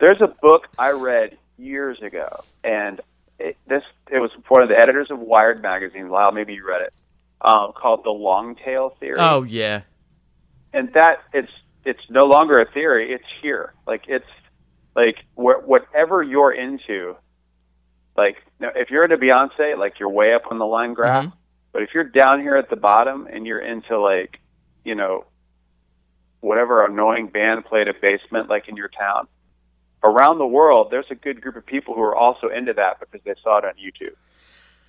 there's 0.00 0.20
a 0.20 0.26
book 0.42 0.68
I 0.78 0.90
read 0.92 1.36
years 1.58 2.00
ago, 2.02 2.42
and 2.64 3.00
it, 3.38 3.56
this, 3.66 3.82
it 4.10 4.18
was 4.18 4.30
one 4.48 4.62
of 4.62 4.68
the 4.68 4.78
editors 4.78 5.10
of 5.10 5.18
Wired 5.18 5.62
magazine. 5.62 6.08
Lyle, 6.08 6.32
maybe 6.32 6.54
you 6.54 6.66
read 6.66 6.82
it, 6.82 6.94
um, 7.40 7.72
called 7.74 8.04
The 8.04 8.10
Long 8.10 8.56
Tail 8.56 8.90
Theory. 9.00 9.16
Oh 9.18 9.42
yeah. 9.44 9.82
and 10.72 10.92
that 10.94 11.20
it's, 11.32 11.52
it's 11.84 12.02
no 12.10 12.26
longer 12.26 12.60
a 12.60 12.70
theory. 12.70 13.12
It's 13.12 13.24
here. 13.40 13.72
Like 13.86 14.04
it's, 14.08 14.26
like 14.96 15.16
wh- 15.34 15.66
whatever 15.66 16.22
you're 16.22 16.52
into. 16.52 17.16
Like 18.16 18.36
if 18.60 18.90
you're 18.90 19.04
into 19.04 19.16
Beyonce, 19.16 19.78
like 19.78 19.98
you're 20.00 20.10
way 20.10 20.34
up 20.34 20.42
on 20.50 20.58
the 20.58 20.66
line 20.66 20.92
graph. 20.94 21.26
Mhm. 21.26 21.32
But 21.72 21.82
if 21.82 21.90
you're 21.94 22.04
down 22.04 22.40
here 22.42 22.56
at 22.56 22.68
the 22.68 22.76
bottom 22.76 23.26
and 23.32 23.46
you're 23.46 23.60
into 23.60 23.98
like, 24.00 24.40
you 24.84 24.94
know, 24.96 25.24
whatever 26.40 26.84
annoying 26.84 27.28
band 27.28 27.64
played 27.64 27.88
a 27.88 27.94
basement 27.94 28.48
like 28.48 28.68
in 28.68 28.76
your 28.76 28.88
town, 28.88 29.26
around 30.02 30.38
the 30.38 30.46
world 30.46 30.88
there's 30.90 31.10
a 31.10 31.14
good 31.14 31.40
group 31.40 31.56
of 31.56 31.64
people 31.66 31.94
who 31.94 32.02
are 32.02 32.16
also 32.16 32.48
into 32.48 32.72
that 32.72 32.98
because 33.00 33.20
they 33.24 33.34
saw 33.42 33.58
it 33.58 33.64
on 33.64 33.72
YouTube. 33.74 34.14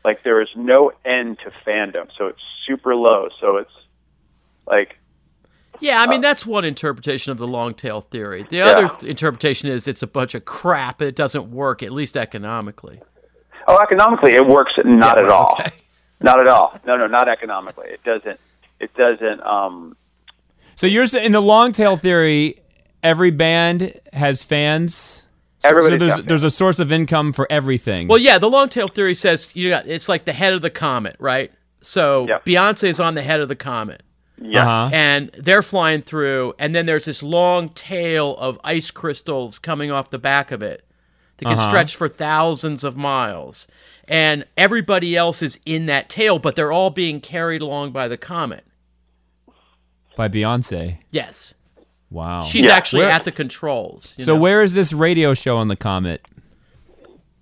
Like 0.03 0.23
there 0.23 0.41
is 0.41 0.49
no 0.55 0.91
end 1.05 1.39
to 1.39 1.51
fandom, 1.65 2.07
so 2.17 2.27
it's 2.27 2.41
super 2.65 2.95
low. 2.95 3.27
So 3.39 3.57
it's 3.57 3.71
like 4.65 4.97
Yeah, 5.79 5.99
I 6.01 6.05
Uh, 6.05 6.07
mean 6.07 6.21
that's 6.21 6.45
one 6.45 6.65
interpretation 6.65 7.31
of 7.31 7.37
the 7.37 7.47
long 7.47 7.73
tail 7.73 8.01
theory. 8.01 8.43
The 8.49 8.61
other 8.61 8.87
th- 8.87 9.03
interpretation 9.09 9.69
is 9.69 9.87
it's 9.87 10.01
a 10.01 10.07
bunch 10.07 10.33
of 10.35 10.45
crap. 10.45 11.01
It 11.01 11.15
doesn't 11.15 11.51
work, 11.51 11.83
at 11.83 11.91
least 11.91 12.17
economically. 12.17 13.01
oh, 13.67 13.77
economically 13.77 14.33
it 14.33 14.45
works 14.47 14.73
not 14.83 15.17
Yeah, 15.17 15.23
at 15.23 15.29
all. 15.29 15.57
okay. 15.59 15.71
Not 16.23 16.39
at 16.39 16.47
all. 16.47 16.73
No, 16.85 16.97
no, 16.97 17.07
not 17.07 17.27
economically. 17.27 17.87
It 17.89 18.03
doesn't. 18.03 18.39
It 18.79 18.93
doesn't. 18.95 19.41
Um, 19.41 19.95
So 20.81 20.87
you're 20.87 21.05
in 21.15 21.31
the 21.31 21.39
long 21.39 21.73
tail 21.73 21.95
theory, 21.95 22.55
every 23.03 23.29
band 23.29 23.99
has 24.13 24.43
fans. 24.43 24.95
So, 24.95 25.27
so 25.59 25.69
Everybody's 25.69 25.99
there's 25.99 26.23
there's 26.23 26.43
a 26.43 26.49
source 26.49 26.79
of 26.79 26.91
income 26.91 27.33
for 27.33 27.45
everything. 27.51 28.07
Well, 28.07 28.17
yeah, 28.17 28.39
the 28.39 28.49
long 28.49 28.67
tail 28.67 28.87
theory 28.87 29.13
says 29.13 29.51
you 29.53 29.69
got 29.69 29.85
it's 29.85 30.09
like 30.09 30.25
the 30.25 30.33
head 30.33 30.53
of 30.53 30.61
the 30.63 30.71
comet, 30.71 31.17
right? 31.19 31.51
So 31.81 32.25
Yep. 32.27 32.45
Beyonce 32.45 32.85
is 32.85 32.99
on 32.99 33.13
the 33.13 33.21
head 33.21 33.41
of 33.41 33.47
the 33.47 33.55
comet. 33.55 34.01
yeah. 34.41 34.63
Uh-huh. 34.63 34.89
and 34.91 35.29
they're 35.37 35.61
flying 35.61 36.01
through 36.01 36.55
and 36.57 36.73
then 36.73 36.87
there's 36.87 37.05
this 37.05 37.21
long 37.21 37.69
tail 37.69 38.35
of 38.37 38.59
ice 38.63 38.89
crystals 38.89 39.59
coming 39.59 39.91
off 39.91 40.09
the 40.09 40.17
back 40.17 40.49
of 40.49 40.63
it 40.63 40.83
that 41.37 41.45
can 41.45 41.59
Uh-huh. 41.59 41.67
stretch 41.67 41.95
for 41.95 42.07
thousands 42.07 42.83
of 42.83 42.97
miles. 42.97 43.67
And 44.07 44.45
everybody 44.57 45.15
else 45.15 45.43
is 45.43 45.59
in 45.63 45.85
that 45.85 46.09
tail, 46.09 46.39
but 46.39 46.55
they're 46.55 46.71
all 46.71 46.89
being 46.89 47.21
carried 47.21 47.61
along 47.61 47.91
by 47.91 48.07
the 48.07 48.17
comet. 48.17 48.65
By 50.15 50.27
Beyonce. 50.27 50.97
Yes. 51.11 51.53
Wow. 52.09 52.41
She's 52.41 52.65
Yeah, 52.65 52.73
actually 52.73 53.03
where- 53.03 53.11
at 53.11 53.23
the 53.25 53.31
controls. 53.31 54.13
you 54.17 54.25
so 54.25 54.35
know? 54.35 54.41
where 54.41 54.61
is 54.61 54.73
this 54.73 54.91
radio 54.93 55.33
show 55.33 55.57
on 55.57 55.67
the 55.69 55.75
comet? 55.75 56.25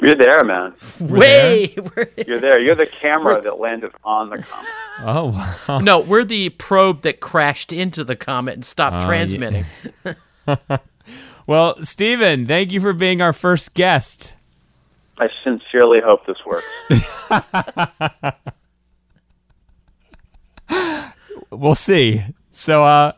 You're 0.01 0.15
there, 0.15 0.45
man. 0.45 0.75
way 1.01 1.75
You're 2.27 2.39
there. 2.39 2.57
You're 2.59 2.75
the 2.75 2.85
camera 2.85 3.41
that 3.41 3.59
landed 3.59 3.91
on 4.05 4.29
the 4.29 4.37
comet. 4.37 4.69
Oh 5.01 5.25
wow. 5.67 5.79
no, 5.79 5.99
we're 5.99 6.23
the 6.23 6.49
probe 6.49 7.01
that 7.01 7.19
crashed 7.19 7.73
into 7.73 8.05
the 8.05 8.15
comet 8.15 8.53
and 8.53 8.63
stopped 8.65 8.97
uh, 8.97 8.99
yeah. 8.99 9.05
transmitting. 9.07 9.65
Well, 11.47 11.77
Stephen, 11.81 12.45
thank 12.45 12.71
you 12.71 12.79
for 12.79 12.93
being 12.93 13.23
our 13.23 13.33
first 13.33 13.73
guest. 13.73 14.35
I 15.17 15.29
sincerely 15.43 15.99
hope 15.99 16.27
this 16.27 16.37
works. 16.45 16.63
We'll 21.49 21.73
see. 21.75 22.21
So 22.59 22.83
uh 22.83 23.13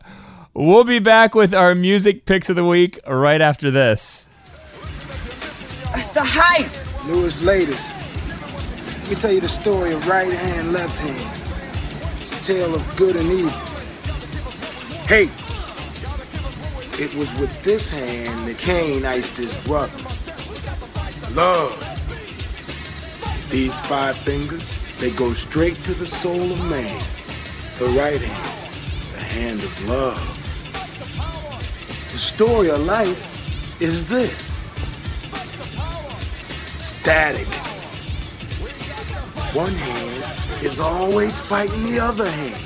we'll 0.53 0.83
be 0.83 0.99
back 0.99 1.33
with 1.33 1.55
our 1.55 1.73
music 1.73 2.25
picks 2.25 2.47
of 2.51 2.55
the 2.55 2.63
week 2.63 2.99
right 3.07 3.41
after 3.41 3.71
this. 3.71 4.27
That's 5.91 6.09
the 6.09 6.23
hype. 6.23 6.71
Newest 7.07 7.41
latest. 7.41 7.97
Let 8.99 9.09
me 9.09 9.15
tell 9.15 9.31
you 9.31 9.41
the 9.41 9.49
story 9.49 9.93
of 9.93 10.07
right 10.07 10.31
hand, 10.31 10.73
left 10.73 10.95
hand. 10.99 12.21
It's 12.21 12.39
a 12.39 12.43
tale 12.53 12.75
of 12.75 12.95
good 12.95 13.15
and 13.15 13.31
evil. 13.31 13.49
Hey, 15.07 15.23
it 17.03 17.11
was 17.15 17.33
with 17.39 17.63
this 17.63 17.89
hand 17.89 18.47
that 18.47 18.59
Cain 18.59 19.05
iced 19.05 19.37
his 19.37 19.55
brother. 19.65 19.97
Love. 21.33 21.73
These 23.49 23.77
five 23.87 24.15
fingers, 24.15 24.63
they 24.99 25.09
go 25.09 25.33
straight 25.33 25.77
to 25.85 25.95
the 25.95 26.05
soul 26.05 26.43
of 26.43 26.69
man. 26.69 27.01
The 27.79 27.87
right 27.97 28.21
hand, 28.21 28.47
the 28.47 28.50
hand 29.31 29.63
of 29.63 29.87
love. 29.87 30.37
The 32.11 32.17
story 32.17 32.69
of 32.69 32.81
life 32.81 33.81
is 33.81 34.05
this 34.05 34.51
static. 36.77 37.47
One 39.55 39.73
hand 39.73 40.63
is 40.63 40.79
always 40.79 41.39
fighting 41.39 41.83
the 41.91 41.99
other 41.99 42.29
hand. 42.29 42.63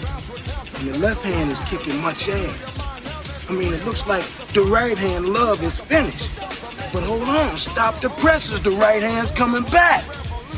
And 0.80 0.94
the 0.94 1.00
left 1.00 1.24
hand 1.24 1.52
is 1.52 1.62
kicking 1.62 2.02
much 2.02 2.28
ass. 2.30 3.50
I 3.50 3.54
mean, 3.54 3.74
it 3.74 3.86
looks 3.86 4.08
like 4.08 4.26
the 4.54 4.64
right 4.64 4.98
hand 4.98 5.30
love 5.30 5.64
is 5.64 5.80
finished. 5.80 6.32
But 6.92 7.04
hold 7.04 7.22
on, 7.24 7.58
stop 7.58 8.02
the 8.02 8.10
presses. 8.10 8.64
The 8.64 8.72
right 8.72 9.02
hand's 9.02 9.32
coming 9.32 9.64
back. 9.72 10.04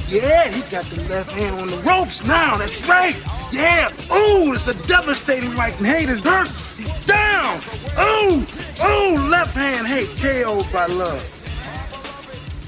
Yeah, 0.08 0.48
he 0.50 0.62
got 0.72 0.86
the 0.86 1.02
left 1.10 1.32
hand 1.32 1.60
on 1.60 1.68
the 1.70 1.78
ropes 1.78 2.24
now. 2.24 2.58
That's 2.58 2.88
right. 2.88 3.16
Yeah. 3.58 3.90
Ooh, 4.14 4.54
it's 4.54 4.68
a 4.68 4.76
devastating 4.88 5.56
right 5.56 5.74
hand. 5.74 5.86
Haters 5.88 6.24
hurt. 6.24 6.48
Down. 7.08 7.60
Ooh, 8.00 8.46
ooh, 8.86 9.28
left 9.28 9.56
hand. 9.56 9.88
Hey, 9.88 10.06
KO 10.22 10.64
by 10.72 10.86
love. 10.86 11.34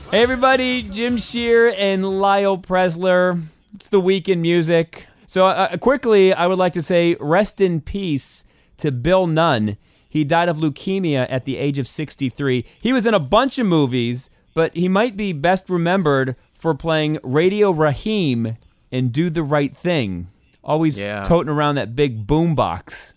Hey 0.10 0.24
everybody, 0.24 0.82
Jim 0.82 1.18
Shear 1.18 1.72
and 1.78 2.20
Lyle 2.20 2.58
Preslar. 2.58 3.40
It's 3.76 3.90
the 3.90 4.00
week 4.00 4.28
in 4.28 4.42
music. 4.42 5.06
So 5.28 5.46
uh, 5.46 5.78
quickly, 5.78 6.34
I 6.34 6.48
would 6.48 6.58
like 6.58 6.74
to 6.74 6.82
say 6.82 7.16
rest 7.20 7.62
in 7.62 7.82
peace 7.82 8.44
to 8.78 8.92
Bill 8.92 9.28
Nunn. 9.28 9.78
He 10.10 10.24
died 10.24 10.50
of 10.50 10.58
leukemia 10.58 11.28
at 11.30 11.46
the 11.46 11.58
age 11.58 11.78
of 11.78 11.88
63. 11.88 12.66
He 12.82 12.92
was 12.92 13.06
in 13.06 13.14
a 13.14 13.20
bunch 13.20 13.60
of 13.60 13.68
movies, 13.68 14.32
but 14.56 14.76
he 14.76 14.88
might 14.88 15.16
be 15.16 15.34
best 15.34 15.70
remembered 15.70 16.36
for 16.56 16.74
playing 16.74 17.20
Radio 17.22 17.70
Raheem 17.70 18.58
in 18.90 19.10
Do 19.10 19.30
the 19.30 19.44
Right 19.44 19.78
Thing. 19.78 20.26
Always 20.70 21.00
Yeah. 21.00 21.24
toting 21.24 21.50
around 21.52 21.76
that 21.76 21.96
big 21.96 22.26
boombox. 22.28 23.16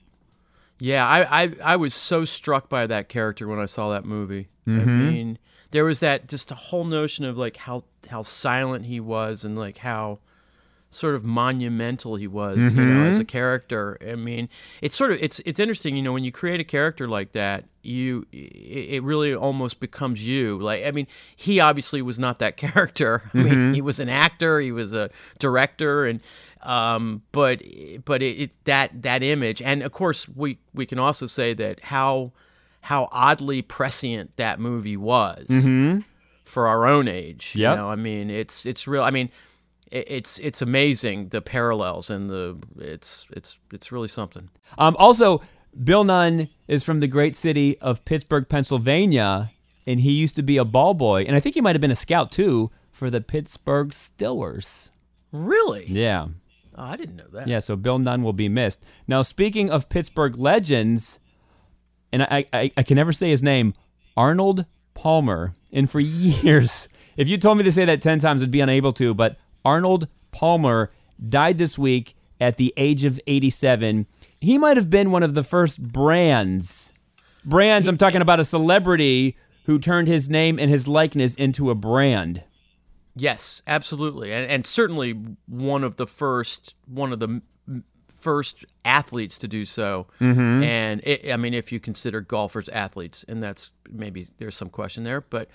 Yeah, 0.81 1.07
I, 1.07 1.45
I 1.45 1.51
I 1.63 1.77
was 1.77 1.95
so 1.95 2.25
struck 2.25 2.69
by 2.69 2.87
that 2.89 3.09
character 3.09 3.47
when 3.47 3.61
I 3.61 3.67
saw 3.67 3.91
that 3.91 4.05
movie. 4.05 4.49
I 4.67 4.71
Mm-hmm. 4.71 4.99
mean, 4.99 5.39
there 5.71 5.85
was 5.85 6.01
that 6.01 6.29
just 6.29 6.51
a 6.51 6.55
whole 6.57 6.85
notion 6.85 7.25
of 7.25 7.37
like 7.39 7.57
how 7.57 7.85
how 8.11 8.23
silent 8.23 8.87
he 8.87 8.99
was 8.99 9.45
and 9.45 9.57
like 9.57 9.79
how 9.79 10.19
sort 10.91 11.15
of 11.15 11.25
monumental 11.25 12.17
he 12.17 12.27
was, 12.27 12.75
you 12.75 12.85
know, 12.85 12.99
Mm-hmm. 12.99 13.09
as 13.09 13.19
a 13.19 13.25
character. 13.25 13.97
I 14.07 14.15
mean, 14.15 14.49
it's 14.81 14.97
sort 14.97 15.13
of 15.13 15.19
it's 15.23 15.41
it's 15.47 15.61
interesting, 15.61 15.97
you 15.97 16.03
know, 16.03 16.13
when 16.13 16.25
you 16.25 16.33
create 16.33 16.59
a 16.61 16.65
character 16.65 17.07
like 17.09 17.33
that, 17.33 17.65
you 17.83 18.27
it, 18.33 18.97
it 18.97 19.03
really 19.05 19.35
almost 19.35 19.79
becomes 19.79 20.25
you. 20.27 20.59
Like, 20.59 20.85
I 20.85 20.91
mean, 20.91 21.07
he 21.37 21.61
obviously 21.61 22.03
was 22.03 22.19
not 22.19 22.39
that 22.41 22.57
character. 22.67 23.23
I 23.35 23.37
Mm-hmm. 23.39 23.49
mean, 23.49 23.75
he 23.75 23.81
was 23.83 24.01
an 24.01 24.09
actor, 24.09 24.59
he 24.61 24.73
was 24.73 24.93
a 24.95 25.11
director, 25.39 26.07
and 26.07 26.21
um, 26.63 27.23
but 27.33 27.63
but 28.05 28.23
it, 28.23 28.41
it 28.41 28.65
that 28.65 29.03
that 29.03 29.23
image, 29.23 29.63
and 29.63 29.83
of 29.83 29.93
course, 29.93 30.29
we 30.29 30.59
we 30.75 30.87
can 30.87 30.99
also 30.99 31.27
say 31.27 31.55
that 31.55 31.81
how 31.81 32.33
how 32.83 33.09
oddly 33.13 33.63
prescient 33.63 34.37
that 34.37 34.61
movie 34.61 34.97
was 34.97 35.47
for 36.45 36.67
our 36.67 36.87
own 36.87 37.09
age. 37.09 37.55
Yep. 37.57 37.71
You 37.71 37.77
know, 37.77 37.89
I 37.89 37.97
mean, 37.97 38.31
it's 38.31 38.67
it's 38.67 38.87
real. 38.87 39.03
I 39.03 39.11
mean, 39.11 39.31
it, 39.91 40.05
it's 40.09 40.39
it's 40.39 40.63
amazing 40.63 41.29
the 41.29 41.41
parallels 41.41 42.11
and 42.11 42.29
the 42.29 42.59
it's 42.79 43.27
it's 43.31 43.57
it's 43.73 43.91
really 43.91 44.09
something. 44.09 44.49
Um, 44.79 44.97
also, 44.99 45.43
Bill 45.83 46.05
Nunn 46.05 46.49
is 46.69 46.85
from 46.85 46.99
the 46.99 47.07
great 47.07 47.37
city 47.37 47.79
of 47.79 48.05
Pittsburgh, 48.05 48.49
Pennsylvania, 48.49 49.51
and 49.87 50.01
he 50.01 50.13
used 50.13 50.37
to 50.37 50.43
be 50.43 50.57
a 50.57 50.65
ball 50.65 50.95
boy, 50.95 51.23
and 51.23 51.37
I 51.37 51.41
think 51.41 51.55
he 51.55 51.61
might 51.61 51.75
have 51.75 51.81
been 51.81 51.91
a 51.91 51.97
scout 51.97 52.31
too 52.31 52.71
for 52.91 53.11
the 53.11 53.21
Pittsburgh 53.21 53.91
Steelers. 53.91 54.91
Really? 55.33 55.87
Yeah, 55.89 56.29
Oh, 56.83 56.87
I 56.87 56.97
didn't 56.97 57.17
know 57.17 57.29
that. 57.33 57.47
yeah. 57.47 57.61
So 57.61 57.77
Bill 57.77 57.99
Nunn 57.99 58.23
will 58.23 58.33
be 58.33 58.49
missed. 58.49 58.85
Now, 59.07 59.23
speaking 59.23 59.71
of 59.71 59.89
Pittsburgh 59.89 60.37
legends, 60.37 61.21
and 62.13 62.25
I, 62.25 62.45
I, 62.53 62.73
I 62.77 62.83
can 62.83 62.97
never 62.97 63.13
say 63.13 63.31
his 63.31 63.43
name, 63.43 63.75
Arnold 64.17 64.67
Palmer. 64.95 65.55
And 65.73 65.89
for 65.89 66.01
years, 66.01 66.89
if 67.17 67.29
you 67.29 67.39
told 67.39 67.59
me 67.59 67.65
to 67.65 67.73
say 67.73 67.85
that 67.85 68.03
10 68.03 68.19
times, 68.19 68.43
I'd 68.43 68.51
be 68.51 68.61
unable 68.61 68.93
to. 68.95 69.15
But 69.15 69.37
Arnold 69.65 70.09
Palmer 70.33 70.91
died 71.29 71.59
this 71.59 71.79
week 71.79 72.17
at 72.41 72.57
the 72.57 72.75
age 72.77 73.05
of 73.05 73.21
87. 73.29 74.07
He 74.41 74.59
might 74.59 74.77
have 74.77 74.91
been 74.91 75.13
one 75.13 75.23
of 75.23 75.35
the 75.35 75.45
first 75.45 75.81
brands. 75.81 76.93
Brands, 77.45 77.87
I'm 77.87 77.97
talking 77.97 78.23
about 78.23 78.41
a 78.41 78.45
celebrity 78.45 79.37
who 79.67 79.79
turned 79.79 80.09
his 80.09 80.29
name 80.29 80.59
and 80.59 80.69
his 80.69 80.89
likeness 80.89 81.37
into 81.37 81.71
a 81.71 81.77
brand. 81.77 82.43
Yes, 83.15 83.63
absolutely, 83.67 84.33
and, 84.33 84.51
and 84.51 84.67
certainly 84.67 85.13
one 85.47 85.85
of 85.85 85.97
the 85.97 86.07
first 86.07 86.75
one 86.87 87.13
of 87.13 87.21
the 87.21 87.43
first 88.23 88.65
athletes 88.85 89.37
to 89.39 89.49
do 89.49 89.65
so. 89.65 90.07
Mm-hmm. 90.21 90.63
And 90.63 91.01
it, 91.05 91.33
I 91.33 91.37
mean, 91.37 91.55
if 91.55 91.73
you 91.73 91.81
consider 91.81 92.21
golfers 92.21 92.69
athletes, 92.69 93.25
and 93.29 93.43
that's 93.43 93.71
maybe 93.91 94.29
there's 94.39 94.57
some 94.57 94.71
question 94.71 95.05
there, 95.05 95.21
but 95.21 95.49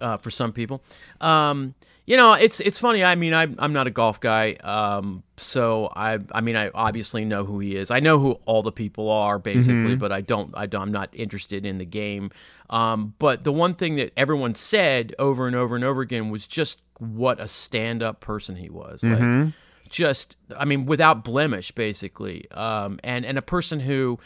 uh, 0.00 0.18
for 0.18 0.30
some 0.30 0.52
people, 0.52 0.84
um, 1.20 1.74
you 2.06 2.16
know, 2.16 2.34
it's 2.34 2.60
it's 2.60 2.78
funny. 2.78 3.02
I 3.04 3.14
mean, 3.14 3.34
I, 3.34 3.42
I'm 3.58 3.72
not 3.72 3.86
a 3.86 3.90
golf 3.90 4.20
guy, 4.20 4.52
um, 4.62 5.22
so 5.36 5.90
I 5.94 6.18
I 6.32 6.40
mean, 6.40 6.56
I 6.56 6.70
obviously 6.74 7.24
know 7.24 7.44
who 7.44 7.58
he 7.58 7.76
is. 7.76 7.90
I 7.90 8.00
know 8.00 8.18
who 8.18 8.32
all 8.44 8.62
the 8.62 8.72
people 8.72 9.10
are 9.10 9.38
basically, 9.38 9.96
but 9.96 10.12
I 10.12 10.20
don't 10.20 10.52
I 10.56 10.66
don't, 10.66 10.82
I'm 10.82 10.92
not 10.92 11.10
interested 11.12 11.64
in 11.64 11.78
the 11.78 11.84
game. 11.84 12.30
Um, 12.68 13.14
but 13.18 13.44
the 13.44 13.52
one 13.52 13.74
thing 13.74 13.96
that 13.96 14.12
everyone 14.16 14.54
said 14.54 15.14
over 15.18 15.46
and 15.46 15.56
over 15.56 15.74
and 15.74 15.84
over 15.84 16.02
again 16.02 16.30
was 16.30 16.46
just 16.46 16.80
what 17.00 17.40
a 17.40 17.48
stand-up 17.48 18.20
person 18.20 18.56
he 18.56 18.70
was. 18.70 19.02
Like, 19.02 19.52
just 19.88 20.36
I 20.56 20.64
mean, 20.64 20.86
without 20.86 21.24
blemish, 21.24 21.72
basically, 21.72 22.48
um, 22.52 23.00
and 23.02 23.24
and 23.26 23.36
a 23.38 23.42
person 23.42 23.80
who 23.80 24.18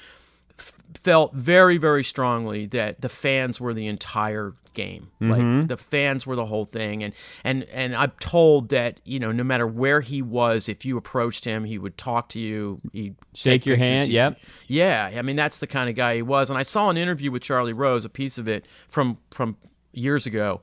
f- 0.58 0.74
felt 0.94 1.32
very 1.34 1.78
very 1.78 2.04
strongly 2.04 2.66
that 2.66 3.00
the 3.00 3.08
fans 3.08 3.60
were 3.60 3.72
the 3.72 3.86
entire 3.86 4.54
game. 4.74 5.08
Like 5.20 5.68
the 5.68 5.76
fans 5.76 6.26
were 6.26 6.34
the 6.36 6.44
whole 6.46 6.64
thing. 6.66 7.04
And 7.04 7.14
and 7.44 7.62
and 7.72 7.94
i'm 7.94 8.10
told 8.20 8.70
that 8.70 8.98
you 9.04 9.20
know 9.20 9.30
no 9.30 9.44
matter 9.44 9.66
where 9.68 10.00
he 10.00 10.20
was 10.20 10.68
if 10.68 10.84
you 10.84 10.96
approached 10.96 11.44
him 11.44 11.62
he 11.64 11.78
would 11.78 11.96
talk 11.96 12.28
to 12.30 12.40
you. 12.40 12.80
He'd 12.92 13.14
Shake 13.34 13.64
your 13.66 13.76
hand, 13.76 14.08
he'd- 14.08 14.14
yep. 14.16 14.36
yeah 14.66 15.12
i 15.16 15.22
mean 15.22 15.36
that's 15.36 15.58
the 15.58 15.68
kind 15.68 15.88
of 15.88 15.94
guy 15.94 16.16
he 16.16 16.22
was. 16.22 16.50
And 16.50 16.58
i 16.58 16.64
saw 16.64 16.90
an 16.90 16.96
interview 16.96 17.30
with 17.30 17.40
charlie 17.42 17.72
rose 17.72 18.04
a 18.04 18.08
piece 18.08 18.36
of 18.36 18.48
it 18.48 18.66
from 18.88 19.16
from 19.30 19.56
years 19.92 20.26
ago 20.26 20.60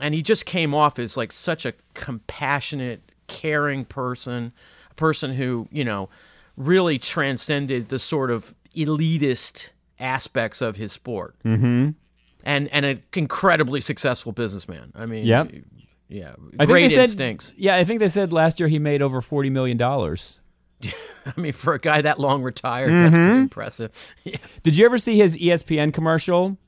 and 0.00 0.14
he 0.14 0.22
just 0.22 0.46
came 0.46 0.74
off 0.74 0.98
as 0.98 1.16
like 1.16 1.32
such 1.32 1.64
a 1.64 1.72
compassionate 1.94 3.00
caring 3.26 3.84
person 3.84 4.52
a 4.90 4.94
person 4.94 5.32
who 5.34 5.68
you 5.70 5.84
know 5.84 6.08
really 6.56 6.98
transcended 6.98 7.88
the 7.88 7.98
sort 7.98 8.30
of 8.30 8.54
elitist 8.74 9.70
aspects 9.98 10.60
of 10.60 10.76
his 10.76 10.92
sport 10.92 11.34
mm-hmm. 11.44 11.90
and 12.44 12.68
and 12.68 12.86
an 12.86 13.02
incredibly 13.14 13.80
successful 13.80 14.32
businessman 14.32 14.92
i 14.94 15.06
mean 15.06 15.24
Yep. 15.26 15.52
yeah 16.08 16.32
I 16.54 16.66
think 16.66 16.68
great 16.68 16.88
they 16.88 16.94
said, 16.94 17.02
instincts 17.02 17.52
Yeah, 17.56 17.76
I 17.76 17.84
think 17.84 18.00
they 18.00 18.08
said 18.08 18.32
last 18.32 18.60
year 18.60 18.68
he 18.68 18.78
made 18.78 19.02
over 19.02 19.20
$40 19.20 19.50
million. 19.50 19.80
i 21.26 21.40
mean 21.40 21.52
for 21.52 21.72
a 21.72 21.80
guy 21.80 22.02
that 22.02 22.20
long 22.20 22.42
retired 22.42 22.90
that's 22.92 23.16
pretty 23.16 23.38
impressive 23.40 23.90
yeah. 24.24 24.36
Did 24.62 24.76
you 24.76 24.84
ever 24.84 24.98
see 24.98 25.16
his 25.16 25.36
ESPN 25.36 25.92
commercial 25.92 26.58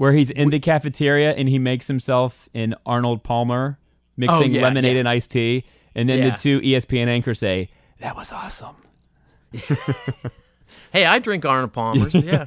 where 0.00 0.12
he's 0.14 0.30
in 0.30 0.48
the 0.48 0.58
cafeteria 0.58 1.32
and 1.34 1.46
he 1.46 1.58
makes 1.58 1.86
himself 1.86 2.48
an 2.54 2.74
Arnold 2.86 3.22
Palmer 3.22 3.78
mixing 4.16 4.38
Oh, 4.38 4.46
yeah, 4.46 4.62
lemonade 4.62 4.94
yeah. 4.94 5.00
and 5.00 5.08
iced 5.08 5.30
tea, 5.30 5.62
and 5.94 6.08
then 6.08 6.20
Yeah. 6.20 6.30
the 6.30 6.36
two 6.38 6.58
ESPN 6.62 7.06
anchors 7.08 7.38
say 7.38 7.68
that 7.98 8.16
was 8.16 8.32
awesome. 8.32 8.76
Hey, 10.92 11.04
I 11.04 11.18
drink 11.18 11.44
Arnold 11.44 11.72
Palmer's. 11.72 12.14
Yeah. 12.14 12.46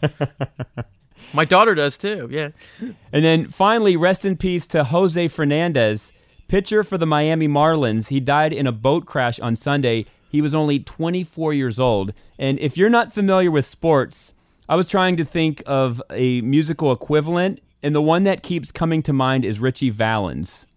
My 1.33 1.45
daughter 1.45 1.75
does 1.75 1.97
too. 1.97 2.27
Yeah. 2.31 2.49
And 2.81 3.23
then 3.23 3.47
finally, 3.49 3.95
rest 3.97 4.25
in 4.25 4.35
peace 4.37 4.65
to 4.67 4.83
Jose 4.85 5.27
Fernandez, 5.27 6.13
pitcher 6.47 6.83
for 6.83 6.97
the 6.97 7.05
Miami 7.05 7.47
Marlins. 7.47 8.07
He 8.09 8.19
died 8.19 8.51
in 8.53 8.65
a 8.65 8.71
boat 8.71 9.05
crash 9.05 9.39
on 9.39 9.55
Sunday. 9.55 10.05
He 10.29 10.41
was 10.41 10.55
only 10.55 10.79
24 10.79 11.53
years 11.53 11.79
old. 11.79 12.13
And 12.39 12.57
if 12.59 12.77
you're 12.77 12.89
not 12.89 13.13
familiar 13.13 13.51
with 13.51 13.65
sports, 13.65 14.33
I 14.67 14.75
was 14.75 14.87
trying 14.87 15.17
to 15.17 15.25
think 15.25 15.61
of 15.65 16.01
a 16.09 16.41
musical 16.41 16.91
equivalent, 16.91 17.61
and 17.81 17.93
the 17.93 18.01
one 18.01 18.23
that 18.23 18.43
keeps 18.43 18.71
coming 18.71 19.01
to 19.03 19.13
mind 19.13 19.43
is 19.43 19.59
Ritchie 19.59 19.89
Valens. 19.89 20.67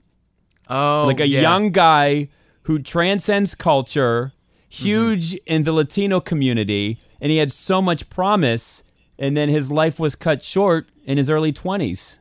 Oh, 0.68 1.04
like 1.06 1.20
a 1.20 1.28
yeah. 1.28 1.40
young 1.40 1.70
guy 1.70 2.28
who 2.62 2.80
transcends 2.80 3.54
culture, 3.54 4.32
huge 4.68 5.34
mm-hmm. 5.34 5.54
in 5.54 5.62
the 5.62 5.72
Latino 5.72 6.20
community, 6.20 6.98
and 7.20 7.30
he 7.30 7.38
had 7.38 7.52
so 7.52 7.80
much 7.80 8.10
promise, 8.10 8.82
and 9.18 9.36
then 9.36 9.48
his 9.48 9.70
life 9.70 10.00
was 10.00 10.16
cut 10.16 10.42
short 10.42 10.88
in 11.04 11.18
his 11.18 11.30
early 11.30 11.52
20s. 11.52 12.18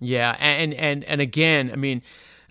Yeah, 0.00 0.36
and 0.38 0.74
and 0.74 1.02
and 1.04 1.20
again, 1.20 1.70
I 1.72 1.76
mean, 1.76 2.02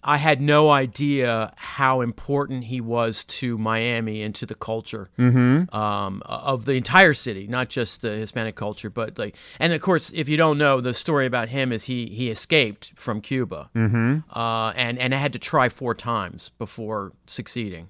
I 0.07 0.17
had 0.17 0.39
no 0.41 0.69
idea 0.69 1.51
how 1.57 1.99
important 2.01 2.63
he 2.63 2.79
was 2.79 3.25
to 3.25 3.57
Miami 3.57 4.23
and 4.23 4.33
to 4.35 4.45
the 4.45 4.55
culture 4.55 5.09
Mm-hmm. 5.19 5.75
um, 5.75 6.21
of 6.25 6.63
the 6.65 6.73
entire 6.73 7.13
city, 7.13 7.45
not 7.47 7.67
just 7.67 8.01
the 8.01 8.11
Hispanic 8.11 8.55
culture, 8.55 8.89
but 8.89 9.19
like, 9.19 9.35
and 9.59 9.73
of 9.73 9.81
course, 9.81 10.11
if 10.15 10.29
you 10.29 10.37
don't 10.37 10.57
know, 10.57 10.79
the 10.81 10.93
story 10.93 11.25
about 11.25 11.49
him 11.49 11.71
is 11.73 11.83
he 11.83 12.05
he 12.07 12.29
escaped 12.29 12.91
from 12.95 13.19
Cuba, 13.21 13.69
Mm-hmm. 13.75 14.19
uh, 14.37 14.71
and 14.71 14.97
and 14.97 15.13
had 15.13 15.33
to 15.33 15.39
try 15.39 15.67
four 15.69 15.93
times 15.93 16.51
before 16.57 17.11
succeeding. 17.27 17.89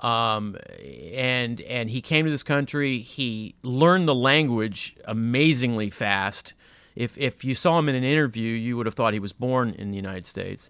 Um, 0.00 0.56
and 1.14 1.60
and 1.62 1.88
he 1.88 2.00
came 2.00 2.24
to 2.26 2.30
this 2.30 2.42
country. 2.42 2.98
He 2.98 3.54
learned 3.62 4.06
the 4.08 4.14
language 4.14 4.96
amazingly 5.06 5.88
fast. 5.90 6.52
If 6.94 7.16
if 7.16 7.44
you 7.44 7.54
saw 7.54 7.78
him 7.78 7.88
in 7.88 7.94
an 7.94 8.04
interview, 8.04 8.52
you 8.52 8.76
would 8.76 8.86
have 8.86 8.94
thought 8.94 9.14
he 9.14 9.20
was 9.20 9.32
born 9.32 9.70
in 9.78 9.90
the 9.90 9.96
United 9.96 10.26
States. 10.26 10.68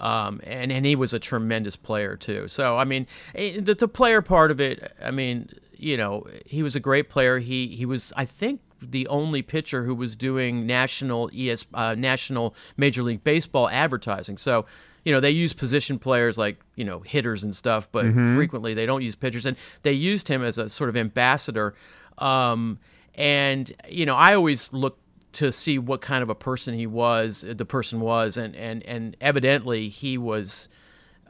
Um, 0.00 0.40
and 0.44 0.70
and 0.72 0.84
he 0.86 0.96
was 0.96 1.12
a 1.12 1.18
tremendous 1.18 1.76
player 1.76 2.16
too. 2.16 2.48
So 2.48 2.76
I 2.76 2.84
mean, 2.84 3.06
eh, 3.34 3.60
the, 3.60 3.74
the 3.74 3.88
player 3.88 4.22
part 4.22 4.50
of 4.50 4.60
it. 4.60 4.92
I 5.02 5.10
mean, 5.10 5.48
you 5.76 5.96
know, 5.96 6.26
he 6.44 6.62
was 6.62 6.76
a 6.76 6.80
great 6.80 7.08
player. 7.08 7.38
He 7.38 7.68
he 7.68 7.86
was, 7.86 8.12
I 8.16 8.24
think, 8.24 8.60
the 8.82 9.06
only 9.08 9.42
pitcher 9.42 9.84
who 9.84 9.94
was 9.94 10.16
doing 10.16 10.66
national 10.66 11.30
ES 11.36 11.66
uh, 11.74 11.94
national 11.94 12.54
Major 12.76 13.02
League 13.02 13.24
Baseball 13.24 13.68
advertising. 13.70 14.36
So 14.38 14.66
you 15.04 15.12
know 15.12 15.20
they 15.20 15.30
use 15.30 15.52
position 15.52 15.98
players 15.98 16.36
like 16.36 16.58
you 16.74 16.84
know 16.84 17.00
hitters 17.00 17.42
and 17.44 17.54
stuff, 17.56 17.88
but 17.92 18.04
Mhm. 18.06 18.34
frequently 18.34 18.74
they 18.74 18.86
don't 18.86 19.02
use 19.02 19.14
pitchers, 19.14 19.46
and 19.46 19.56
they 19.82 19.92
used 19.92 20.28
him 20.28 20.42
as 20.42 20.58
a 20.58 20.68
sort 20.68 20.90
of 20.90 20.96
ambassador. 20.96 21.74
Um, 22.18 22.78
and 23.14 23.72
you 23.88 24.04
know, 24.04 24.14
I 24.14 24.34
always 24.34 24.68
look 24.72 24.98
to 25.36 25.52
see 25.52 25.78
what 25.78 26.00
kind 26.00 26.22
of 26.22 26.28
a 26.30 26.34
person 26.34 26.74
he 26.74 26.86
was, 26.86 27.44
the 27.48 27.64
person 27.64 28.00
was, 28.00 28.36
and 28.36 28.54
and 28.56 28.82
and 28.84 29.16
evidently 29.20 29.88
he 29.88 30.18
was 30.18 30.68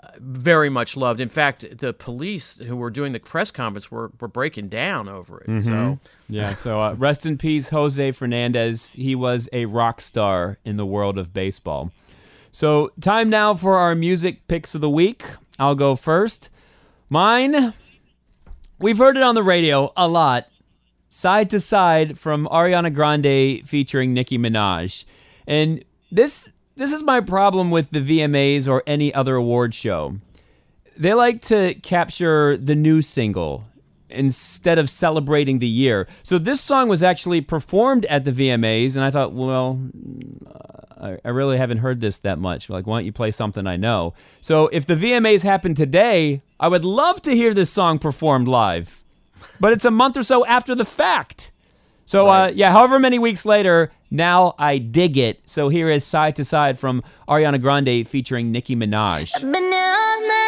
uh, 0.02 0.08
very 0.18 0.68
much 0.70 0.96
loved. 0.96 1.20
In 1.20 1.28
fact, 1.28 1.78
the 1.78 1.92
police 1.92 2.58
who 2.58 2.76
were 2.76 2.90
doing 2.90 3.12
the 3.12 3.20
press 3.20 3.50
conference 3.50 3.90
were 3.90 4.10
were 4.20 4.28
breaking 4.28 4.68
down 4.68 5.08
over 5.08 5.40
it. 5.40 5.62
So. 5.62 5.70
Mhm. 5.70 5.98
yeah, 6.28 6.54
so 6.54 6.80
uh, 6.80 6.94
rest 6.94 7.26
in 7.26 7.36
peace, 7.38 7.70
Jose 7.70 8.10
Fernandez. 8.12 8.92
He 8.94 9.14
was 9.14 9.48
a 9.52 9.64
rock 9.66 10.00
star 10.00 10.58
in 10.64 10.76
the 10.76 10.86
world 10.86 11.18
of 11.18 11.32
baseball. 11.32 11.90
So, 12.52 12.90
time 13.00 13.28
now 13.28 13.52
for 13.54 13.76
our 13.76 13.94
music 13.94 14.46
picks 14.48 14.74
of 14.74 14.80
the 14.80 14.88
week. 14.88 15.24
I'll 15.58 15.74
go 15.74 15.94
first. 15.94 16.48
Mine, 17.10 17.72
we've 18.78 18.96
heard 18.98 19.16
it 19.16 19.22
on 19.22 19.34
the 19.34 19.42
radio 19.42 19.92
a 19.96 20.08
lot. 20.08 20.46
Side 21.08 21.50
to 21.50 21.60
Side 21.60 22.18
from 22.18 22.46
Ariana 22.48 22.92
Grande 22.92 23.66
featuring 23.66 24.12
Nicki 24.12 24.38
Minaj. 24.38 25.04
And 25.46 25.84
this 26.10 26.48
this 26.76 26.92
is 26.92 27.02
my 27.02 27.20
problem 27.20 27.70
with 27.70 27.90
the 27.90 28.00
VMAs 28.00 28.68
or 28.68 28.82
any 28.86 29.12
other 29.14 29.34
award 29.34 29.74
show. 29.74 30.16
They 30.96 31.14
like 31.14 31.40
to 31.42 31.74
capture 31.82 32.56
the 32.56 32.74
new 32.74 33.00
single 33.00 33.64
instead 34.10 34.78
of 34.78 34.88
celebrating 34.88 35.58
the 35.58 35.68
year. 35.68 36.06
So 36.22 36.38
this 36.38 36.60
song 36.60 36.88
was 36.88 37.02
actually 37.02 37.40
performed 37.40 38.04
at 38.06 38.24
the 38.24 38.32
VMAs, 38.32 38.94
and 38.94 39.04
I 39.04 39.10
thought, 39.10 39.32
well, 39.32 39.80
I, 41.00 41.18
I 41.24 41.28
really 41.30 41.58
haven't 41.58 41.78
heard 41.78 42.00
this 42.00 42.18
that 42.20 42.38
much. 42.38 42.68
Like, 42.68 42.86
why 42.86 42.98
don't 42.98 43.06
you 43.06 43.12
play 43.12 43.30
something 43.30 43.66
I 43.66 43.76
know? 43.76 44.14
So 44.40 44.68
if 44.68 44.86
the 44.86 44.96
VMAs 44.96 45.42
happen 45.42 45.74
today, 45.74 46.42
I 46.60 46.68
would 46.68 46.84
love 46.84 47.20
to 47.22 47.34
hear 47.34 47.52
this 47.52 47.70
song 47.70 47.98
performed 47.98 48.48
live. 48.48 49.02
But 49.60 49.72
it's 49.72 49.84
a 49.84 49.90
month 49.90 50.16
or 50.16 50.22
so 50.22 50.44
after 50.46 50.74
the 50.74 50.84
fact. 50.84 51.52
So 52.04 52.28
uh, 52.28 52.52
yeah, 52.54 52.70
however 52.70 52.98
many 52.98 53.18
weeks 53.18 53.44
later, 53.44 53.90
now 54.10 54.54
I 54.58 54.78
dig 54.78 55.18
it. 55.18 55.40
So 55.46 55.68
here 55.68 55.90
is 55.90 56.04
Side 56.04 56.36
to 56.36 56.44
Side 56.44 56.78
from 56.78 57.02
Ariana 57.28 57.60
Grande 57.60 58.06
featuring 58.06 58.52
Nicki 58.52 58.76
Minaj. 58.76 59.40
Been 59.40 59.54
here 59.54 59.94
all 59.94 60.20
night. 60.20 60.46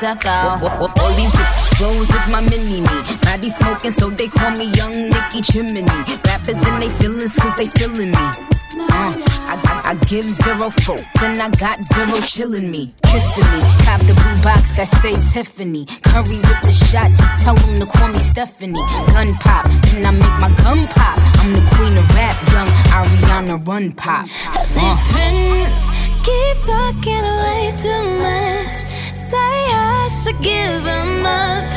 Got. 0.00 0.62
All 0.62 1.14
these 1.14 1.30
bitches 1.30 1.80
rose 1.80 2.10
is 2.10 2.32
my 2.32 2.40
mini 2.40 2.80
me. 2.80 3.16
Body 3.22 3.50
smoking, 3.50 3.90
so 3.92 4.10
they 4.10 4.28
call 4.28 4.50
me 4.52 4.66
Young 4.72 5.10
Nicky 5.10 5.40
Chimney. 5.42 5.84
Rappers 6.26 6.56
in 6.56 6.80
they 6.80 6.90
feelings, 6.98 7.34
cause 7.34 7.54
they 7.56 7.66
feeling 7.68 8.10
me. 8.10 8.54
Uh, 8.76 9.14
I, 9.46 9.54
I, 9.64 9.90
I 9.90 9.94
give 10.06 10.30
zero 10.30 10.68
fuck, 10.70 11.00
then 11.20 11.40
I 11.40 11.48
got 11.50 11.76
zero 11.94 12.18
chillin' 12.26 12.70
me, 12.70 12.92
kissing 13.04 13.44
me. 13.54 13.60
Cop 13.84 14.00
the 14.00 14.14
blue 14.14 14.42
box 14.42 14.76
that 14.76 14.88
say 15.00 15.14
Tiffany. 15.32 15.86
Curry 16.02 16.38
with 16.38 16.60
the 16.62 16.72
shot, 16.72 17.10
just 17.10 17.44
tell 17.44 17.54
them 17.54 17.78
to 17.78 17.86
call 17.86 18.08
me 18.08 18.18
Stephanie. 18.18 18.82
Gun 19.14 19.32
pop, 19.34 19.66
then 19.86 20.04
I 20.06 20.10
make 20.10 20.36
my 20.42 20.50
gun 20.62 20.86
pop. 20.88 21.18
I'm 21.38 21.52
the 21.52 21.62
queen 21.76 21.96
of 21.96 22.14
rap, 22.14 22.36
young 22.52 22.66
Ariana 22.90 23.66
Run 23.66 23.92
Pop. 23.92 24.26
These 24.26 25.00
friends 25.12 25.86
keep 26.26 26.56
talking 26.66 27.26
way 27.44 27.74
too 27.78 28.02
much. 28.18 29.13
Say 29.34 29.40
I 29.40 30.08
should 30.22 30.40
give 30.42 30.84
them 30.84 31.26
up. 31.26 31.68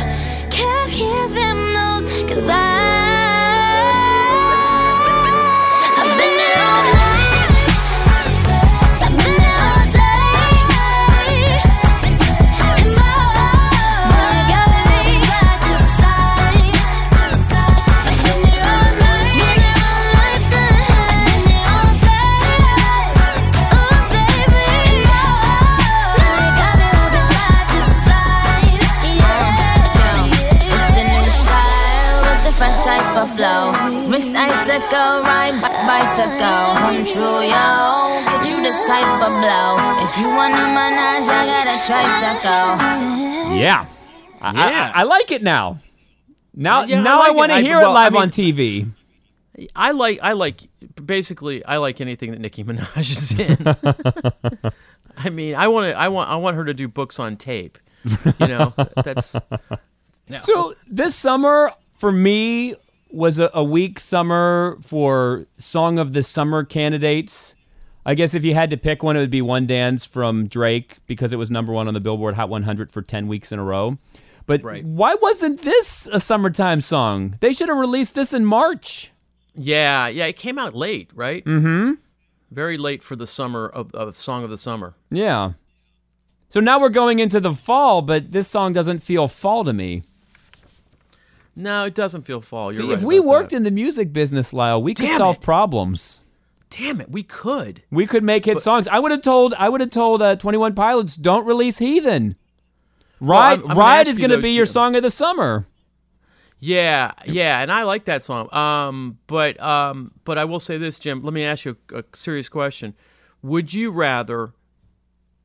Can't 0.51 0.91
hear 0.91 1.27
them, 1.29 1.57
no, 1.73 1.89
cause 2.27 2.47
I. 2.47 3.06
type. 33.51 34.11
Wrist 34.11 34.27
icicle, 34.35 35.21
ride 35.23 35.57
bicycle. 35.87 36.63
Come 36.79 37.05
true, 37.05 37.41
yo. 37.47 37.67
Get 38.27 38.49
you 38.49 38.61
this 38.61 38.75
type 38.87 39.11
of 39.23 39.31
blow. 39.41 39.77
If 40.05 40.17
you 40.17 40.27
wanna 40.27 40.55
manage, 40.75 41.27
I 41.29 41.45
got 41.45 41.67
a 41.67 41.77
tricycle. 41.87 43.55
Yeah. 43.57 43.85
I, 44.41 44.49
I- 44.49 44.69
Yeah. 44.69 44.91
I, 44.93 45.03
like 45.03 45.31
it 45.31 45.43
now. 45.43 45.77
Now, 46.53 46.83
Yeah, 46.83 46.99
I 46.99 47.03
now 47.03 47.15
I, 47.17 47.19
like 47.19 47.29
it. 47.31 47.35
want 47.35 47.49
to 47.51 47.55
I- 47.55 47.61
hear 47.61 47.77
well, 47.77 47.91
it 47.91 47.93
live 47.93 48.13
I 48.13 48.15
mean- 48.15 48.21
on 48.23 48.29
TV. 48.29 48.87
I 49.75 49.89
like 49.89 50.19
I 50.21 50.33
like 50.33 50.67
basically 51.03 51.65
I 51.65 51.77
like 51.77 51.99
anything 51.99 52.29
that 52.29 52.39
Nicki 52.39 52.63
Minaj 52.63 52.99
is 52.99 53.31
in. 53.39 54.71
I 55.17 55.31
mean, 55.31 55.55
I 55.55 55.67
want 55.67 55.87
to 55.87 55.97
I 55.97 56.09
want 56.09 56.29
I 56.29 56.35
want 56.35 56.55
her 56.57 56.65
to 56.65 56.75
do 56.75 56.87
books 56.87 57.19
on 57.19 57.37
tape. 57.37 57.79
You 58.39 58.47
know, 58.47 58.73
that's 59.03 59.35
So 60.37 60.75
this 60.87 61.15
summer 61.15 61.71
for 61.97 62.11
me 62.11 62.75
was 63.11 63.39
a, 63.39 63.49
a 63.53 63.63
weak 63.63 63.99
summer 63.99 64.77
for 64.81 65.45
song 65.57 65.97
of 65.99 66.13
the 66.13 66.23
summer 66.23 66.63
candidates. 66.63 67.55
I 68.05 68.15
guess 68.15 68.33
if 68.33 68.45
you 68.45 68.53
had 68.53 68.69
to 68.69 68.77
pick 68.77 69.03
one, 69.03 69.17
it 69.17 69.19
would 69.19 69.29
be 69.29 69.41
"One 69.41 69.67
Dance" 69.67 70.05
from 70.05 70.47
Drake 70.47 70.97
because 71.07 71.33
it 71.33 71.37
was 71.37 71.51
number 71.51 71.73
one 71.73 71.87
on 71.87 71.93
the 71.93 71.99
Billboard 71.99 72.35
Hot 72.35 72.49
100 72.49 72.91
for 72.91 73.01
ten 73.01 73.27
weeks 73.27 73.51
in 73.51 73.59
a 73.59 73.63
row. 73.63 73.97
But 74.45 74.63
Right. 74.63 74.83
why 74.85 75.13
wasn't 75.21 75.61
this 75.63 76.07
a 76.11 76.21
summertime 76.21 76.79
song? 76.79 77.35
They 77.41 77.51
should 77.51 77.67
have 77.67 77.77
released 77.77 78.15
this 78.15 78.31
in 78.33 78.45
March. 78.45 79.11
yeah 79.55 80.07
yeah. 80.07 80.25
It 80.27 80.37
came 80.37 80.57
out 80.57 80.73
late, 80.73 81.09
right? 81.13 81.43
Mm-hmm. 81.43 81.93
Very 82.51 82.77
late 82.77 83.03
for 83.03 83.17
the 83.17 83.27
summer 83.27 83.67
of, 83.67 83.93
of 83.93 84.15
song 84.15 84.45
of 84.45 84.49
the 84.49 84.57
summer. 84.57 84.93
Yeah. 85.11 85.53
So 86.47 86.61
now 86.61 86.79
we're 86.79 86.87
going 86.87 87.19
into 87.19 87.41
the 87.41 87.53
fall, 87.53 88.01
but 88.01 88.31
this 88.31 88.47
song 88.47 88.71
doesn't 88.71 88.99
feel 88.99 89.27
fall 89.27 89.65
to 89.65 89.73
me. 89.73 90.03
No, 91.59 91.85
it 91.85 91.95
doesn't 91.95 92.21
feel 92.21 92.39
fall. 92.41 92.65
You're 92.71 92.83
See, 92.83 92.87
right 92.89 92.97
if 92.99 93.03
we 93.03 93.19
worked 93.19 93.49
that. 93.49 93.57
in 93.57 93.63
the 93.63 93.71
music 93.71 94.13
business, 94.13 94.53
Lyle, 94.53 94.81
we 94.81 94.93
could 94.93 95.11
solve 95.13 95.37
it. 95.37 95.41
problems. 95.41 96.21
damn 96.69 97.01
it, 97.01 97.09
we 97.09 97.23
could. 97.23 97.81
We 97.89 98.05
could 98.05 98.23
make 98.23 98.45
hit 98.45 98.59
songs. 98.59 98.87
I 98.87 98.99
would 98.99 99.09
have 99.11 99.23
told. 99.23 99.53
I 99.55 99.67
would 99.67 99.81
have 99.81 99.89
told 99.89 100.21
uh, 100.21 100.35
Twenty 100.35 100.57
One 100.59 100.75
Pilots, 100.75 101.15
don't 101.15 101.45
release 101.47 101.79
Heathen. 101.79 102.35
Ride, 103.19 103.39
I'm- 103.53 103.61
I'm 103.61 103.67
gonna 103.69 103.79
Ride 103.79 104.07
is 104.07 104.19
going 104.19 104.29
to 104.29 104.41
be 104.41 104.51
your 104.51 104.67
song 104.67 104.95
of 104.95 105.01
the 105.01 105.09
summer. 105.09 105.65
Yeah, 106.59 107.11
yeah, 107.25 107.61
and 107.61 107.71
I 107.71 107.83
like 107.83 108.05
that 108.05 108.23
song. 108.23 108.53
Um, 108.53 109.17
but 109.27 109.59
um, 109.61 110.11
but 110.25 110.37
I 110.37 110.45
will 110.45 110.59
say 110.59 110.77
this, 110.77 110.97
Jim. 110.99 111.23
Let 111.23 111.33
me 111.33 111.43
ask 111.43 111.65
you 111.65 111.77
a, 111.91 111.99
a 111.99 112.03
serious 112.13 112.49
question. 112.49 112.93
Would 113.43 113.73
you 113.73 113.91
rather 113.91 114.53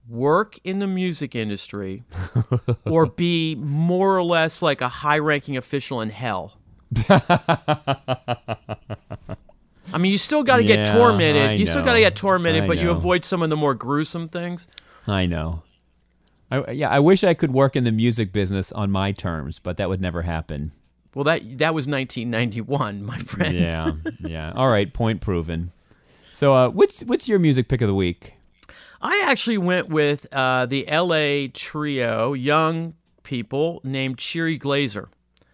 work 0.09 0.59
in 0.65 0.79
the 0.79 0.87
music 0.87 1.35
industry 1.35 2.05
or 2.85 3.07
be 3.07 3.55
more 3.57 4.17
or 4.17 4.23
less 4.23 4.63
like 4.63 4.81
a 4.81 4.89
high-ranking 4.89 5.57
official 5.57 6.01
in 6.01 6.11
hell? 6.11 6.59
I 7.09 8.39
mean, 9.99 10.13
you 10.13 10.19
still 10.19 10.43
got 10.43 10.59
to 10.59 10.63
Yeah, 10.63 10.85
get 10.85 10.93
tormented. 10.93 11.43
I 11.43 11.53
you 11.55 11.67
still 11.67 11.85
got 11.85 11.95
to 11.95 12.01
get 12.01 12.17
tormented, 12.17 12.65
I 12.65 12.67
but 12.67 12.79
you 12.79 12.91
avoid 12.91 13.25
some 13.25 13.43
of 13.43 13.51
the 13.51 13.57
more 13.57 13.75
gruesome 13.75 14.29
things. 14.29 14.69
I 15.07 15.27
know. 15.27 15.63
I, 16.51 16.73
yeah, 16.73 16.91
I 16.91 17.01
wish 17.01 17.25
I 17.25 17.35
could 17.35 17.53
work 17.53 17.77
in 17.77 17.85
the 17.85 17.93
music 17.93 18.33
business 18.33 18.73
on 18.73 18.91
my 18.91 19.13
terms, 19.13 19.59
but 19.59 19.79
that 19.79 19.89
would 19.89 20.01
never 20.01 20.23
happen. 20.23 20.73
Well, 21.15 21.25
that 21.25 21.59
that 21.59 21.75
was 21.75 21.89
1991, 21.89 23.05
my 23.05 23.19
friend. 23.19 23.57
Yeah, 23.57 23.93
yeah. 24.21 24.53
All 24.55 24.69
right, 24.69 24.93
point 24.93 25.21
proven. 25.21 25.73
So, 26.33 26.55
uh, 26.55 26.69
what's 26.69 27.05
what's 27.05 27.29
your 27.29 27.39
music 27.39 27.69
pick 27.69 27.83
of 27.83 27.89
the 27.89 27.95
week? 27.95 28.35
I 29.03 29.25
actually 29.27 29.59
went 29.59 29.89
with 29.89 30.33
uh, 30.33 30.67
the 30.67 30.87
LA 30.91 31.51
trio, 31.53 32.33
young 32.35 32.95
people 33.25 33.81
named 33.83 34.19
Cherry 34.19 34.59
Glazerr. 34.59 35.09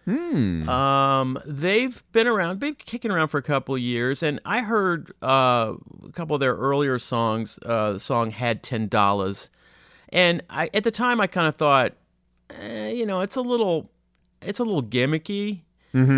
Hmm. 0.05 0.67
Um, 0.69 1.39
they've 1.45 2.03
been 2.11 2.27
around, 2.27 2.59
been 2.59 2.75
kicking 2.75 3.11
around 3.11 3.27
for 3.27 3.37
a 3.37 3.43
couple 3.43 3.75
of 3.75 3.81
years, 3.81 4.23
and 4.23 4.39
I 4.45 4.61
heard 4.61 5.11
uh, 5.21 5.73
a 6.05 6.11
couple 6.13 6.35
of 6.35 6.39
their 6.39 6.55
earlier 6.55 6.97
songs. 6.99 7.59
Uh, 7.63 7.93
the 7.93 7.99
song 7.99 8.31
had 8.31 8.63
ten 8.63 8.87
dollars, 8.87 9.49
and 10.09 10.41
I 10.49 10.69
at 10.73 10.83
the 10.83 10.91
time 10.91 11.21
I 11.21 11.27
kind 11.27 11.47
of 11.47 11.55
thought, 11.55 11.93
eh, 12.51 12.89
you 12.89 13.05
know, 13.05 13.21
it's 13.21 13.35
a 13.35 13.41
little, 13.41 13.91
it's 14.41 14.59
a 14.59 14.63
little 14.63 14.83
gimmicky. 14.83 15.61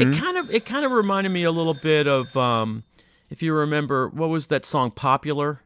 It 0.01 0.17
kind 0.17 0.37
of, 0.37 0.53
it 0.53 0.65
kind 0.65 0.85
of 0.85 0.91
reminded 0.91 1.31
me 1.31 1.43
a 1.43 1.51
little 1.51 1.75
bit 1.81 2.05
of, 2.07 2.35
um, 2.35 2.83
if 3.29 3.41
you 3.41 3.53
remember, 3.53 4.09
what 4.09 4.29
was 4.29 4.47
that 4.47 4.65
song, 4.65 4.91
Popular? 4.91 5.61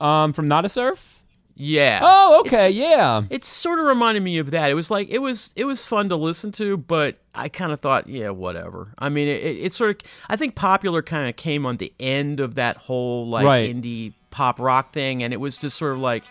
Um, 0.00 0.32
from 0.32 0.48
Nada 0.48 0.68
Surf. 0.68 1.22
Yeah. 1.60 1.98
Oh, 2.04 2.42
It's- 2.46 2.60
okay, 2.60 2.70
yeah. 2.70 3.22
It 3.30 3.44
sort 3.44 3.80
of 3.80 3.86
reminded 3.86 4.22
me 4.22 4.38
of 4.38 4.52
that. 4.52 4.70
It 4.70 4.74
was 4.74 4.92
like 4.92 5.08
it 5.10 5.18
was 5.18 5.50
it 5.56 5.64
was 5.64 5.82
fun 5.82 6.08
to 6.10 6.16
listen 6.16 6.52
to, 6.52 6.76
but 6.76 7.16
I 7.34 7.48
kind 7.48 7.72
of 7.72 7.80
thought, 7.80 8.08
yeah, 8.08 8.30
whatever. 8.30 8.94
I 8.98 9.08
mean, 9.08 9.26
it, 9.26 9.42
it, 9.42 9.56
it 9.64 9.74
sort 9.74 9.90
of 9.90 10.10
I 10.28 10.36
think 10.36 10.54
popular 10.54 11.02
kind 11.02 11.28
of 11.28 11.34
came 11.34 11.66
on 11.66 11.78
the 11.78 11.92
end 11.98 12.38
of 12.38 12.54
that 12.54 12.76
whole 12.76 13.28
like 13.28 13.44
Right. 13.44 13.74
indie 13.74 14.12
pop 14.30 14.60
rock 14.60 14.92
thing, 14.92 15.22
and 15.24 15.32
it 15.34 15.38
was 15.38 15.56
just 15.58 15.76
sort 15.78 15.94
of 15.94 15.98
like, 15.98 16.22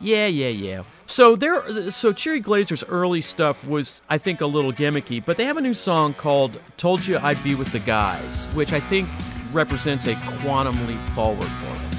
yeah, 0.00 0.26
yeah, 0.26 0.48
yeah. 0.48 0.82
So 1.06 1.36
there, 1.36 1.90
so 1.90 2.14
Cherry 2.14 2.40
Glazerr's 2.40 2.84
early 2.84 3.20
stuff 3.20 3.62
was 3.66 4.00
I 4.08 4.16
think 4.16 4.40
a 4.40 4.46
little 4.46 4.72
gimmicky, 4.72 5.22
but 5.22 5.36
they 5.36 5.44
have 5.44 5.58
a 5.58 5.60
new 5.60 5.74
song 5.74 6.14
called 6.14 6.58
"Told 6.78 7.06
You 7.06 7.18
I'd 7.18 7.42
Be 7.44 7.54
with 7.54 7.70
the 7.72 7.80
Guys," 7.80 8.46
which 8.54 8.72
I 8.72 8.80
think 8.80 9.10
represents 9.52 10.06
a 10.06 10.14
quantum 10.40 10.86
leap 10.86 11.00
forward 11.14 11.44
for 11.44 11.74
them. 11.78 11.89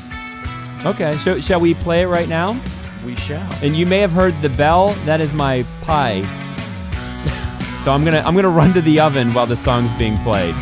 Okay, 0.85 1.13
so 1.17 1.39
shall 1.39 1.59
we 1.59 1.73
play 1.75 2.01
it 2.03 2.07
right 2.07 2.27
now? 2.27 2.59
We 3.05 3.15
shall. 3.15 3.47
And 3.63 3.75
you 3.75 3.85
may 3.85 3.99
have 3.99 4.11
heard 4.11 4.39
the 4.41 4.49
bell. 4.49 4.89
That 5.05 5.21
is 5.21 5.31
my 5.31 5.63
pie. 5.81 6.21
so 7.81 7.91
I'm 7.91 8.03
gonna 8.03 8.23
I'm 8.25 8.35
gonna 8.35 8.49
run 8.49 8.73
to 8.73 8.81
the 8.81 8.99
oven 8.99 9.33
while 9.33 9.45
the 9.45 9.55
song's 9.55 9.93
being 9.93 10.17
played. 10.19 10.55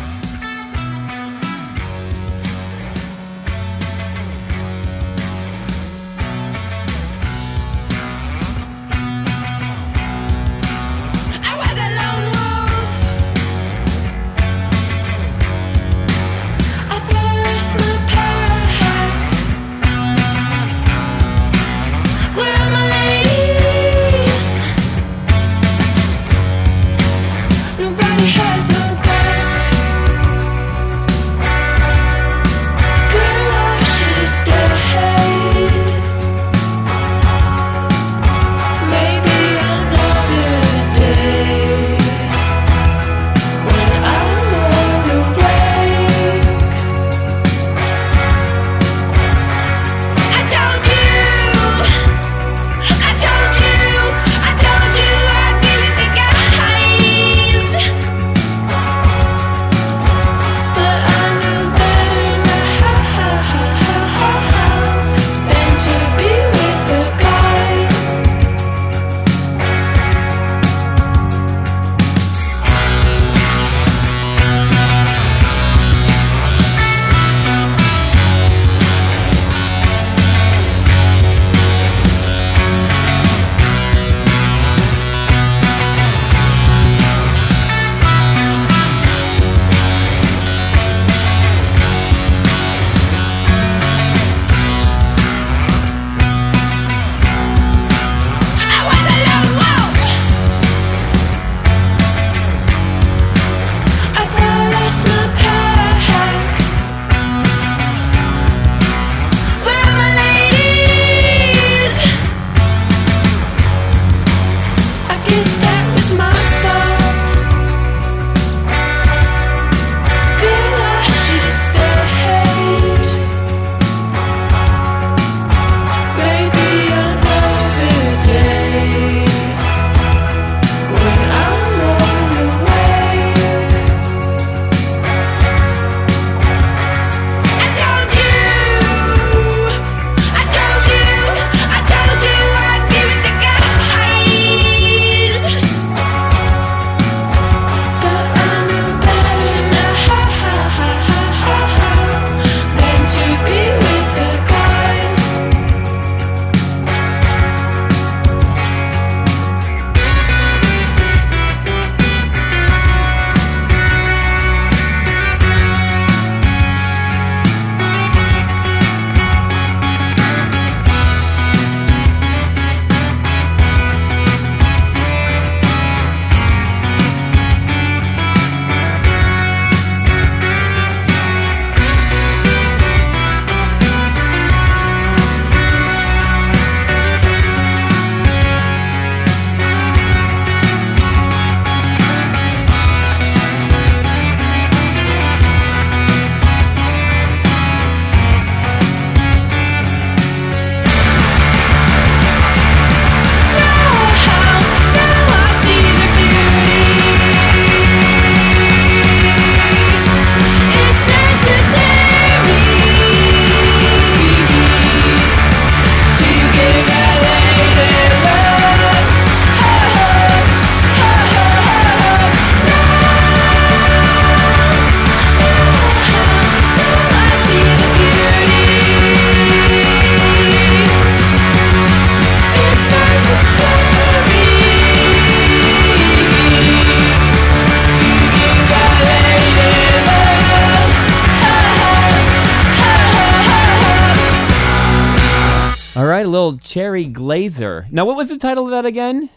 Glazer. 247.30 247.90
Now, 247.92 248.04
what 248.04 248.16
was 248.16 248.28
the 248.28 248.36
title 248.36 248.64
of 248.64 248.70
that 248.72 248.84
again? 248.86 249.30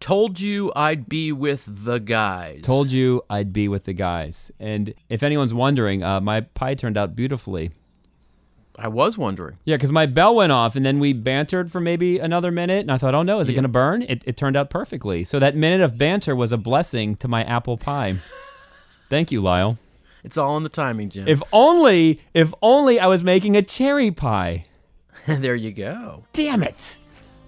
Told 0.00 0.40
you 0.40 0.72
I'd 0.76 1.08
be 1.08 1.32
with 1.32 1.64
the 1.66 1.98
guys. 1.98 2.62
Told 2.62 2.92
you 2.92 3.22
I'd 3.30 3.52
be 3.52 3.68
with 3.68 3.84
the 3.84 3.92
guys. 3.94 4.50
And 4.60 4.92
if 5.08 5.22
anyone's 5.22 5.54
wondering, 5.54 6.02
uh, 6.02 6.20
my 6.20 6.40
pie 6.42 6.74
turned 6.74 6.96
out 6.98 7.16
beautifully. 7.16 7.70
I 8.78 8.88
was 8.88 9.16
wondering. 9.16 9.56
Yeah, 9.64 9.76
because 9.76 9.90
my 9.90 10.04
bell 10.04 10.34
went 10.34 10.52
off, 10.52 10.76
and 10.76 10.84
then 10.84 10.98
we 10.98 11.14
bantered 11.14 11.72
for 11.72 11.80
maybe 11.80 12.18
another 12.18 12.50
minute, 12.50 12.80
and 12.80 12.92
I 12.92 12.98
thought, 12.98 13.14
oh 13.14 13.22
no, 13.22 13.40
is 13.40 13.48
it 13.48 13.52
Yeah. 13.52 13.56
going 13.56 13.62
to 13.62 13.68
burn? 13.68 14.02
It, 14.02 14.22
it 14.26 14.36
turned 14.36 14.54
out 14.54 14.68
perfectly. 14.68 15.24
So 15.24 15.38
that 15.38 15.56
minute 15.56 15.80
of 15.80 15.96
banter 15.96 16.36
was 16.36 16.52
a 16.52 16.58
blessing 16.58 17.16
to 17.16 17.28
my 17.28 17.42
apple 17.44 17.78
pie. 17.78 18.16
Thank 19.08 19.32
you, 19.32 19.40
Lyle. 19.40 19.78
It's 20.24 20.36
all 20.36 20.56
in 20.58 20.62
the 20.62 20.68
timing, 20.68 21.08
Jim. 21.08 21.26
If 21.26 21.40
only, 21.54 22.20
if 22.34 22.52
only 22.60 22.98
I 23.00 23.06
was 23.06 23.22
making 23.24 23.56
a 23.56 23.62
cherry 23.62 24.10
pie. 24.10 24.66
there 25.40 25.54
you 25.54 25.72
go. 25.72 26.24
Damn 26.32 26.62
it. 26.62 26.98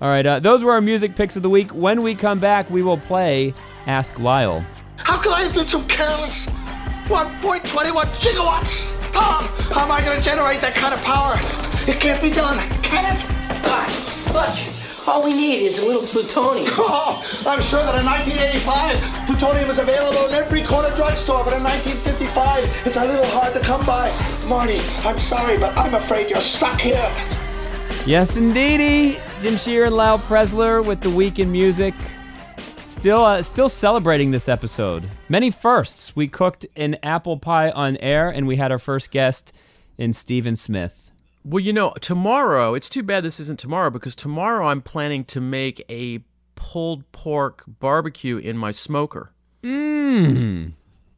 All 0.00 0.08
right, 0.08 0.24
uh, 0.24 0.38
those 0.38 0.62
were 0.62 0.72
our 0.72 0.80
music 0.80 1.16
picks 1.16 1.36
of 1.36 1.42
the 1.42 1.50
week. 1.50 1.70
When 1.70 2.02
we 2.02 2.14
come 2.14 2.38
back, 2.38 2.70
we 2.70 2.82
will 2.82 2.98
play 2.98 3.52
Ask 3.86 4.18
Lyle. 4.20 4.64
How 4.96 5.18
could 5.18 5.32
I 5.32 5.42
have 5.42 5.54
been 5.54 5.66
so 5.66 5.82
careless? 5.82 6.46
1.21 7.06 8.04
gigawatts! 8.20 8.92
Tom, 9.12 9.44
how 9.72 9.84
am 9.84 9.90
I 9.90 10.04
going 10.04 10.16
to 10.16 10.22
generate 10.22 10.60
that 10.60 10.74
kind 10.74 10.94
of 10.94 11.02
power? 11.02 11.34
It 11.90 12.00
can't 12.00 12.20
be 12.20 12.30
done, 12.30 12.58
can 12.82 13.16
it? 13.16 13.38
Look, 14.32 14.54
all 15.08 15.24
we 15.24 15.32
need 15.32 15.64
is 15.64 15.78
a 15.78 15.86
little 15.86 16.02
plutonium. 16.02 16.66
Oh, 16.78 17.24
I'm 17.46 17.62
sure 17.62 17.82
that 17.82 17.98
in 17.98 18.04
1985, 18.04 19.26
plutonium 19.26 19.70
is 19.70 19.78
available 19.78 20.28
in 20.28 20.34
every 20.34 20.62
corner 20.62 20.94
drugstore, 20.96 21.42
but 21.44 21.54
in 21.56 21.62
1955, 21.62 22.86
it's 22.86 22.96
a 22.96 23.06
little 23.06 23.24
hard 23.26 23.54
to 23.54 23.60
come 23.60 23.84
by. 23.86 24.12
Marty, 24.46 24.78
I'm 25.08 25.18
sorry, 25.18 25.56
but 25.56 25.76
I'm 25.78 25.94
afraid 25.94 26.28
you're 26.28 26.42
stuck 26.42 26.78
here. 26.80 27.10
Yes, 28.09 28.38
indeedy. 28.38 29.18
Jim 29.42 29.59
Shear 29.59 29.84
and 29.84 29.94
Lyle 29.94 30.18
Preslar 30.18 30.82
with 30.82 31.02
the 31.02 31.11
week 31.11 31.38
in 31.38 31.52
music. 31.52 31.92
Still, 32.78 33.22
uh, 33.22 33.42
still 33.42 33.68
celebrating 33.68 34.30
this 34.30 34.48
episode. 34.48 35.06
Many 35.28 35.50
firsts. 35.50 36.16
We 36.16 36.26
cooked 36.26 36.64
an 36.74 36.96
apple 37.02 37.36
pie 37.36 37.70
on 37.70 37.98
air, 37.98 38.30
and 38.30 38.46
we 38.46 38.56
had 38.56 38.72
our 38.72 38.78
first 38.78 39.11
guest 39.11 39.52
in 39.98 40.14
Stephen 40.14 40.56
Smith. 40.56 41.11
Well, 41.44 41.62
you 41.62 41.70
know, 41.70 41.92
tomorrow, 42.00 42.72
it's 42.72 42.88
too 42.88 43.02
bad 43.02 43.24
this 43.24 43.40
isn't 43.40 43.59
tomorrow 43.59 43.90
because 43.90 44.16
tomorrow 44.16 44.68
I'm 44.68 44.80
planning 44.80 45.26
to 45.26 45.40
make 45.42 45.84
a 45.90 46.24
pulled 46.54 47.12
pork 47.12 47.62
barbecue 47.66 48.38
in 48.38 48.56
my 48.56 48.70
smoker. 48.70 49.34
Mmm. 49.62 50.72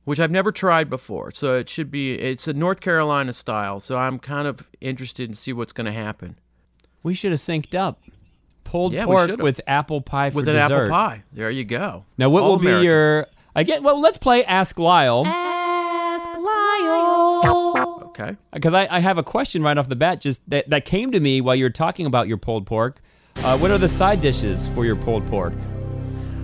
Which 0.07 0.19
I've 0.19 0.33
never 0.33 0.51
tried 0.51 0.91
before. 0.91 1.31
So 1.31 1.55
it 1.55 1.71
should 1.71 1.93
be, 1.93 2.15
it's 2.15 2.49
a 2.49 2.53
North 2.53 2.81
Carolina 2.81 3.33
style. 3.33 3.79
So 3.79 3.97
I'm 3.97 4.19
kind 4.19 4.49
of 4.49 4.67
interested 4.81 5.29
in 5.29 5.37
see 5.37 5.53
what's 5.53 5.71
going 5.73 5.87
to 5.87 5.93
happen. 5.93 6.35
We 7.03 7.15
should 7.15 7.31
have 7.31 7.41
synced 7.41 7.75
up. 7.75 8.01
Pulled 8.65 8.93
Yeah, 8.93 9.05
pork 9.07 9.39
with 9.39 9.61
apple 9.67 10.01
pie 10.01 10.31
for 10.31 10.37
With 10.37 10.49
an 10.49 10.55
dessert. 10.55 10.85
apple 10.85 10.91
pie. 10.91 11.23
There 11.33 11.51
you 11.51 11.65
go. 11.65 12.05
Now, 12.17 12.29
what 12.31 12.43
All 12.45 12.51
will 12.51 12.59
be 12.59 12.85
your? 12.85 13.27
I 13.57 13.65
get. 13.65 13.83
Well, 13.83 14.01
let's 14.01 14.17
play 14.19 14.45
Ask 14.45 14.79
Lyle. 14.79 15.25
Ask 15.27 16.29
Lyle. 16.39 17.99
Okay. 18.11 18.37
Because 18.53 18.75
I, 18.75 18.87
I 18.95 19.01
have 19.01 19.19
a 19.19 19.23
question 19.23 19.63
right 19.63 19.77
off 19.77 19.89
the 19.89 19.97
bat, 19.97 20.21
just 20.21 20.49
that, 20.51 20.69
that 20.71 20.85
came 20.85 21.11
to 21.13 21.21
me 21.21 21.41
while 21.41 21.57
you 21.57 21.65
were 21.65 21.71
talking 21.71 22.07
about 22.07 22.29
your 22.29 22.37
pulled 22.37 22.67
pork. 22.67 23.01
Uh, 23.37 23.57
what 23.59 23.71
are 23.71 23.79
the 23.79 23.89
side 23.89 24.21
dishes 24.21 24.69
for 24.69 24.85
your 24.85 24.97
pulled 24.97 25.27
pork? 25.29 25.55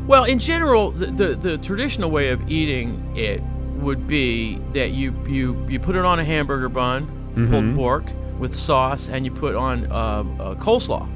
Well, 0.07 0.25
in 0.25 0.39
general, 0.39 0.91
the, 0.93 1.07
the, 1.07 1.35
the 1.35 1.59
traditional 1.59 2.11
way 2.11 2.31
of 2.31 2.49
eating 2.51 3.15
it 3.17 3.43
would 3.81 4.07
be 4.07 4.57
that 4.73 4.93
you, 4.93 5.13
you, 5.29 5.67
you 5.69 5.79
put 5.81 5.97
it 5.97 6.05
on 6.05 6.19
a 6.19 6.25
hamburger 6.25 6.69
bun, 6.69 7.07
pulled 7.35 7.65
Mhm. 7.65 7.77
pork, 7.77 8.05
with 8.39 8.55
sauce, 8.55 9.09
and 9.09 9.25
you 9.25 9.31
put 9.31 9.55
on 9.55 9.87
uh, 9.91 9.95
uh, 9.95 10.55
coleslaw 10.57 11.07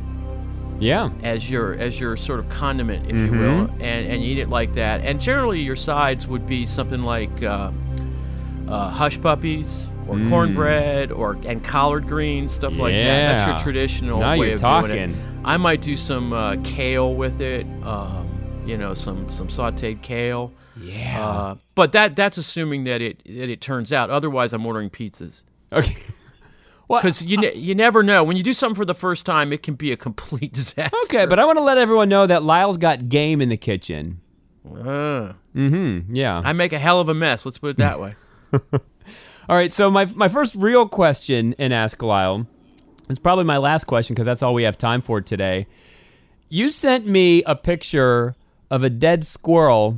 Yeah. 0.79 1.11
as 1.23 1.51
your 1.51 1.75
as 1.75 1.99
your 2.01 2.17
sort 2.17 2.39
of 2.41 2.49
condiment, 2.49 3.07
if 3.07 3.17
you 3.17 3.31
will, 3.33 3.67
Mhm. 3.67 3.71
and, 3.81 4.07
and 4.13 4.23
eat 4.23 4.39
it 4.39 4.49
like 4.49 4.75
that. 4.75 5.03
And 5.03 5.21
generally, 5.21 5.61
your 5.61 5.77
sides 5.77 6.27
would 6.27 6.47
be 6.47 6.67
something 6.67 7.03
like 7.03 7.43
uh, 7.43 7.71
uh, 8.69 8.91
hush 8.91 9.21
puppies 9.21 9.87
or 10.09 10.17
Mm. 10.17 10.29
cornbread 10.31 11.13
or 11.13 11.37
and 11.45 11.63
collard 11.63 12.07
greens, 12.09 12.53
stuff 12.55 12.77
like 12.79 12.93
that. 12.95 13.33
That's 13.33 13.47
your 13.47 13.57
Yeah. 13.57 13.63
traditional 13.63 14.21
Now 14.21 14.37
way 14.39 14.53
of 14.53 14.61
doing 14.61 14.73
talking. 14.73 15.11
it. 15.11 15.17
I 15.45 15.57
might 15.57 15.81
do 15.83 15.97
some 15.97 16.33
uh, 16.33 16.57
kale 16.65 17.15
with 17.15 17.41
it. 17.41 17.67
Um, 17.85 18.27
you 18.67 18.77
know, 18.77 18.95
some 18.95 19.31
some 19.31 19.49
sautéed 19.49 20.01
kale. 20.03 20.53
Yeah. 20.81 21.27
Uh, 21.27 21.55
but 21.75 21.93
that 21.93 22.17
that's 22.17 22.39
assuming 22.39 22.85
that 22.85 23.01
it 23.03 23.21
that 23.27 23.51
it 23.51 23.61
turns 23.61 23.93
out. 23.93 24.09
Otherwise, 24.11 24.53
I'm 24.53 24.65
ordering 24.65 24.89
pizzas. 24.91 25.43
Okay. 25.73 25.97
Because 26.99 27.23
you 27.23 27.37
ne- 27.37 27.55
you 27.55 27.75
never 27.75 28.03
know 28.03 28.25
when 28.25 28.37
you 28.37 28.43
do 28.43 28.53
something 28.53 28.75
for 28.75 28.85
the 28.85 28.95
first 28.95 29.25
time, 29.25 29.53
it 29.53 29.63
can 29.63 29.75
be 29.75 29.93
a 29.93 29.97
complete 29.97 30.53
disaster. 30.55 30.97
Okay, 31.05 31.27
but 31.27 31.39
I 31.39 31.45
want 31.45 31.59
to 31.59 31.63
let 31.63 31.79
everyone 31.79 32.09
know 32.09 32.27
that 32.27 32.43
Lyle's 32.43 32.79
got 32.79 33.09
game 33.09 33.41
in 33.41 33.49
the 33.49 33.57
kitchen. 33.57 34.21
Uh, 34.67 35.33
Mm-hmm. 35.55 36.15
Yeah. 36.15 36.41
I 36.45 36.53
make 36.53 36.73
a 36.73 36.79
hell 36.79 37.01
of 37.01 37.09
a 37.09 37.15
mess. 37.15 37.45
Let's 37.45 37.59
put 37.59 37.71
it 37.71 37.77
that 37.79 37.99
way. 37.99 38.15
All 39.49 39.57
right, 39.57 39.73
so 39.73 39.91
my 39.91 40.05
my 40.15 40.29
first 40.29 40.55
real 40.55 40.87
question 40.87 41.55
in 41.55 41.73
Ask 41.73 42.03
Lyle, 42.03 42.47
it's 43.09 43.19
probably 43.19 43.45
my 43.45 43.57
last 43.57 43.85
question 43.85 44.15
because 44.15 44.27
that's 44.27 44.43
all 44.45 44.55
we 44.55 44.63
have 44.63 44.79
time 44.79 45.01
for 45.01 45.21
today. 45.21 45.67
You 46.49 46.71
sent 46.71 47.07
me 47.07 47.43
a 47.45 47.57
picture 47.57 48.37
of 48.71 48.85
a 48.85 48.91
dead 48.91 49.25
squirrel 49.25 49.97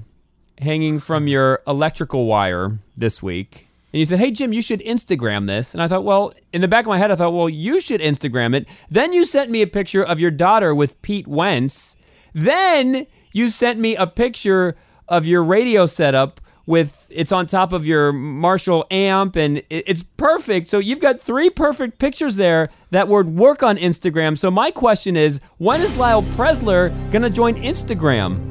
hanging 0.59 0.99
from 1.01 1.29
your 1.29 1.61
electrical 1.67 2.25
wire 2.25 2.79
this 2.97 3.23
week. 3.23 3.69
And 3.93 3.99
you 3.99 4.05
said, 4.05 4.19
Hey, 4.19 4.31
Jim, 4.31 4.53
you 4.53 4.63
should 4.63 4.81
Instagram 4.81 5.47
this. 5.47 5.75
And 5.75 5.83
I 5.83 5.89
thought, 5.89 6.05
Well, 6.05 6.33
in 6.53 6.61
the 6.61 6.69
back 6.69 6.85
of 6.85 6.89
my 6.89 6.99
head, 6.99 7.11
I 7.11 7.17
thought, 7.17 7.33
Well, 7.33 7.49
you 7.49 7.81
should 7.81 8.01
Instagram 8.01 8.55
it. 8.55 8.67
Then 8.91 9.13
you 9.13 9.25
sent 9.25 9.51
me 9.51 9.63
a 9.63 9.67
picture 9.67 10.03
of 10.03 10.21
your 10.21 10.31
daughter 10.31 10.75
with 10.75 11.01
Pete 11.03 11.27
Wentz. 11.27 11.97
Then 12.33 13.07
you 13.33 13.49
sent 13.49 13.79
me 13.79 13.97
a 13.97 14.07
picture 14.07 14.77
of 15.09 15.27
your 15.27 15.43
radio 15.45 15.87
setup 15.87 16.41
with 16.67 17.11
it's 17.11 17.33
on 17.33 17.47
top 17.47 17.73
of 17.73 17.85
your 17.85 18.13
Marshall 18.13 18.87
amp 18.91 19.37
and 19.37 19.63
it's 19.69 20.03
perfect. 20.03 20.69
So 20.69 20.79
you've 20.79 21.01
got 21.01 21.21
three 21.21 21.51
perfect 21.51 21.99
pictures 21.99 22.37
there 22.37 22.71
that 22.91 23.09
would 23.09 23.37
work 23.37 23.63
on 23.63 23.77
Instagram. 23.77 24.39
So 24.39 24.51
my 24.51 24.71
question 24.71 25.17
is, 25.17 25.41
when 25.59 25.81
is 25.81 25.97
Lyle 25.97 26.23
Preslar 26.23 26.93
gonna 27.11 27.31
join 27.31 27.55
Instagram? 27.57 28.49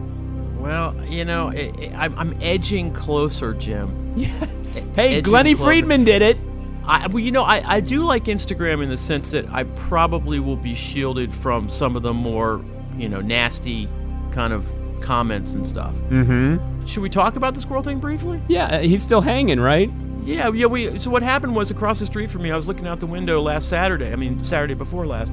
Well, 0.60 0.96
you 1.06 1.26
know, 1.26 1.50
i 1.50 1.72
i 1.94 2.06
I'm, 2.06 2.18
I'm 2.20 2.38
edging 2.42 2.94
closer, 2.94 3.54
Jim. 3.54 4.14
Hey, 4.96 5.18
Edging 5.18 5.24
Glennie. 5.24 5.56
Friedman 5.56 6.04
did 6.04 6.22
it. 6.22 6.38
I, 6.86 7.08
well, 7.08 7.20
you 7.20 7.32
know, 7.32 7.44
I, 7.44 7.76
I 7.76 7.80
do 7.80 8.04
like 8.04 8.26
Instagram 8.26 8.82
in 8.84 8.90
the 8.90 8.98
sense 8.98 9.30
that 9.32 9.48
I 9.50 9.64
probably 9.64 10.40
will 10.40 10.56
be 10.56 10.74
shielded 10.74 11.32
from 11.32 11.70
some 11.70 11.96
of 11.96 12.02
the 12.02 12.14
more, 12.14 12.64
you 12.98 13.08
know, 13.08 13.22
nasty 13.22 13.88
kind 14.32 14.52
of 14.52 14.66
comments 15.02 15.54
and 15.54 15.68
stuff. 15.68 15.94
Mm-hmm. 16.10 16.88
Should 16.88 17.04
we 17.04 17.10
talk 17.10 17.36
about 17.36 17.54
the 17.54 17.62
squirrel 17.62 17.84
thing 17.84 18.00
briefly? 18.00 18.42
Yeah, 18.48 18.66
uh, 18.66 18.80
he's 18.80 19.04
still 19.04 19.22
hanging, 19.22 19.60
right? 19.60 19.90
Yeah, 20.24 20.52
yeah. 20.52 20.68
We 20.68 21.00
so 21.00 21.10
what 21.10 21.24
happened 21.24 21.56
was 21.56 21.72
across 21.72 22.00
the 22.00 22.06
street 22.06 22.30
from 22.30 22.44
me. 22.44 22.52
I 22.52 22.56
was 22.56 22.68
looking 22.68 22.88
out 22.88 23.00
the 23.00 23.08
window 23.08 23.42
last 23.42 23.70
Saturday. 23.70 24.12
I 24.12 24.16
mean 24.16 24.44
Saturday 24.44 24.76
before 24.76 25.08
last, 25.08 25.32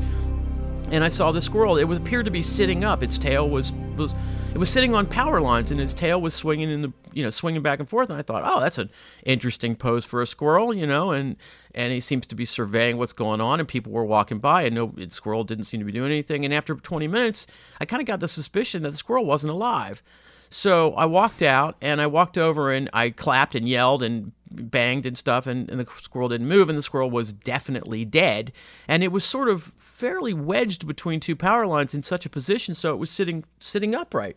and 0.90 1.04
I 1.04 1.08
saw 1.08 1.32
the 1.32 1.40
squirrel. 1.40 1.76
It 1.76 1.84
was 1.84 1.98
appeared 1.98 2.24
to 2.24 2.30
be 2.30 2.42
sitting 2.42 2.84
up. 2.84 3.02
Its 3.02 3.18
tail 3.18 3.48
was 3.48 3.72
was 3.96 4.14
it 4.54 4.58
was 4.58 4.70
sitting 4.70 4.94
on 4.94 5.06
power 5.06 5.40
lines, 5.40 5.70
and 5.70 5.80
its 5.80 5.92
tail 5.92 6.20
was 6.20 6.34
swinging 6.34 6.70
in 6.70 6.82
the 6.82 6.92
you 7.12 7.22
know 7.22 7.30
swinging 7.30 7.62
back 7.62 7.78
and 7.78 7.88
forth. 7.88 8.10
And 8.10 8.18
I 8.18 8.22
thought, 8.22 8.42
oh, 8.44 8.60
that's 8.60 8.78
an 8.78 8.90
interesting 9.24 9.76
pose 9.76 10.04
for 10.04 10.22
a 10.22 10.26
squirrel, 10.26 10.72
you 10.72 10.86
know. 10.86 11.10
And 11.10 11.36
and 11.74 11.92
he 11.92 12.00
seems 12.00 12.26
to 12.28 12.34
be 12.34 12.44
surveying 12.44 12.96
what's 12.96 13.12
going 13.12 13.40
on, 13.40 13.60
and 13.60 13.68
people 13.68 13.92
were 13.92 14.04
walking 14.04 14.38
by, 14.38 14.62
and 14.62 14.74
no 14.74 14.92
the 14.94 15.10
squirrel 15.10 15.44
didn't 15.44 15.64
seem 15.64 15.80
to 15.80 15.86
be 15.86 15.92
doing 15.92 16.10
anything. 16.10 16.44
And 16.44 16.54
after 16.54 16.74
20 16.74 17.06
minutes, 17.08 17.46
I 17.80 17.84
kind 17.84 18.00
of 18.00 18.06
got 18.06 18.20
the 18.20 18.28
suspicion 18.28 18.82
that 18.82 18.90
the 18.90 18.96
squirrel 18.96 19.24
wasn't 19.24 19.52
alive. 19.52 20.02
So 20.50 20.94
I 20.94 21.04
walked 21.04 21.42
out 21.42 21.76
and 21.82 22.00
I 22.00 22.06
walked 22.06 22.38
over 22.38 22.72
and 22.72 22.88
I 22.94 23.10
clapped 23.10 23.54
and 23.54 23.68
yelled 23.68 24.02
and 24.02 24.32
banged 24.50 25.06
and 25.06 25.16
stuff, 25.16 25.46
and, 25.46 25.68
and 25.70 25.80
the 25.80 25.86
squirrel 26.00 26.28
didn't 26.28 26.48
move, 26.48 26.68
and 26.68 26.78
the 26.78 26.82
squirrel 26.82 27.10
was 27.10 27.32
definitely 27.32 28.04
dead. 28.04 28.52
And 28.86 29.04
it 29.04 29.12
was 29.12 29.24
sort 29.24 29.48
of 29.48 29.72
fairly 29.98 30.32
wedged 30.32 30.86
between 30.86 31.18
two 31.20 31.34
power 31.34 31.66
lines 31.66 31.94
in 31.94 32.02
such 32.02 32.24
a 32.24 32.30
position, 32.30 32.74
so 32.74 32.92
it 32.92 32.96
was 32.96 33.10
sitting 33.10 33.44
sitting 33.60 33.94
upright. 33.94 34.36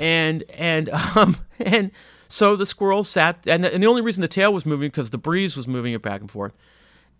And 0.00 0.44
and 0.50 0.88
um 1.16 1.36
and 1.58 1.90
so 2.28 2.56
the 2.56 2.66
squirrel 2.66 3.04
sat, 3.04 3.38
and 3.46 3.64
the, 3.64 3.72
and 3.72 3.82
the 3.82 3.86
only 3.86 4.02
reason 4.02 4.20
the 4.20 4.28
tail 4.28 4.52
was 4.52 4.66
moving 4.66 4.88
because 4.88 5.10
the 5.10 5.18
breeze 5.18 5.56
was 5.56 5.66
moving 5.66 5.92
it 5.94 6.02
back 6.02 6.20
and 6.20 6.30
forth 6.30 6.52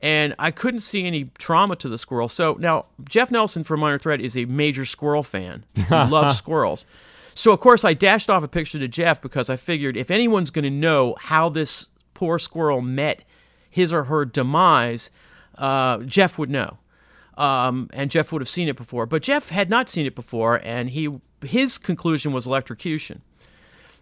and 0.00 0.34
I 0.38 0.50
couldn't 0.50 0.80
see 0.80 1.06
any 1.06 1.30
trauma 1.38 1.76
to 1.76 1.88
the 1.88 1.98
squirrel. 1.98 2.28
So 2.28 2.56
now 2.60 2.86
Jeff 3.08 3.30
Nelson 3.30 3.64
from 3.64 3.80
Minor 3.80 3.98
Threat 3.98 4.20
is 4.20 4.36
a 4.36 4.44
major 4.44 4.84
squirrel 4.84 5.22
fan. 5.22 5.64
He 5.74 5.82
loves 5.90 6.38
squirrels. 6.38 6.86
So 7.34 7.52
of 7.52 7.60
course 7.60 7.84
I 7.84 7.94
dashed 7.94 8.30
off 8.30 8.42
a 8.42 8.48
picture 8.48 8.78
to 8.78 8.88
Jeff 8.88 9.20
because 9.20 9.50
I 9.50 9.56
figured 9.56 9.96
if 9.96 10.10
anyone's 10.10 10.50
going 10.50 10.64
to 10.64 10.70
know 10.70 11.16
how 11.18 11.48
this 11.48 11.86
poor 12.14 12.38
squirrel 12.38 12.80
met 12.80 13.24
his 13.70 13.92
or 13.92 14.04
her 14.04 14.24
demise, 14.24 15.10
uh, 15.56 15.98
Jeff 15.98 16.38
would 16.38 16.50
know. 16.50 16.78
Um, 17.38 17.88
and 17.92 18.10
Jeff 18.10 18.32
would 18.32 18.42
have 18.42 18.48
seen 18.48 18.68
it 18.68 18.76
before, 18.76 19.06
but 19.06 19.22
Jeff 19.22 19.48
had 19.48 19.70
not 19.70 19.88
seen 19.88 20.06
it 20.06 20.16
before, 20.16 20.60
and 20.64 20.90
he 20.90 21.08
his 21.42 21.78
conclusion 21.78 22.32
was 22.32 22.46
electrocution. 22.46 23.22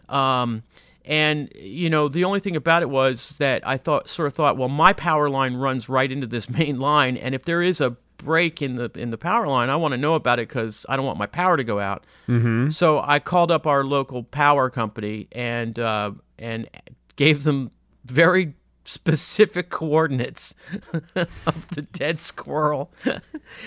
Um, 0.09 0.63
and 1.05 1.53
you 1.55 1.91
know, 1.91 2.09
the 2.09 2.25
only 2.25 2.41
thing 2.41 2.57
about 2.57 2.81
it 2.81 2.89
was 2.89 3.37
that 3.37 3.67
I 3.69 3.77
thought, 3.77 4.09
sort 4.09 4.27
of 4.27 4.35
thought, 4.35 4.57
well, 4.57 4.71
my 4.71 4.95
power 4.95 5.29
line 5.29 5.55
runs 5.55 5.87
right 5.87 6.11
into 6.11 6.27
this 6.27 6.49
main 6.59 6.81
line, 6.81 7.19
and 7.19 7.35
if 7.35 7.45
there 7.45 7.61
is 7.61 7.81
a 7.81 7.97
break 8.17 8.63
in 8.63 8.77
the 8.77 8.91
in 8.95 9.11
the 9.11 9.19
power 9.19 9.47
line, 9.47 9.69
I 9.69 9.77
want 9.77 9.93
to 9.93 9.99
know 9.99 10.15
about 10.15 10.39
it 10.39 10.49
because 10.49 10.87
I 10.89 10.97
don't 10.97 11.05
want 11.05 11.19
my 11.19 11.27
power 11.27 11.59
to 11.59 11.65
go 11.65 11.79
out. 11.79 12.05
Mm-hmm. 12.29 12.71
So 12.71 13.03
I 13.05 13.19
called 13.19 13.51
up 13.51 13.67
our 13.67 13.85
local 13.85 14.23
power 14.23 14.71
company 14.71 15.29
and 15.33 15.79
uh, 15.79 16.13
and 16.39 16.71
gave 17.17 17.45
them 17.45 17.71
very 18.07 18.55
specific 18.87 19.69
coordinates 19.71 20.55
of 21.15 21.69
the 21.75 21.83
dead 21.93 22.21
squirrel. 22.21 22.91
It'd 23.05 23.23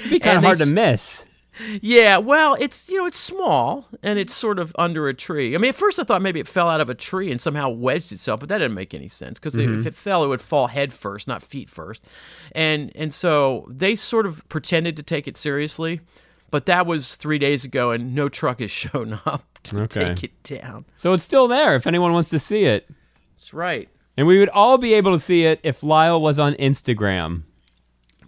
be 0.10 0.20
kind 0.20 0.38
of 0.38 0.44
hard 0.44 0.58
to 0.60 0.66
miss. 0.66 1.26
yeah, 1.82 2.18
well, 2.18 2.56
it's 2.60 2.88
you 2.88 2.98
know 2.98 3.06
it's 3.06 3.18
small 3.20 3.86
and 4.02 4.18
it's 4.18 4.34
sort 4.34 4.60
of 4.60 4.74
under 4.80 5.10
a 5.10 5.14
tree. 5.14 5.54
I 5.56 5.58
mean, 5.58 5.70
at 5.70 5.76
first 5.76 6.00
I 6.00 6.04
thought 6.04 6.22
maybe 6.22 6.40
it 6.40 6.48
fell 6.48 6.70
out 6.70 6.80
of 6.80 6.90
a 6.90 6.96
tree 6.96 7.32
and 7.32 7.42
somehow 7.42 7.68
wedged 7.70 8.12
itself, 8.14 8.40
but 8.40 8.48
that 8.50 8.60
didn't 8.60 8.76
make 8.76 8.94
any 8.94 9.10
sense 9.10 9.38
because 9.40 9.56
Mhm. 9.56 9.80
if 9.82 9.86
it 9.86 9.94
fell, 9.94 10.24
it 10.24 10.28
would 10.28 10.40
fall 10.42 10.68
head 10.68 10.94
first, 10.94 11.28
not 11.28 11.44
feet 11.44 11.70
first. 11.70 12.02
And 12.54 12.92
and 12.96 13.14
so 13.14 13.68
they 13.70 13.96
sort 13.96 14.26
of 14.26 14.48
pretended 14.48 14.96
to 14.98 15.04
take 15.04 15.28
it 15.28 15.36
seriously, 15.36 16.00
but 16.50 16.66
that 16.68 16.86
was 16.86 17.16
three 17.18 17.40
days 17.40 17.66
ago, 17.66 17.92
and 17.92 18.16
no 18.16 18.30
truck 18.30 18.62
has 18.62 18.72
shown 18.84 19.20
up 19.26 19.44
to 19.64 19.82
Okay. 19.82 20.06
take 20.16 20.24
it 20.24 20.44
down. 20.44 20.86
So 20.96 21.12
it's 21.12 21.24
still 21.24 21.50
there 21.50 21.76
if 21.76 21.86
anyone 21.88 22.14
wants 22.14 22.30
to 22.30 22.40
see 22.40 22.64
it. 22.64 22.88
That's 23.36 23.54
right. 23.54 23.90
And 24.20 24.28
we 24.28 24.38
would 24.38 24.50
all 24.50 24.78
be 24.78 24.96
able 24.96 25.14
to 25.14 25.18
see 25.18 25.46
it 25.46 25.62
if 25.64 25.82
Lyle 25.82 26.20
was 26.20 26.40
on 26.40 26.54
Instagram. 26.56 27.44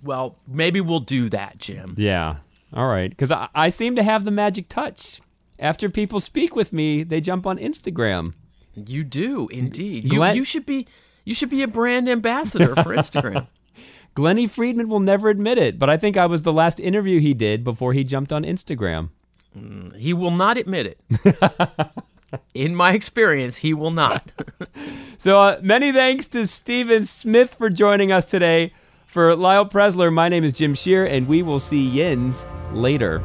Well, 0.01 0.37
maybe 0.47 0.79
we'll 0.79 1.01
do 1.01 1.27
that, 1.31 1.57
Jim. 1.57 1.95
Yeah. 1.97 2.37
All 2.73 2.87
right. 2.87 3.09
Because 3.09 3.29
I, 3.29 3.49
I 3.53 3.67
seem 3.67 3.97
to 3.97 4.03
have 4.03 4.23
the 4.23 4.31
magic 4.31 4.69
touch. 4.69 5.19
After 5.59 5.89
people 5.89 6.21
speak 6.21 6.55
with 6.55 6.71
me, 6.71 7.03
they 7.03 7.19
jump 7.19 7.45
on 7.45 7.57
Instagram. 7.57 8.35
You 8.73 9.03
do 9.03 9.49
indeed. 9.49 10.05
You, 10.05 10.11
Glenn- 10.11 10.37
you 10.37 10.45
should 10.45 10.65
be 10.65 10.87
you 11.25 11.35
should 11.35 11.49
be 11.49 11.61
a 11.61 11.67
brand 11.67 12.07
ambassador 12.07 12.73
for 12.73 12.95
Instagram. 12.95 13.47
Glennie 14.13 14.47
Friedman 14.47 14.87
will 14.87 15.01
never 15.01 15.27
admit 15.27 15.57
it, 15.57 15.77
but 15.77 15.89
I 15.89 15.97
think 15.97 16.15
I 16.15 16.25
was 16.25 16.43
the 16.43 16.53
last 16.53 16.79
interview 16.79 17.19
he 17.19 17.33
did 17.33 17.65
before 17.65 17.91
he 17.91 18.05
jumped 18.05 18.31
on 18.31 18.45
Instagram. 18.45 19.09
Mm, 19.57 19.93
he 19.97 20.13
will 20.13 20.31
not 20.31 20.57
admit 20.57 20.85
it. 20.85 21.91
In 22.53 22.75
my 22.75 22.93
experience, 22.93 23.57
he 23.57 23.73
will 23.73 23.91
not. 23.91 24.31
So 25.21 25.39
uh, 25.39 25.59
many 25.61 25.91
thanks 25.91 26.27
to 26.29 26.47
Steven 26.47 27.05
Smith 27.05 27.53
for 27.53 27.69
joining 27.69 28.11
us 28.11 28.31
today. 28.31 28.73
For 29.05 29.35
Lyle 29.35 29.67
Preslar, 29.67 30.11
my 30.11 30.29
name 30.29 30.43
is 30.43 30.51
Jim 30.51 30.73
Shear, 30.73 31.05
and 31.05 31.27
we 31.27 31.43
will 31.43 31.59
see 31.59 31.87
Yins 31.87 32.43
later. 32.73 33.21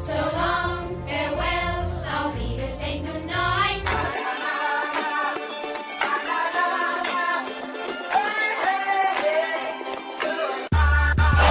So 0.00 0.12
long, 0.12 0.94
farewell, 1.08 2.04
I'll 2.06 2.32
be 2.34 2.56
to 2.56 2.76
say 2.76 3.00
goodnight. 3.00 3.82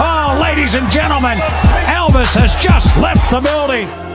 Oh, 0.02 0.40
ladies 0.42 0.76
and 0.76 0.90
gentlemen, 0.90 1.40
Elvis 1.90 2.34
has 2.38 2.56
just 2.64 2.96
left 2.96 3.30
the 3.32 3.42
building. 3.42 4.09